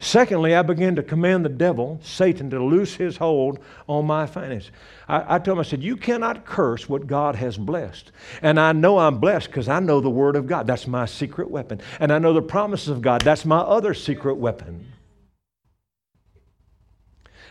Secondly, 0.00 0.54
I 0.54 0.62
began 0.62 0.94
to 0.96 1.02
command 1.02 1.44
the 1.44 1.50
devil, 1.50 2.00
Satan, 2.02 2.50
to 2.50 2.62
loose 2.62 2.94
his 2.94 3.16
hold 3.16 3.58
on 3.88 4.06
my 4.06 4.26
finances. 4.26 4.70
I, 5.08 5.36
I, 5.36 5.38
told 5.38 5.58
him, 5.58 5.60
I 5.60 5.62
said, 5.64 5.82
You 5.82 5.96
cannot 5.96 6.44
curse 6.44 6.88
what 6.88 7.06
God 7.06 7.34
has 7.36 7.56
blessed. 7.56 8.12
And 8.42 8.60
I 8.60 8.72
know 8.72 8.98
I'm 8.98 9.18
blessed 9.18 9.48
because 9.48 9.68
I 9.68 9.80
know 9.80 10.00
the 10.00 10.10
Word 10.10 10.36
of 10.36 10.46
God. 10.46 10.66
That's 10.66 10.86
my 10.86 11.06
secret 11.06 11.50
weapon. 11.50 11.80
And 11.98 12.12
I 12.12 12.18
know 12.18 12.32
the 12.32 12.42
promises 12.42 12.88
of 12.88 13.02
God. 13.02 13.22
That's 13.22 13.44
my 13.44 13.58
other 13.58 13.92
secret 13.92 14.36
weapon. 14.36 14.86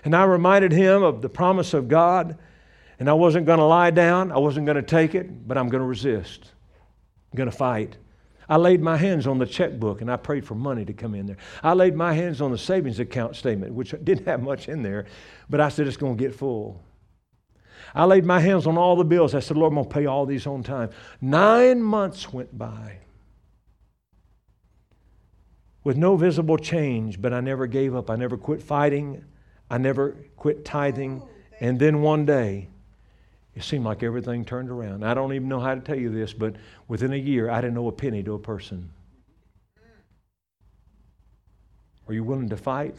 And 0.05 0.15
I 0.15 0.23
reminded 0.23 0.71
him 0.71 1.03
of 1.03 1.21
the 1.21 1.29
promise 1.29 1.73
of 1.73 1.89
God. 1.89 2.37
And 2.99 3.09
I 3.09 3.13
wasn't 3.13 3.45
going 3.45 3.59
to 3.59 3.65
lie 3.65 3.91
down, 3.91 4.31
I 4.31 4.37
wasn't 4.37 4.65
going 4.65 4.77
to 4.77 4.81
take 4.81 5.13
it, 5.15 5.47
but 5.47 5.57
I'm 5.57 5.69
going 5.69 5.81
to 5.81 5.87
resist. 5.87 6.51
I'm 7.31 7.37
going 7.37 7.49
to 7.49 7.55
fight. 7.55 7.97
I 8.49 8.55
laid 8.57 8.81
my 8.81 8.95
hands 8.95 9.27
on 9.27 9.39
the 9.39 9.45
checkbook 9.45 10.01
and 10.01 10.09
I 10.09 10.15
prayed 10.15 10.45
for 10.45 10.55
money 10.55 10.85
to 10.85 10.93
come 10.93 11.13
in 11.13 11.25
there. 11.25 11.37
I 11.63 11.73
laid 11.73 11.95
my 11.95 12.13
hands 12.13 12.41
on 12.41 12.51
the 12.51 12.57
savings 12.57 12.99
account 12.99 13.35
statement, 13.35 13.73
which 13.73 13.93
didn't 14.03 14.25
have 14.25 14.41
much 14.41 14.69
in 14.69 14.81
there, 14.81 15.05
but 15.49 15.59
I 15.59 15.69
said 15.69 15.87
it's 15.87 15.97
going 15.97 16.17
to 16.17 16.23
get 16.23 16.33
full. 16.33 16.81
I 17.93 18.05
laid 18.05 18.25
my 18.25 18.39
hands 18.39 18.67
on 18.67 18.77
all 18.77 18.95
the 18.95 19.03
bills. 19.03 19.35
I 19.35 19.39
said, 19.39 19.57
Lord, 19.57 19.71
I'm 19.71 19.75
going 19.75 19.89
to 19.89 19.93
pay 19.93 20.05
all 20.05 20.25
these 20.25 20.47
on 20.47 20.63
time. 20.63 20.89
Nine 21.21 21.81
months 21.81 22.31
went 22.33 22.57
by 22.57 22.99
with 25.83 25.97
no 25.97 26.17
visible 26.17 26.57
change, 26.57 27.21
but 27.21 27.33
I 27.33 27.39
never 27.39 27.65
gave 27.65 27.95
up. 27.95 28.09
I 28.09 28.15
never 28.15 28.37
quit 28.37 28.61
fighting. 28.61 29.23
I 29.69 29.77
never 29.77 30.17
quit 30.35 30.65
tithing. 30.65 31.21
And 31.59 31.79
then 31.79 32.01
one 32.01 32.25
day, 32.25 32.69
it 33.57 33.63
seemed 33.63 33.85
like 33.85 34.03
everything 34.03 34.45
turned 34.45 34.69
around. 34.69 35.03
I 35.03 35.15
don't 35.15 35.33
even 35.33 35.49
know 35.49 35.59
how 35.59 35.73
to 35.73 35.81
tell 35.81 35.97
you 35.97 36.11
this, 36.11 36.31
but 36.31 36.55
within 36.87 37.11
a 37.11 37.17
year, 37.17 37.49
I 37.49 37.59
didn't 37.59 37.79
owe 37.79 37.87
a 37.87 37.91
penny 37.91 38.21
to 38.21 38.35
a 38.35 38.39
person. 38.39 38.91
Are 42.07 42.13
you 42.13 42.23
willing 42.23 42.49
to 42.49 42.57
fight? 42.57 42.95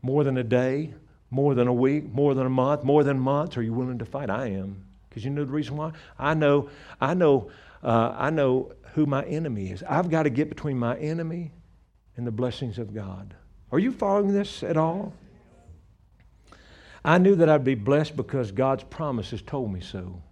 More 0.00 0.24
than 0.24 0.38
a 0.38 0.42
day, 0.42 0.94
more 1.30 1.54
than 1.54 1.68
a 1.68 1.72
week, 1.74 2.10
more 2.10 2.34
than 2.34 2.46
a 2.46 2.50
month, 2.50 2.84
more 2.84 3.04
than 3.04 3.18
months? 3.18 3.58
Are 3.58 3.62
you 3.62 3.74
willing 3.74 3.98
to 3.98 4.06
fight? 4.06 4.30
I 4.30 4.46
am. 4.46 4.82
Because 5.10 5.26
you 5.26 5.30
know 5.30 5.44
the 5.44 5.52
reason 5.52 5.76
why? 5.76 5.92
I 6.18 6.32
know, 6.32 6.70
I 6.98 7.12
know, 7.12 7.50
uh, 7.82 8.14
I 8.16 8.30
know 8.30 8.72
who 8.94 9.04
my 9.04 9.24
enemy 9.24 9.70
is. 9.70 9.82
I've 9.82 10.08
got 10.08 10.22
to 10.22 10.30
get 10.30 10.48
between 10.48 10.78
my 10.78 10.96
enemy 10.96 11.52
and 12.16 12.26
the 12.26 12.32
blessings 12.32 12.78
of 12.78 12.94
God. 12.94 13.34
Are 13.70 13.78
you 13.78 13.92
following 13.92 14.32
this 14.32 14.62
at 14.62 14.78
all? 14.78 15.12
I 17.04 17.18
knew 17.18 17.34
that 17.36 17.48
I'd 17.48 17.64
be 17.64 17.74
blessed 17.74 18.16
because 18.16 18.50
God's 18.50 18.84
promises 18.84 19.42
told 19.42 19.72
me 19.72 19.80
so. 19.80 20.22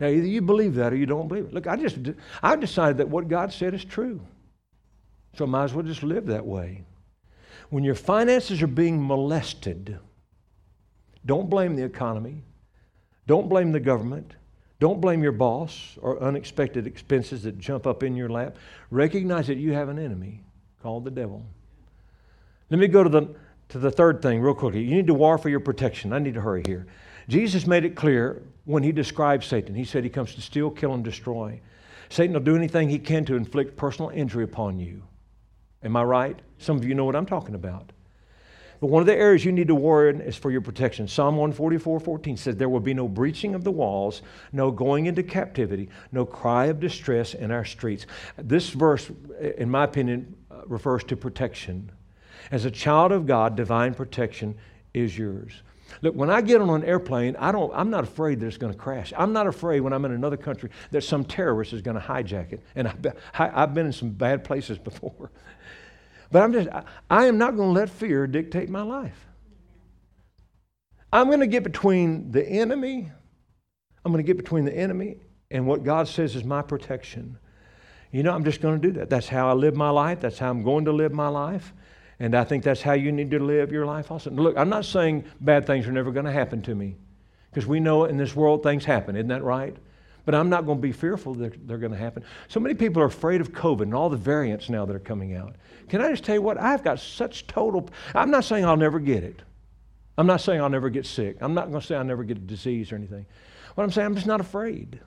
Now, 0.00 0.08
either 0.08 0.26
you 0.26 0.42
believe 0.42 0.74
that 0.74 0.92
or 0.92 0.96
you 0.96 1.06
don't 1.06 1.28
believe 1.28 1.44
it. 1.44 1.54
Look, 1.54 1.66
I 1.66 1.76
just 1.76 1.98
I 2.42 2.56
decided 2.56 2.98
that 2.98 3.08
what 3.08 3.28
God 3.28 3.52
said 3.52 3.74
is 3.74 3.84
true. 3.84 4.20
So 5.36 5.44
I 5.44 5.48
might 5.48 5.64
as 5.64 5.74
well 5.74 5.84
just 5.84 6.02
live 6.02 6.26
that 6.26 6.44
way. 6.44 6.84
When 7.70 7.84
your 7.84 7.94
finances 7.94 8.62
are 8.62 8.68
being 8.68 9.04
molested, 9.04 9.98
don't 11.24 11.48
blame 11.48 11.76
the 11.76 11.84
economy. 11.84 12.42
Don't 13.26 13.48
blame 13.48 13.72
the 13.72 13.80
government. 13.80 14.34
Don't 14.80 15.00
blame 15.00 15.22
your 15.22 15.32
boss 15.32 15.96
or 16.02 16.20
unexpected 16.22 16.86
expenses 16.86 17.44
that 17.44 17.58
jump 17.58 17.86
up 17.86 18.02
in 18.02 18.16
your 18.16 18.28
lap. 18.28 18.56
Recognize 18.90 19.46
that 19.46 19.56
you 19.56 19.72
have 19.72 19.88
an 19.88 19.98
enemy 19.98 20.42
called 20.82 21.04
the 21.04 21.10
devil. 21.10 21.44
Let 22.70 22.80
me 22.80 22.88
go 22.88 23.02
to 23.02 23.08
the 23.08 23.34
to 23.70 23.78
the 23.78 23.90
third 23.90 24.22
thing 24.22 24.40
real 24.40 24.54
quickly. 24.54 24.82
You 24.82 24.94
need 24.94 25.06
to 25.06 25.14
war 25.14 25.38
for 25.38 25.48
your 25.48 25.60
protection. 25.60 26.12
I 26.12 26.18
need 26.18 26.34
to 26.34 26.40
hurry 26.40 26.62
here. 26.66 26.86
Jesus 27.28 27.66
made 27.66 27.84
it 27.84 27.96
clear 27.96 28.42
when 28.64 28.82
he 28.82 28.92
described 28.92 29.44
Satan. 29.44 29.74
He 29.74 29.84
said 29.84 30.04
he 30.04 30.10
comes 30.10 30.34
to 30.34 30.40
steal, 30.40 30.70
kill, 30.70 30.94
and 30.94 31.04
destroy. 31.04 31.60
Satan 32.08 32.34
will 32.34 32.40
do 32.40 32.56
anything 32.56 32.88
he 32.88 32.98
can 32.98 33.24
to 33.24 33.34
inflict 33.34 33.76
personal 33.76 34.10
injury 34.10 34.44
upon 34.44 34.78
you. 34.78 35.02
Am 35.82 35.96
I 35.96 36.04
right? 36.04 36.38
Some 36.58 36.76
of 36.76 36.84
you 36.84 36.94
know 36.94 37.04
what 37.04 37.16
I'm 37.16 37.26
talking 37.26 37.54
about. 37.54 37.92
But 38.80 38.88
one 38.88 39.00
of 39.00 39.06
the 39.06 39.14
areas 39.14 39.44
you 39.44 39.52
need 39.52 39.68
to 39.68 39.74
war 39.74 40.08
in 40.08 40.20
is 40.20 40.36
for 40.36 40.50
your 40.50 40.60
protection. 40.60 41.08
Psalm 41.08 41.36
144 41.36 42.00
14 42.00 42.36
says, 42.36 42.56
There 42.56 42.68
will 42.68 42.80
be 42.80 42.94
no 42.94 43.08
breaching 43.08 43.54
of 43.54 43.64
the 43.64 43.70
walls, 43.70 44.22
no 44.52 44.70
going 44.70 45.06
into 45.06 45.22
captivity, 45.22 45.88
no 46.12 46.26
cry 46.26 46.66
of 46.66 46.80
distress 46.80 47.34
in 47.34 47.50
our 47.50 47.64
streets. 47.64 48.06
This 48.36 48.70
verse, 48.70 49.10
in 49.56 49.70
my 49.70 49.84
opinion, 49.84 50.36
refers 50.66 51.04
to 51.04 51.16
protection. 51.16 51.90
As 52.50 52.64
a 52.64 52.70
child 52.70 53.12
of 53.12 53.26
God, 53.26 53.56
divine 53.56 53.94
protection 53.94 54.56
is 54.92 55.16
yours. 55.16 55.62
Look, 56.02 56.14
when 56.14 56.30
I 56.30 56.40
get 56.40 56.60
on 56.60 56.70
an 56.70 56.84
airplane, 56.84 57.36
I 57.36 57.52
don't, 57.52 57.72
I'm 57.74 57.90
not 57.90 58.04
afraid 58.04 58.40
that 58.40 58.46
it's 58.46 58.56
going 58.56 58.72
to 58.72 58.78
crash. 58.78 59.12
I'm 59.16 59.32
not 59.32 59.46
afraid 59.46 59.80
when 59.80 59.92
I'm 59.92 60.04
in 60.04 60.12
another 60.12 60.36
country 60.36 60.70
that 60.90 61.02
some 61.02 61.24
terrorist 61.24 61.72
is 61.72 61.82
going 61.82 61.96
to 61.96 62.02
hijack 62.02 62.52
it. 62.52 62.62
And 62.74 62.88
I've, 62.88 63.06
I've 63.34 63.74
been 63.74 63.86
in 63.86 63.92
some 63.92 64.10
bad 64.10 64.44
places 64.44 64.78
before. 64.78 65.30
But 66.32 66.42
I'm 66.42 66.52
just, 66.52 66.68
I, 66.70 66.82
I 67.08 67.26
am 67.26 67.38
not 67.38 67.54
going 67.54 67.68
to 67.68 67.72
let 67.78 67.88
fear 67.88 68.26
dictate 68.26 68.68
my 68.68 68.82
life. 68.82 69.28
I'm 71.12 71.28
going 71.28 71.40
to 71.40 71.46
get 71.46 71.62
between 71.62 72.32
the 72.32 72.44
enemy, 72.44 73.12
I'm 74.04 74.10
going 74.10 74.24
to 74.24 74.26
get 74.26 74.36
between 74.36 74.64
the 74.64 74.76
enemy 74.76 75.18
and 75.52 75.64
what 75.64 75.84
God 75.84 76.08
says 76.08 76.34
is 76.34 76.42
my 76.42 76.60
protection. 76.60 77.38
You 78.10 78.24
know, 78.24 78.32
I'm 78.32 78.42
just 78.42 78.60
going 78.60 78.80
to 78.80 78.88
do 78.88 78.98
that. 78.98 79.10
That's 79.10 79.28
how 79.28 79.48
I 79.48 79.52
live 79.52 79.76
my 79.76 79.90
life. 79.90 80.20
That's 80.20 80.38
how 80.38 80.50
I'm 80.50 80.64
going 80.64 80.86
to 80.86 80.92
live 80.92 81.12
my 81.12 81.28
life. 81.28 81.72
And 82.20 82.34
I 82.34 82.44
think 82.44 82.62
that's 82.64 82.82
how 82.82 82.92
you 82.92 83.10
need 83.10 83.30
to 83.32 83.38
live 83.38 83.72
your 83.72 83.86
life 83.86 84.10
also. 84.10 84.30
Look, 84.30 84.56
I'm 84.56 84.68
not 84.68 84.84
saying 84.84 85.24
bad 85.40 85.66
things 85.66 85.86
are 85.86 85.92
never 85.92 86.12
going 86.12 86.26
to 86.26 86.32
happen 86.32 86.62
to 86.62 86.74
me 86.74 86.96
because 87.50 87.66
we 87.66 87.80
know 87.80 88.04
in 88.04 88.16
this 88.16 88.36
world 88.36 88.62
things 88.62 88.84
happen, 88.84 89.16
isn't 89.16 89.28
that 89.28 89.42
right? 89.42 89.76
But 90.24 90.34
I'm 90.34 90.48
not 90.48 90.64
going 90.64 90.78
to 90.78 90.82
be 90.82 90.92
fearful 90.92 91.34
that 91.34 91.66
they're 91.66 91.78
going 91.78 91.92
to 91.92 91.98
happen. 91.98 92.24
So 92.48 92.58
many 92.58 92.74
people 92.74 93.02
are 93.02 93.06
afraid 93.06 93.40
of 93.40 93.52
COVID 93.52 93.82
and 93.82 93.94
all 93.94 94.08
the 94.08 94.16
variants 94.16 94.70
now 94.70 94.86
that 94.86 94.96
are 94.96 95.00
coming 95.00 95.36
out. 95.36 95.56
Can 95.88 96.00
I 96.00 96.10
just 96.10 96.24
tell 96.24 96.36
you 96.36 96.42
what? 96.42 96.56
I've 96.58 96.82
got 96.82 96.98
such 96.98 97.46
total. 97.46 97.90
I'm 98.14 98.30
not 98.30 98.44
saying 98.44 98.64
I'll 98.64 98.76
never 98.76 98.98
get 98.98 99.22
it. 99.22 99.42
I'm 100.16 100.26
not 100.26 100.40
saying 100.40 100.60
I'll 100.60 100.70
never 100.70 100.88
get 100.88 101.04
sick. 101.04 101.36
I'm 101.40 101.52
not 101.52 101.68
going 101.68 101.80
to 101.80 101.86
say 101.86 101.96
I'll 101.96 102.04
never 102.04 102.24
get 102.24 102.38
a 102.38 102.40
disease 102.40 102.92
or 102.92 102.96
anything. 102.96 103.26
What 103.74 103.84
I'm 103.84 103.90
saying, 103.90 104.06
I'm 104.06 104.14
just 104.14 104.26
not 104.26 104.40
afraid. 104.40 105.00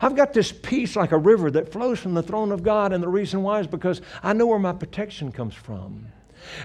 I've 0.00 0.16
got 0.16 0.32
this 0.32 0.52
peace 0.52 0.96
like 0.96 1.12
a 1.12 1.18
river 1.18 1.50
that 1.52 1.72
flows 1.72 1.98
from 1.98 2.14
the 2.14 2.22
throne 2.22 2.52
of 2.52 2.62
God, 2.62 2.92
and 2.92 3.02
the 3.02 3.08
reason 3.08 3.42
why 3.42 3.60
is 3.60 3.66
because 3.66 4.00
I 4.22 4.32
know 4.32 4.46
where 4.46 4.58
my 4.58 4.72
protection 4.72 5.32
comes 5.32 5.54
from. 5.54 6.06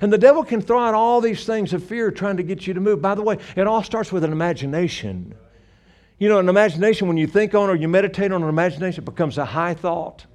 And 0.02 0.12
the 0.12 0.18
devil 0.18 0.44
can 0.44 0.62
throw 0.62 0.80
out 0.80 0.94
all 0.94 1.22
these 1.22 1.46
things 1.46 1.74
of 1.74 1.84
fear 1.84 2.12
trying 2.12 2.38
to 2.38 2.44
get 2.44 2.68
you 2.68 2.74
to 2.74 2.82
move. 2.82 3.02
By 3.02 3.16
the 3.16 3.22
way, 3.22 3.38
it 3.56 3.68
all 3.68 3.84
starts 3.84 4.12
with 4.12 4.24
an 4.24 4.32
imagination. 4.32 5.36
You 6.18 6.28
know, 6.28 6.40
an 6.40 6.50
imagination, 6.50 7.08
when 7.08 7.18
you 7.18 7.28
think 7.28 7.56
on 7.56 7.70
or 7.70 7.76
you 7.76 7.88
meditate 7.88 8.32
on 8.32 8.44
an 8.44 8.50
imagination, 8.50 9.04
it 9.04 9.06
becomes 9.06 9.38
a 9.38 9.46
high 9.46 9.74
thought. 9.74 10.26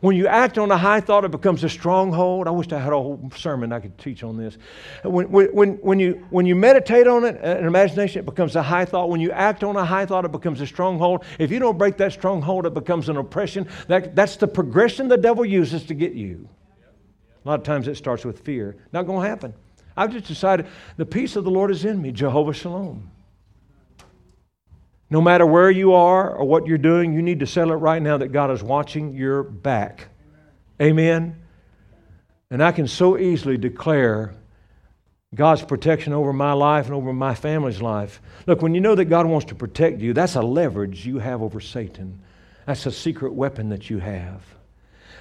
When 0.00 0.14
you 0.16 0.28
act 0.28 0.58
on 0.58 0.70
a 0.70 0.78
high 0.78 1.00
thought, 1.00 1.24
it 1.24 1.30
becomes 1.30 1.64
a 1.64 1.68
stronghold. 1.68 2.46
I 2.46 2.50
wish 2.50 2.70
I 2.72 2.78
had 2.78 2.92
a 2.92 2.96
whole 2.96 3.30
sermon 3.36 3.72
I 3.72 3.80
could 3.80 3.98
teach 3.98 4.22
on 4.22 4.36
this. 4.36 4.56
When, 5.02 5.30
when, 5.30 5.72
when, 5.78 5.98
you, 5.98 6.24
when 6.30 6.46
you 6.46 6.54
meditate 6.54 7.08
on 7.08 7.24
it, 7.24 7.36
uh, 7.36 7.58
an 7.58 7.66
imagination, 7.66 8.20
it 8.20 8.24
becomes 8.24 8.54
a 8.54 8.62
high 8.62 8.84
thought. 8.84 9.08
When 9.08 9.20
you 9.20 9.32
act 9.32 9.64
on 9.64 9.76
a 9.76 9.84
high 9.84 10.06
thought, 10.06 10.24
it 10.24 10.32
becomes 10.32 10.60
a 10.60 10.66
stronghold. 10.66 11.24
If 11.38 11.50
you 11.50 11.58
don't 11.58 11.76
break 11.76 11.96
that 11.96 12.12
stronghold, 12.12 12.66
it 12.66 12.74
becomes 12.74 13.08
an 13.08 13.16
oppression. 13.16 13.68
That, 13.88 14.14
that's 14.14 14.36
the 14.36 14.46
progression 14.46 15.08
the 15.08 15.16
devil 15.16 15.44
uses 15.44 15.84
to 15.86 15.94
get 15.94 16.12
you. 16.12 16.48
A 17.44 17.48
lot 17.48 17.58
of 17.58 17.64
times 17.64 17.88
it 17.88 17.96
starts 17.96 18.24
with 18.24 18.40
fear. 18.40 18.76
Not 18.92 19.06
going 19.06 19.22
to 19.22 19.28
happen. 19.28 19.54
I've 19.96 20.12
just 20.12 20.26
decided 20.26 20.66
the 20.96 21.06
peace 21.06 21.34
of 21.34 21.42
the 21.42 21.50
Lord 21.50 21.72
is 21.72 21.84
in 21.84 22.00
me, 22.00 22.12
Jehovah 22.12 22.52
Shalom. 22.52 23.10
No 25.10 25.20
matter 25.20 25.46
where 25.46 25.70
you 25.70 25.94
are 25.94 26.30
or 26.30 26.44
what 26.44 26.66
you're 26.66 26.78
doing, 26.78 27.14
you 27.14 27.22
need 27.22 27.40
to 27.40 27.46
settle 27.46 27.72
it 27.72 27.76
right 27.76 28.02
now 28.02 28.18
that 28.18 28.28
God 28.28 28.50
is 28.50 28.62
watching 28.62 29.14
your 29.14 29.42
back. 29.42 30.08
Amen. 30.80 31.36
And 32.50 32.62
I 32.62 32.72
can 32.72 32.88
so 32.88 33.18
easily 33.18 33.56
declare 33.56 34.34
God's 35.34 35.62
protection 35.62 36.12
over 36.12 36.32
my 36.32 36.52
life 36.52 36.86
and 36.86 36.94
over 36.94 37.12
my 37.12 37.34
family's 37.34 37.82
life. 37.82 38.20
Look, 38.46 38.62
when 38.62 38.74
you 38.74 38.80
know 38.80 38.94
that 38.94 39.06
God 39.06 39.26
wants 39.26 39.46
to 39.46 39.54
protect 39.54 40.00
you, 40.00 40.14
that's 40.14 40.36
a 40.36 40.42
leverage 40.42 41.06
you 41.06 41.18
have 41.18 41.42
over 41.42 41.60
Satan. 41.60 42.22
That's 42.66 42.86
a 42.86 42.92
secret 42.92 43.34
weapon 43.34 43.70
that 43.70 43.90
you 43.90 43.98
have. 43.98 44.42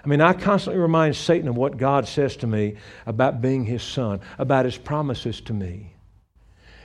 I 0.03 0.07
mean, 0.07 0.21
I 0.21 0.33
constantly 0.33 0.81
remind 0.81 1.15
Satan 1.15 1.49
of 1.49 1.57
what 1.57 1.77
God 1.77 2.07
says 2.07 2.37
to 2.37 2.47
me 2.47 2.75
about 3.05 3.41
being 3.41 3.65
his 3.65 3.83
son, 3.83 4.21
about 4.37 4.65
his 4.65 4.77
promises 4.77 5.41
to 5.41 5.53
me. 5.53 5.93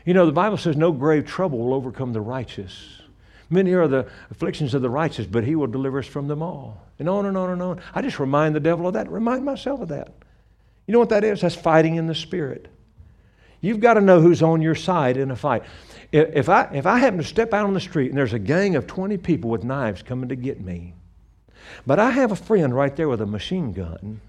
You 0.04 0.14
know, 0.14 0.26
the 0.26 0.32
Bible 0.32 0.56
says 0.56 0.76
no 0.76 0.92
grave 0.92 1.26
trouble 1.26 1.58
will 1.58 1.74
overcome 1.74 2.12
the 2.12 2.20
righteous. 2.20 3.00
Many 3.50 3.72
are 3.74 3.86
the 3.86 4.08
afflictions 4.30 4.74
of 4.74 4.82
the 4.82 4.90
righteous, 4.90 5.26
but 5.26 5.44
he 5.44 5.54
will 5.54 5.66
deliver 5.66 5.98
us 5.98 6.06
from 6.06 6.26
them 6.26 6.42
all. 6.42 6.82
And 6.98 7.08
on 7.08 7.26
and 7.26 7.36
on 7.36 7.50
and 7.50 7.62
on. 7.62 7.80
I 7.94 8.02
just 8.02 8.18
remind 8.18 8.54
the 8.54 8.60
devil 8.60 8.86
of 8.86 8.94
that, 8.94 9.10
remind 9.10 9.44
myself 9.44 9.80
of 9.80 9.88
that. 9.88 10.14
You 10.86 10.92
know 10.92 10.98
what 10.98 11.10
that 11.10 11.24
is? 11.24 11.42
That's 11.42 11.54
fighting 11.54 11.96
in 11.96 12.06
the 12.06 12.14
spirit. 12.14 12.68
You've 13.60 13.80
got 13.80 13.94
to 13.94 14.00
know 14.00 14.20
who's 14.20 14.42
on 14.42 14.60
your 14.60 14.74
side 14.74 15.16
in 15.16 15.30
a 15.30 15.36
fight. 15.36 15.62
If 16.10 16.48
I, 16.48 16.64
if 16.72 16.86
I 16.86 16.98
happen 16.98 17.18
to 17.18 17.24
step 17.24 17.54
out 17.54 17.64
on 17.64 17.74
the 17.74 17.80
street 17.80 18.08
and 18.08 18.18
there's 18.18 18.32
a 18.32 18.38
gang 18.38 18.74
of 18.74 18.86
20 18.86 19.18
people 19.18 19.50
with 19.50 19.64
knives 19.64 20.02
coming 20.02 20.28
to 20.30 20.36
get 20.36 20.60
me, 20.60 20.94
but 21.86 21.98
I 21.98 22.10
have 22.10 22.32
a 22.32 22.36
friend 22.36 22.74
right 22.74 22.94
there 22.94 23.08
with 23.08 23.20
a 23.20 23.26
machine 23.26 23.72
gun, 23.72 24.20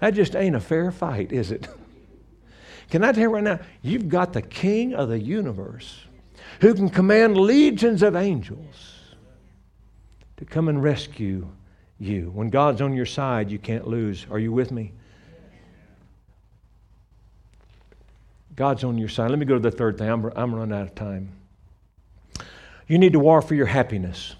that 0.00 0.14
just 0.14 0.36
ain't 0.36 0.54
a 0.54 0.60
fair 0.60 0.90
fight, 0.90 1.32
is 1.32 1.50
it? 1.50 1.68
Can 2.90 3.02
I 3.02 3.12
tell 3.12 3.22
you 3.22 3.30
right 3.30 3.42
now? 3.42 3.60
You've 3.82 4.08
got 4.08 4.32
the 4.32 4.42
king 4.42 4.94
of 4.94 5.08
the 5.08 5.18
universe 5.18 6.04
who 6.60 6.74
can 6.74 6.88
command 6.88 7.36
legions 7.36 8.02
of 8.02 8.16
angels 8.16 8.98
to 10.36 10.44
come 10.44 10.68
and 10.68 10.82
rescue 10.82 11.48
you. 11.98 12.30
When 12.34 12.50
God's 12.50 12.80
on 12.80 12.94
your 12.94 13.06
side, 13.06 13.50
you 13.50 13.58
can't 13.58 13.86
lose. 13.86 14.26
Are 14.30 14.38
you 14.38 14.52
with 14.52 14.70
me? 14.70 14.92
God's 18.56 18.84
on 18.84 18.98
your 18.98 19.08
side. 19.08 19.30
Let 19.30 19.38
me 19.38 19.46
go 19.46 19.54
to 19.54 19.60
the 19.60 19.70
third 19.70 19.98
thing. 19.98 20.08
I'm, 20.08 20.24
I'm 20.36 20.54
running 20.54 20.76
out 20.76 20.82
of 20.82 20.94
time. 20.94 21.30
You 22.86 22.98
need 22.98 23.12
to 23.14 23.18
war 23.18 23.42
for 23.42 23.54
your 23.54 23.66
happiness. 23.66 24.36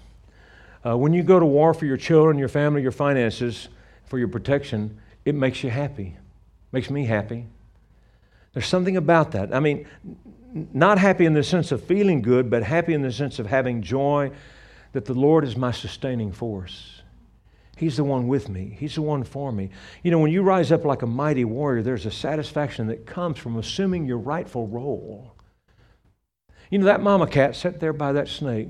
Uh, 0.85 0.95
when 0.95 1.13
you 1.13 1.23
go 1.23 1.39
to 1.39 1.45
war 1.45 1.73
for 1.73 1.85
your 1.85 1.97
children, 1.97 2.37
your 2.37 2.47
family, 2.47 2.81
your 2.81 2.91
finances, 2.91 3.67
for 4.05 4.19
your 4.19 4.27
protection, 4.27 4.99
it 5.25 5.33
makes 5.35 5.63
you 5.63 5.69
happy. 5.69 6.15
Makes 6.71 6.89
me 6.89 7.05
happy. 7.05 7.47
There's 8.55 8.65
something 8.65 8.95
about 8.97 9.33
that. 9.33 9.53
I 9.53 9.59
mean, 9.59 9.85
not 10.73 10.97
happy 10.97 11.25
in 11.25 11.33
the 11.33 11.43
sense 11.43 11.73
of 11.73 11.83
feeling 11.83 12.21
good, 12.21 12.49
but 12.49 12.63
happy 12.63 12.93
in 12.93 13.01
the 13.01 13.11
sense 13.11 13.37
of 13.37 13.47
having 13.47 13.81
joy 13.81 14.31
that 14.93 15.03
the 15.03 15.13
Lord 15.13 15.43
is 15.43 15.57
my 15.57 15.71
sustaining 15.71 16.31
force. 16.31 17.01
He's 17.75 17.97
the 17.97 18.05
one 18.05 18.29
with 18.29 18.47
me. 18.47 18.77
He's 18.79 18.95
the 18.95 19.01
one 19.01 19.25
for 19.25 19.51
me. 19.51 19.71
You 20.03 20.11
know, 20.11 20.19
when 20.19 20.31
you 20.31 20.41
rise 20.41 20.71
up 20.71 20.85
like 20.85 21.01
a 21.01 21.07
mighty 21.07 21.43
warrior, 21.43 21.83
there's 21.83 22.05
a 22.05 22.11
satisfaction 22.11 22.87
that 22.87 23.05
comes 23.05 23.37
from 23.37 23.57
assuming 23.57 24.05
your 24.05 24.19
rightful 24.19 24.67
role. 24.67 25.33
You 26.71 26.79
know, 26.79 26.85
that 26.85 27.01
mama 27.01 27.27
cat 27.27 27.57
sat 27.57 27.81
there 27.81 27.91
by 27.91 28.13
that 28.13 28.29
snake 28.29 28.69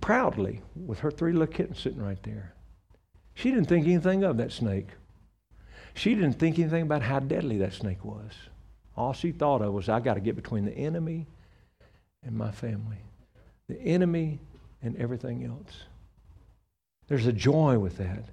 proudly 0.00 0.62
with 0.74 1.00
her 1.00 1.10
three 1.10 1.32
little 1.32 1.46
kittens 1.46 1.78
sitting 1.78 2.02
right 2.02 2.22
there. 2.22 2.54
She 3.34 3.50
didn't 3.50 3.68
think 3.68 3.86
anything 3.86 4.24
of 4.24 4.38
that 4.38 4.52
snake. 4.52 4.88
She 5.92 6.14
didn't 6.14 6.38
think 6.38 6.58
anything 6.58 6.82
about 6.82 7.02
how 7.02 7.18
deadly 7.18 7.58
that 7.58 7.74
snake 7.74 8.02
was. 8.02 8.32
All 8.96 9.12
she 9.12 9.32
thought 9.32 9.62
of 9.62 9.72
was, 9.72 9.88
I 9.88 10.00
got 10.00 10.14
to 10.14 10.20
get 10.20 10.36
between 10.36 10.64
the 10.64 10.72
enemy 10.72 11.26
and 12.22 12.36
my 12.36 12.50
family. 12.50 12.98
The 13.68 13.80
enemy 13.80 14.40
and 14.82 14.96
everything 14.96 15.44
else. 15.44 15.84
There's 17.08 17.26
a 17.26 17.32
joy 17.32 17.78
with 17.78 17.98
that. 17.98 18.24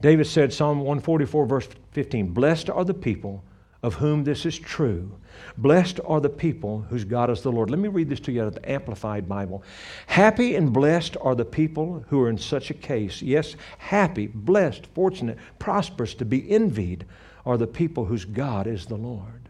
David 0.00 0.26
said, 0.26 0.52
Psalm 0.52 0.78
144, 0.78 1.46
verse 1.46 1.68
15, 1.92 2.28
Blessed 2.28 2.70
are 2.70 2.84
the 2.84 2.94
people 2.94 3.44
of 3.82 3.94
whom 3.94 4.24
this 4.24 4.46
is 4.46 4.58
true. 4.58 5.14
Blessed 5.58 6.00
are 6.06 6.20
the 6.20 6.30
people 6.30 6.86
whose 6.88 7.04
God 7.04 7.28
is 7.28 7.42
the 7.42 7.52
Lord. 7.52 7.68
Let 7.68 7.78
me 7.78 7.88
read 7.88 8.08
this 8.08 8.20
to 8.20 8.32
you 8.32 8.40
out 8.40 8.48
of 8.48 8.54
the 8.54 8.70
Amplified 8.70 9.28
Bible. 9.28 9.62
Happy 10.06 10.56
and 10.56 10.72
blessed 10.72 11.18
are 11.20 11.34
the 11.34 11.44
people 11.44 12.02
who 12.08 12.20
are 12.22 12.30
in 12.30 12.38
such 12.38 12.70
a 12.70 12.74
case. 12.74 13.20
Yes, 13.20 13.56
happy, 13.76 14.26
blessed, 14.26 14.86
fortunate, 14.94 15.36
prosperous, 15.58 16.14
to 16.14 16.24
be 16.24 16.50
envied 16.50 17.04
are 17.44 17.58
the 17.58 17.66
people 17.66 18.06
whose 18.06 18.24
God 18.24 18.66
is 18.66 18.86
the 18.86 18.96
Lord. 18.96 19.43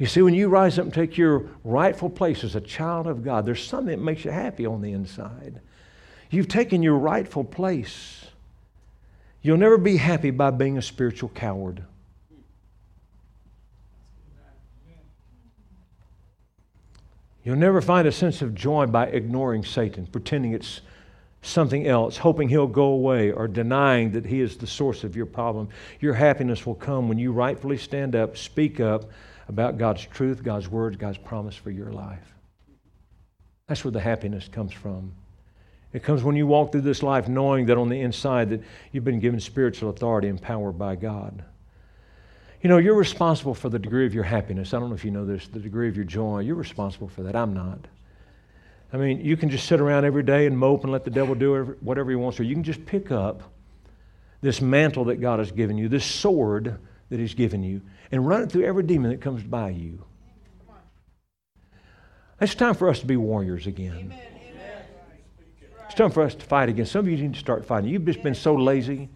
You 0.00 0.06
see, 0.06 0.22
when 0.22 0.32
you 0.32 0.48
rise 0.48 0.78
up 0.78 0.86
and 0.86 0.94
take 0.94 1.18
your 1.18 1.50
rightful 1.62 2.08
place 2.08 2.42
as 2.42 2.56
a 2.56 2.60
child 2.62 3.06
of 3.06 3.22
God, 3.22 3.44
there's 3.44 3.62
something 3.62 3.90
that 3.94 4.02
makes 4.02 4.24
you 4.24 4.30
happy 4.30 4.64
on 4.64 4.80
the 4.80 4.92
inside. 4.92 5.60
You've 6.30 6.48
taken 6.48 6.82
your 6.82 6.96
rightful 6.96 7.44
place. 7.44 8.24
You'll 9.42 9.58
never 9.58 9.76
be 9.76 9.98
happy 9.98 10.30
by 10.30 10.52
being 10.52 10.78
a 10.78 10.82
spiritual 10.82 11.28
coward. 11.28 11.82
You'll 17.44 17.56
never 17.56 17.82
find 17.82 18.08
a 18.08 18.12
sense 18.12 18.40
of 18.40 18.54
joy 18.54 18.86
by 18.86 19.08
ignoring 19.08 19.66
Satan, 19.66 20.06
pretending 20.06 20.54
it's 20.54 20.80
something 21.42 21.86
else, 21.86 22.16
hoping 22.16 22.48
he'll 22.48 22.66
go 22.66 22.84
away, 22.84 23.32
or 23.32 23.46
denying 23.46 24.12
that 24.12 24.24
he 24.24 24.40
is 24.40 24.56
the 24.56 24.66
source 24.66 25.04
of 25.04 25.14
your 25.14 25.26
problem. 25.26 25.68
Your 26.00 26.14
happiness 26.14 26.64
will 26.64 26.74
come 26.74 27.06
when 27.06 27.18
you 27.18 27.32
rightfully 27.32 27.76
stand 27.76 28.16
up, 28.16 28.38
speak 28.38 28.80
up 28.80 29.04
about 29.50 29.78
God's 29.78 30.06
truth, 30.06 30.44
God's 30.44 30.68
word, 30.68 30.96
God's 30.98 31.18
promise 31.18 31.56
for 31.56 31.72
your 31.72 31.92
life. 31.92 32.34
That's 33.66 33.84
where 33.84 33.90
the 33.90 34.00
happiness 34.00 34.48
comes 34.48 34.72
from. 34.72 35.12
It 35.92 36.04
comes 36.04 36.22
when 36.22 36.36
you 36.36 36.46
walk 36.46 36.70
through 36.70 36.82
this 36.82 37.02
life 37.02 37.28
knowing 37.28 37.66
that 37.66 37.76
on 37.76 37.88
the 37.88 38.00
inside 38.00 38.50
that 38.50 38.62
you've 38.92 39.04
been 39.04 39.18
given 39.18 39.40
spiritual 39.40 39.90
authority 39.90 40.28
and 40.28 40.40
power 40.40 40.70
by 40.70 40.94
God. 40.94 41.42
You 42.62 42.70
know, 42.70 42.78
you're 42.78 42.94
responsible 42.94 43.54
for 43.54 43.68
the 43.68 43.78
degree 43.78 44.06
of 44.06 44.14
your 44.14 44.22
happiness. 44.22 44.72
I 44.72 44.78
don't 44.78 44.88
know 44.88 44.94
if 44.94 45.04
you 45.04 45.10
know 45.10 45.26
this, 45.26 45.48
the 45.48 45.58
degree 45.58 45.88
of 45.88 45.96
your 45.96 46.04
joy. 46.04 46.40
You're 46.40 46.54
responsible 46.54 47.08
for 47.08 47.24
that. 47.24 47.34
I'm 47.34 47.52
not. 47.52 47.88
I 48.92 48.98
mean, 48.98 49.24
you 49.24 49.36
can 49.36 49.50
just 49.50 49.66
sit 49.66 49.80
around 49.80 50.04
every 50.04 50.22
day 50.22 50.46
and 50.46 50.56
mope 50.56 50.84
and 50.84 50.92
let 50.92 51.04
the 51.04 51.10
devil 51.10 51.34
do 51.34 51.76
whatever 51.80 52.10
he 52.10 52.16
wants, 52.16 52.38
or 52.38 52.44
you 52.44 52.54
can 52.54 52.64
just 52.64 52.86
pick 52.86 53.10
up 53.10 53.42
this 54.42 54.60
mantle 54.60 55.06
that 55.06 55.20
God 55.20 55.40
has 55.40 55.50
given 55.50 55.76
you, 55.76 55.88
this 55.88 56.04
sword 56.04 56.78
that 57.10 57.20
He's 57.20 57.34
given 57.34 57.62
you, 57.62 57.82
and 58.10 58.26
run 58.26 58.42
it 58.42 58.50
through 58.50 58.64
every 58.64 58.82
demon 58.82 59.10
that 59.10 59.20
comes 59.20 59.42
by 59.42 59.70
you. 59.70 60.04
It's 62.40 62.54
time 62.54 62.74
for 62.74 62.88
us 62.88 63.00
to 63.00 63.06
be 63.06 63.16
warriors 63.16 63.66
again. 63.66 63.96
Amen. 63.98 64.18
It's 65.84 65.94
time 65.94 66.10
for 66.12 66.22
us 66.22 66.36
to 66.36 66.44
fight 66.46 66.68
again. 66.68 66.86
Some 66.86 67.00
of 67.00 67.08
you 67.08 67.16
need 67.16 67.34
to 67.34 67.40
start 67.40 67.66
fighting. 67.66 67.90
You've 67.90 68.04
just 68.04 68.22
been 68.22 68.34
so 68.34 68.54
lazy. 68.54 69.10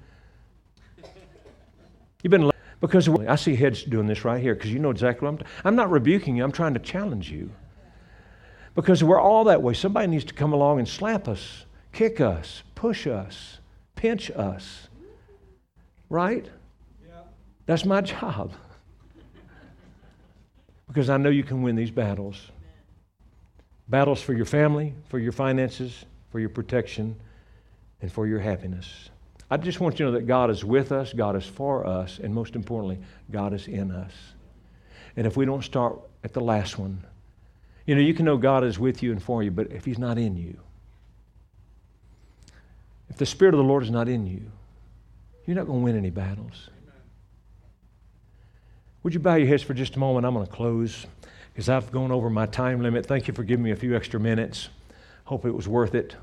You've 2.22 2.32
been 2.32 2.50
because 2.80 3.08
I 3.08 3.36
see 3.36 3.54
heads 3.54 3.84
doing 3.84 4.06
this 4.06 4.24
right 4.24 4.42
here 4.42 4.54
because 4.54 4.72
you 4.72 4.78
know 4.78 4.90
exactly 4.90 5.26
what 5.26 5.40
I'm. 5.40 5.46
I'm 5.64 5.76
not 5.76 5.90
rebuking 5.90 6.36
you. 6.36 6.44
I'm 6.44 6.52
trying 6.52 6.74
to 6.74 6.80
challenge 6.80 7.30
you. 7.30 7.50
Because 8.74 9.04
we're 9.04 9.20
all 9.20 9.44
that 9.44 9.62
way. 9.62 9.72
Somebody 9.72 10.08
needs 10.08 10.24
to 10.24 10.34
come 10.34 10.52
along 10.52 10.80
and 10.80 10.88
slap 10.88 11.28
us, 11.28 11.64
kick 11.92 12.20
us, 12.20 12.64
push 12.74 13.06
us, 13.06 13.60
pinch 13.94 14.30
us. 14.32 14.88
Right? 16.10 16.50
That's 17.66 17.84
my 17.84 18.00
job. 18.02 18.52
because 20.88 21.10
I 21.10 21.16
know 21.16 21.30
you 21.30 21.44
can 21.44 21.62
win 21.62 21.76
these 21.76 21.90
battles. 21.90 22.50
Battles 23.88 24.22
for 24.22 24.32
your 24.32 24.46
family, 24.46 24.94
for 25.08 25.18
your 25.18 25.32
finances, 25.32 26.04
for 26.30 26.40
your 26.40 26.48
protection, 26.48 27.16
and 28.00 28.10
for 28.10 28.26
your 28.26 28.40
happiness. 28.40 29.10
I 29.50 29.56
just 29.56 29.80
want 29.80 29.98
you 29.98 30.06
to 30.06 30.12
know 30.12 30.18
that 30.18 30.26
God 30.26 30.50
is 30.50 30.64
with 30.64 30.90
us, 30.90 31.12
God 31.12 31.36
is 31.36 31.44
for 31.44 31.86
us, 31.86 32.18
and 32.18 32.34
most 32.34 32.56
importantly, 32.56 32.98
God 33.30 33.52
is 33.52 33.68
in 33.68 33.90
us. 33.90 34.12
And 35.16 35.26
if 35.26 35.36
we 35.36 35.44
don't 35.44 35.62
start 35.62 36.00
at 36.24 36.32
the 36.32 36.40
last 36.40 36.78
one, 36.78 37.04
you 37.86 37.94
know, 37.94 38.00
you 38.00 38.14
can 38.14 38.24
know 38.24 38.36
God 38.36 38.64
is 38.64 38.78
with 38.78 39.02
you 39.02 39.12
and 39.12 39.22
for 39.22 39.42
you, 39.42 39.50
but 39.50 39.70
if 39.70 39.84
He's 39.84 39.98
not 39.98 40.18
in 40.18 40.36
you, 40.36 40.58
if 43.10 43.16
the 43.16 43.26
Spirit 43.26 43.54
of 43.54 43.58
the 43.58 43.64
Lord 43.64 43.82
is 43.82 43.90
not 43.90 44.08
in 44.08 44.26
you, 44.26 44.42
you're 45.46 45.56
not 45.56 45.66
going 45.66 45.80
to 45.80 45.84
win 45.84 45.96
any 45.96 46.10
battles. 46.10 46.70
Would 49.04 49.12
you 49.12 49.20
bow 49.20 49.34
your 49.34 49.46
heads 49.46 49.62
for 49.62 49.74
just 49.74 49.96
a 49.96 49.98
moment? 49.98 50.24
I'm 50.24 50.32
going 50.32 50.46
to 50.46 50.52
close 50.52 51.06
because 51.52 51.68
I've 51.68 51.92
gone 51.92 52.10
over 52.10 52.30
my 52.30 52.46
time 52.46 52.82
limit. 52.82 53.04
Thank 53.04 53.28
you 53.28 53.34
for 53.34 53.44
giving 53.44 53.62
me 53.62 53.70
a 53.70 53.76
few 53.76 53.94
extra 53.94 54.18
minutes. 54.18 54.70
Hope 55.26 55.44
it 55.44 55.50
was 55.50 55.68
worth 55.68 55.94
it. 55.94 56.16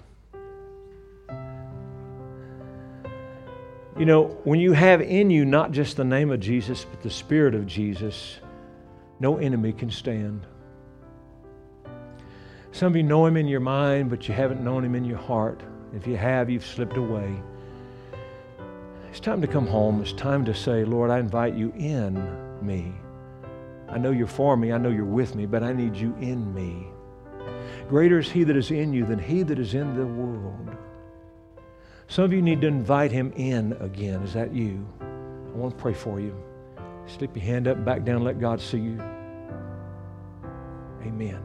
You 3.99 4.05
know, 4.05 4.29
when 4.45 4.59
you 4.59 4.73
have 4.73 4.99
in 4.99 5.29
you 5.29 5.45
not 5.45 5.71
just 5.71 5.95
the 5.95 6.03
name 6.03 6.31
of 6.31 6.39
Jesus, 6.39 6.83
but 6.83 7.03
the 7.03 7.09
Spirit 7.11 7.53
of 7.53 7.67
Jesus, 7.67 8.39
no 9.19 9.37
enemy 9.37 9.73
can 9.73 9.91
stand. 9.91 10.41
Some 12.71 12.87
of 12.87 12.95
you 12.95 13.03
know 13.03 13.27
Him 13.27 13.37
in 13.37 13.47
your 13.47 13.59
mind, 13.59 14.09
but 14.09 14.27
you 14.27 14.33
haven't 14.33 14.63
known 14.63 14.83
Him 14.83 14.95
in 14.95 15.05
your 15.05 15.19
heart. 15.19 15.61
If 15.93 16.07
you 16.07 16.17
have, 16.17 16.49
you've 16.49 16.65
slipped 16.65 16.97
away. 16.97 17.31
It's 19.11 19.19
time 19.19 19.39
to 19.41 19.47
come 19.47 19.67
home. 19.67 20.01
It's 20.01 20.13
time 20.13 20.43
to 20.45 20.55
say, 20.55 20.83
Lord, 20.83 21.11
I 21.11 21.19
invite 21.19 21.53
you 21.53 21.71
in 21.77 22.49
me. 22.61 22.93
I 23.89 23.97
know 23.97 24.11
you're 24.11 24.27
for 24.27 24.55
me. 24.55 24.71
I 24.71 24.77
know 24.77 24.89
you're 24.89 25.05
with 25.05 25.35
me, 25.35 25.45
but 25.45 25.63
I 25.63 25.73
need 25.73 25.95
you 25.95 26.15
in 26.19 26.53
me. 26.53 26.87
Greater 27.89 28.19
is 28.19 28.29
He 28.29 28.43
that 28.43 28.55
is 28.55 28.71
in 28.71 28.93
you 28.93 29.05
than 29.05 29.19
He 29.19 29.43
that 29.43 29.59
is 29.59 29.73
in 29.73 29.95
the 29.95 30.05
world. 30.05 30.75
Some 32.11 32.25
of 32.25 32.33
you 32.33 32.41
need 32.41 32.59
to 32.59 32.67
invite 32.67 33.09
him 33.09 33.31
in 33.37 33.71
again. 33.79 34.21
Is 34.23 34.33
that 34.33 34.53
you? 34.53 34.85
I 34.99 35.57
want 35.57 35.77
to 35.77 35.81
pray 35.81 35.93
for 35.93 36.19
you. 36.19 36.35
Slip 37.07 37.33
your 37.37 37.45
hand 37.45 37.69
up, 37.69 37.85
back 37.85 38.03
down, 38.03 38.21
let 38.21 38.37
God 38.37 38.59
see 38.59 38.79
you. 38.79 39.01
Amen. 41.03 41.41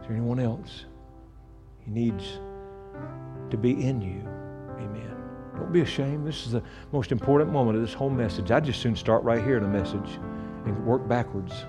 Is 0.00 0.08
there 0.08 0.16
anyone 0.16 0.40
else? 0.40 0.86
He 1.78 1.92
needs 1.92 2.40
to 3.50 3.56
be 3.56 3.70
in 3.86 4.00
you. 4.00 4.28
Amen. 4.80 5.15
Don't 5.56 5.72
be 5.72 5.80
ashamed. 5.80 6.26
This 6.26 6.46
is 6.46 6.52
the 6.52 6.62
most 6.92 7.12
important 7.12 7.50
moment 7.50 7.76
of 7.76 7.82
this 7.82 7.94
whole 7.94 8.10
message. 8.10 8.50
I'd 8.50 8.64
just 8.64 8.80
soon 8.80 8.94
start 8.94 9.22
right 9.22 9.42
here 9.42 9.56
in 9.56 9.62
the 9.62 9.68
message 9.68 10.18
and 10.64 10.86
work 10.86 11.06
backwards. 11.08 11.64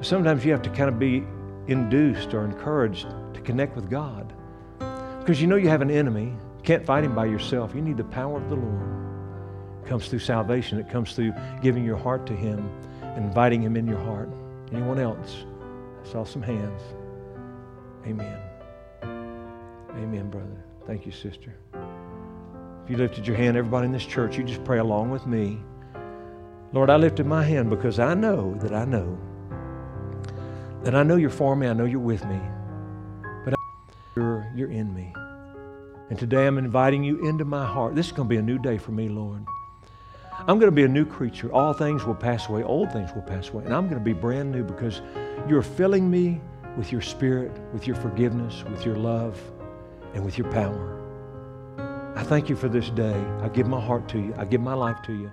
Sometimes 0.00 0.44
you 0.44 0.50
have 0.52 0.62
to 0.62 0.70
kind 0.70 0.88
of 0.88 0.98
be 0.98 1.24
induced 1.68 2.34
or 2.34 2.44
encouraged 2.44 3.06
to 3.34 3.40
connect 3.40 3.76
with 3.76 3.88
God. 3.88 4.32
Because 5.20 5.40
you 5.40 5.46
know 5.46 5.56
you 5.56 5.68
have 5.68 5.82
an 5.82 5.90
enemy 5.90 6.24
You 6.56 6.62
can't 6.64 6.84
fight 6.84 7.04
him 7.04 7.14
by 7.14 7.26
yourself. 7.26 7.74
You 7.74 7.82
need 7.82 7.96
the 7.96 8.04
power 8.04 8.36
of 8.36 8.48
the 8.48 8.56
Lord. 8.56 9.84
It 9.84 9.88
comes 9.88 10.08
through 10.08 10.20
salvation. 10.20 10.78
It 10.78 10.90
comes 10.90 11.14
through 11.14 11.32
giving 11.62 11.84
your 11.84 11.96
heart 11.96 12.26
to 12.26 12.34
him 12.34 12.68
inviting 13.16 13.62
him 13.62 13.76
in 13.76 13.86
your 13.86 13.98
heart. 13.98 14.28
Anyone 14.72 14.98
else? 14.98 15.44
I 16.04 16.08
saw 16.08 16.24
some 16.24 16.42
hands. 16.42 16.80
Amen. 18.06 18.38
Amen, 19.02 20.30
brother. 20.30 20.64
Thank 20.86 21.06
you, 21.06 21.12
sister. 21.12 21.54
If 22.84 22.90
you 22.90 22.96
lifted 22.96 23.26
your 23.26 23.36
hand, 23.36 23.56
everybody 23.56 23.86
in 23.86 23.92
this 23.92 24.06
church, 24.06 24.36
you 24.36 24.44
just 24.44 24.64
pray 24.64 24.78
along 24.78 25.10
with 25.10 25.26
me. 25.26 25.60
Lord, 26.72 26.90
I 26.90 26.96
lifted 26.96 27.26
my 27.26 27.44
hand 27.44 27.70
because 27.70 27.98
I 27.98 28.14
know 28.14 28.54
that 28.56 28.72
I 28.72 28.84
know 28.84 29.18
that 30.82 30.94
I 30.94 31.02
know 31.02 31.16
you're 31.16 31.30
for 31.30 31.54
me. 31.54 31.68
I 31.68 31.72
know 31.72 31.84
you're 31.84 32.00
with 32.00 32.24
me. 32.26 32.40
But 33.44 33.54
you're, 34.16 34.50
you're 34.54 34.70
in 34.70 34.92
me. 34.94 35.12
And 36.10 36.18
today 36.18 36.46
I'm 36.46 36.58
inviting 36.58 37.04
you 37.04 37.26
into 37.26 37.44
my 37.44 37.64
heart. 37.64 37.94
This 37.94 38.06
is 38.06 38.12
going 38.12 38.28
to 38.28 38.32
be 38.32 38.38
a 38.38 38.42
new 38.42 38.58
day 38.58 38.78
for 38.78 38.90
me, 38.90 39.08
Lord. 39.08 39.46
I'm 40.40 40.58
going 40.58 40.70
to 40.70 40.74
be 40.74 40.82
a 40.82 40.88
new 40.88 41.06
creature. 41.06 41.52
All 41.52 41.72
things 41.72 42.04
will 42.04 42.16
pass 42.16 42.48
away, 42.48 42.64
old 42.64 42.92
things 42.92 43.10
will 43.14 43.22
pass 43.22 43.50
away. 43.50 43.64
And 43.64 43.72
I'm 43.72 43.84
going 43.84 43.98
to 43.98 44.04
be 44.04 44.12
brand 44.12 44.50
new 44.50 44.64
because 44.64 45.00
you're 45.48 45.62
filling 45.62 46.10
me 46.10 46.40
with 46.76 46.90
your 46.90 47.00
spirit, 47.00 47.52
with 47.72 47.86
your 47.86 47.96
forgiveness, 47.96 48.64
with 48.64 48.84
your 48.84 48.96
love, 48.96 49.40
and 50.14 50.24
with 50.24 50.36
your 50.36 50.50
power. 50.50 51.01
I 52.14 52.22
thank 52.24 52.48
you 52.48 52.56
for 52.56 52.68
this 52.68 52.90
day. 52.90 53.14
I 53.40 53.48
give 53.48 53.66
my 53.66 53.80
heart 53.80 54.08
to 54.10 54.18
you. 54.18 54.34
I 54.36 54.44
give 54.44 54.60
my 54.60 54.74
life 54.74 55.00
to 55.02 55.12
you. 55.12 55.30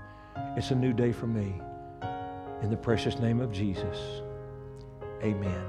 It's 0.55 0.71
a 0.71 0.75
new 0.75 0.93
day 0.93 1.11
for 1.11 1.27
me. 1.27 1.61
In 2.61 2.69
the 2.69 2.77
precious 2.77 3.19
name 3.19 3.41
of 3.41 3.51
Jesus. 3.51 4.21
Amen. 5.21 5.63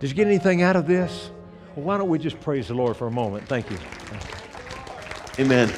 Did 0.00 0.10
you 0.10 0.16
get 0.16 0.26
anything 0.26 0.62
out 0.62 0.76
of 0.76 0.86
this? 0.86 1.30
Well, 1.74 1.86
why 1.86 1.98
don't 1.98 2.08
we 2.08 2.18
just 2.18 2.40
praise 2.40 2.68
the 2.68 2.74
Lord 2.74 2.96
for 2.96 3.06
a 3.06 3.10
moment? 3.10 3.46
Thank 3.46 3.70
you. 3.70 3.78
Amen. 5.38 5.72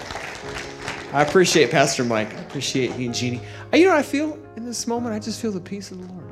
I 1.12 1.22
appreciate 1.22 1.70
Pastor 1.70 2.04
Mike. 2.04 2.34
I 2.34 2.40
appreciate 2.40 2.92
he 2.92 3.06
and 3.06 3.14
Jeannie. 3.14 3.40
Uh, 3.72 3.76
You 3.76 3.88
know 3.88 3.94
I 3.94 4.02
feel 4.02 4.38
in 4.56 4.64
this 4.64 4.86
moment? 4.86 5.14
I 5.14 5.18
just 5.18 5.40
feel 5.40 5.52
the 5.52 5.60
peace 5.60 5.90
of 5.90 5.98
the 6.00 6.12
Lord. 6.12 6.24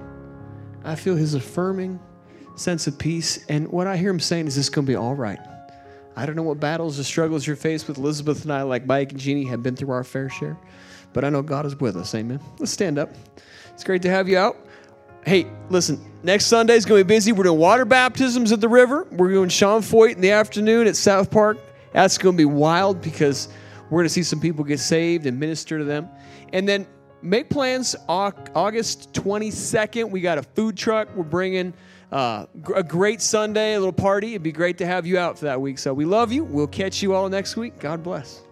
I 0.84 0.94
feel 0.94 1.16
his 1.16 1.34
affirming 1.34 1.98
sense 2.56 2.86
of 2.86 2.98
peace. 2.98 3.44
And 3.48 3.68
what 3.68 3.86
I 3.86 3.96
hear 3.96 4.10
him 4.10 4.20
saying 4.20 4.46
is 4.46 4.56
this 4.56 4.66
is 4.66 4.70
going 4.70 4.86
to 4.86 4.90
be 4.90 4.96
all 4.96 5.14
right. 5.14 5.38
I 6.16 6.24
don't 6.24 6.34
know 6.34 6.42
what 6.42 6.58
battles 6.58 6.98
or 6.98 7.04
struggles 7.04 7.46
you're 7.46 7.56
faced 7.56 7.86
with. 7.86 7.98
Elizabeth 7.98 8.42
and 8.42 8.52
I, 8.52 8.62
like 8.62 8.86
Mike 8.86 9.12
and 9.12 9.20
Jeannie, 9.20 9.44
have 9.44 9.62
been 9.62 9.76
through 9.76 9.90
our 9.90 10.02
fair 10.02 10.30
share. 10.30 10.56
But 11.12 11.24
I 11.24 11.30
know 11.30 11.42
God 11.42 11.66
is 11.66 11.76
with 11.76 11.96
us. 11.96 12.14
Amen. 12.14 12.40
Let's 12.58 12.72
stand 12.72 12.98
up. 12.98 13.10
It's 13.74 13.84
great 13.84 14.02
to 14.02 14.10
have 14.10 14.28
you 14.28 14.38
out. 14.38 14.56
Hey, 15.26 15.46
listen, 15.68 16.00
next 16.22 16.46
Sunday 16.46 16.74
is 16.74 16.86
going 16.86 17.00
to 17.00 17.04
be 17.04 17.14
busy. 17.14 17.32
We're 17.32 17.44
doing 17.44 17.58
water 17.58 17.84
baptisms 17.84 18.52
at 18.52 18.60
the 18.60 18.68
river. 18.68 19.06
We're 19.10 19.30
doing 19.30 19.48
Sean 19.50 19.82
Feucht 19.82 20.14
in 20.14 20.20
the 20.20 20.30
afternoon 20.30 20.86
at 20.86 20.96
South 20.96 21.30
Park. 21.30 21.58
That's 21.92 22.16
going 22.16 22.34
to 22.34 22.38
be 22.38 22.44
wild 22.44 23.02
because 23.02 23.48
we're 23.90 23.98
going 23.98 24.06
to 24.06 24.12
see 24.12 24.22
some 24.22 24.40
people 24.40 24.64
get 24.64 24.80
saved 24.80 25.26
and 25.26 25.38
minister 25.38 25.78
to 25.78 25.84
them. 25.84 26.08
And 26.52 26.66
then 26.66 26.86
make 27.22 27.50
plans 27.50 27.96
August 28.08 29.12
22nd. 29.12 30.10
We 30.10 30.20
got 30.20 30.38
a 30.38 30.42
food 30.42 30.76
truck. 30.76 31.08
We're 31.14 31.24
bringing 31.24 31.74
uh, 32.12 32.46
a 32.74 32.82
great 32.82 33.20
Sunday, 33.20 33.74
a 33.74 33.78
little 33.78 33.92
party. 33.92 34.30
It'd 34.30 34.42
be 34.42 34.52
great 34.52 34.78
to 34.78 34.86
have 34.86 35.06
you 35.06 35.18
out 35.18 35.38
for 35.38 35.46
that 35.46 35.60
week. 35.60 35.78
So 35.78 35.92
we 35.92 36.04
love 36.04 36.32
you. 36.32 36.44
We'll 36.44 36.66
catch 36.66 37.02
you 37.02 37.14
all 37.14 37.28
next 37.28 37.56
week. 37.56 37.78
God 37.78 38.02
bless. 38.02 38.42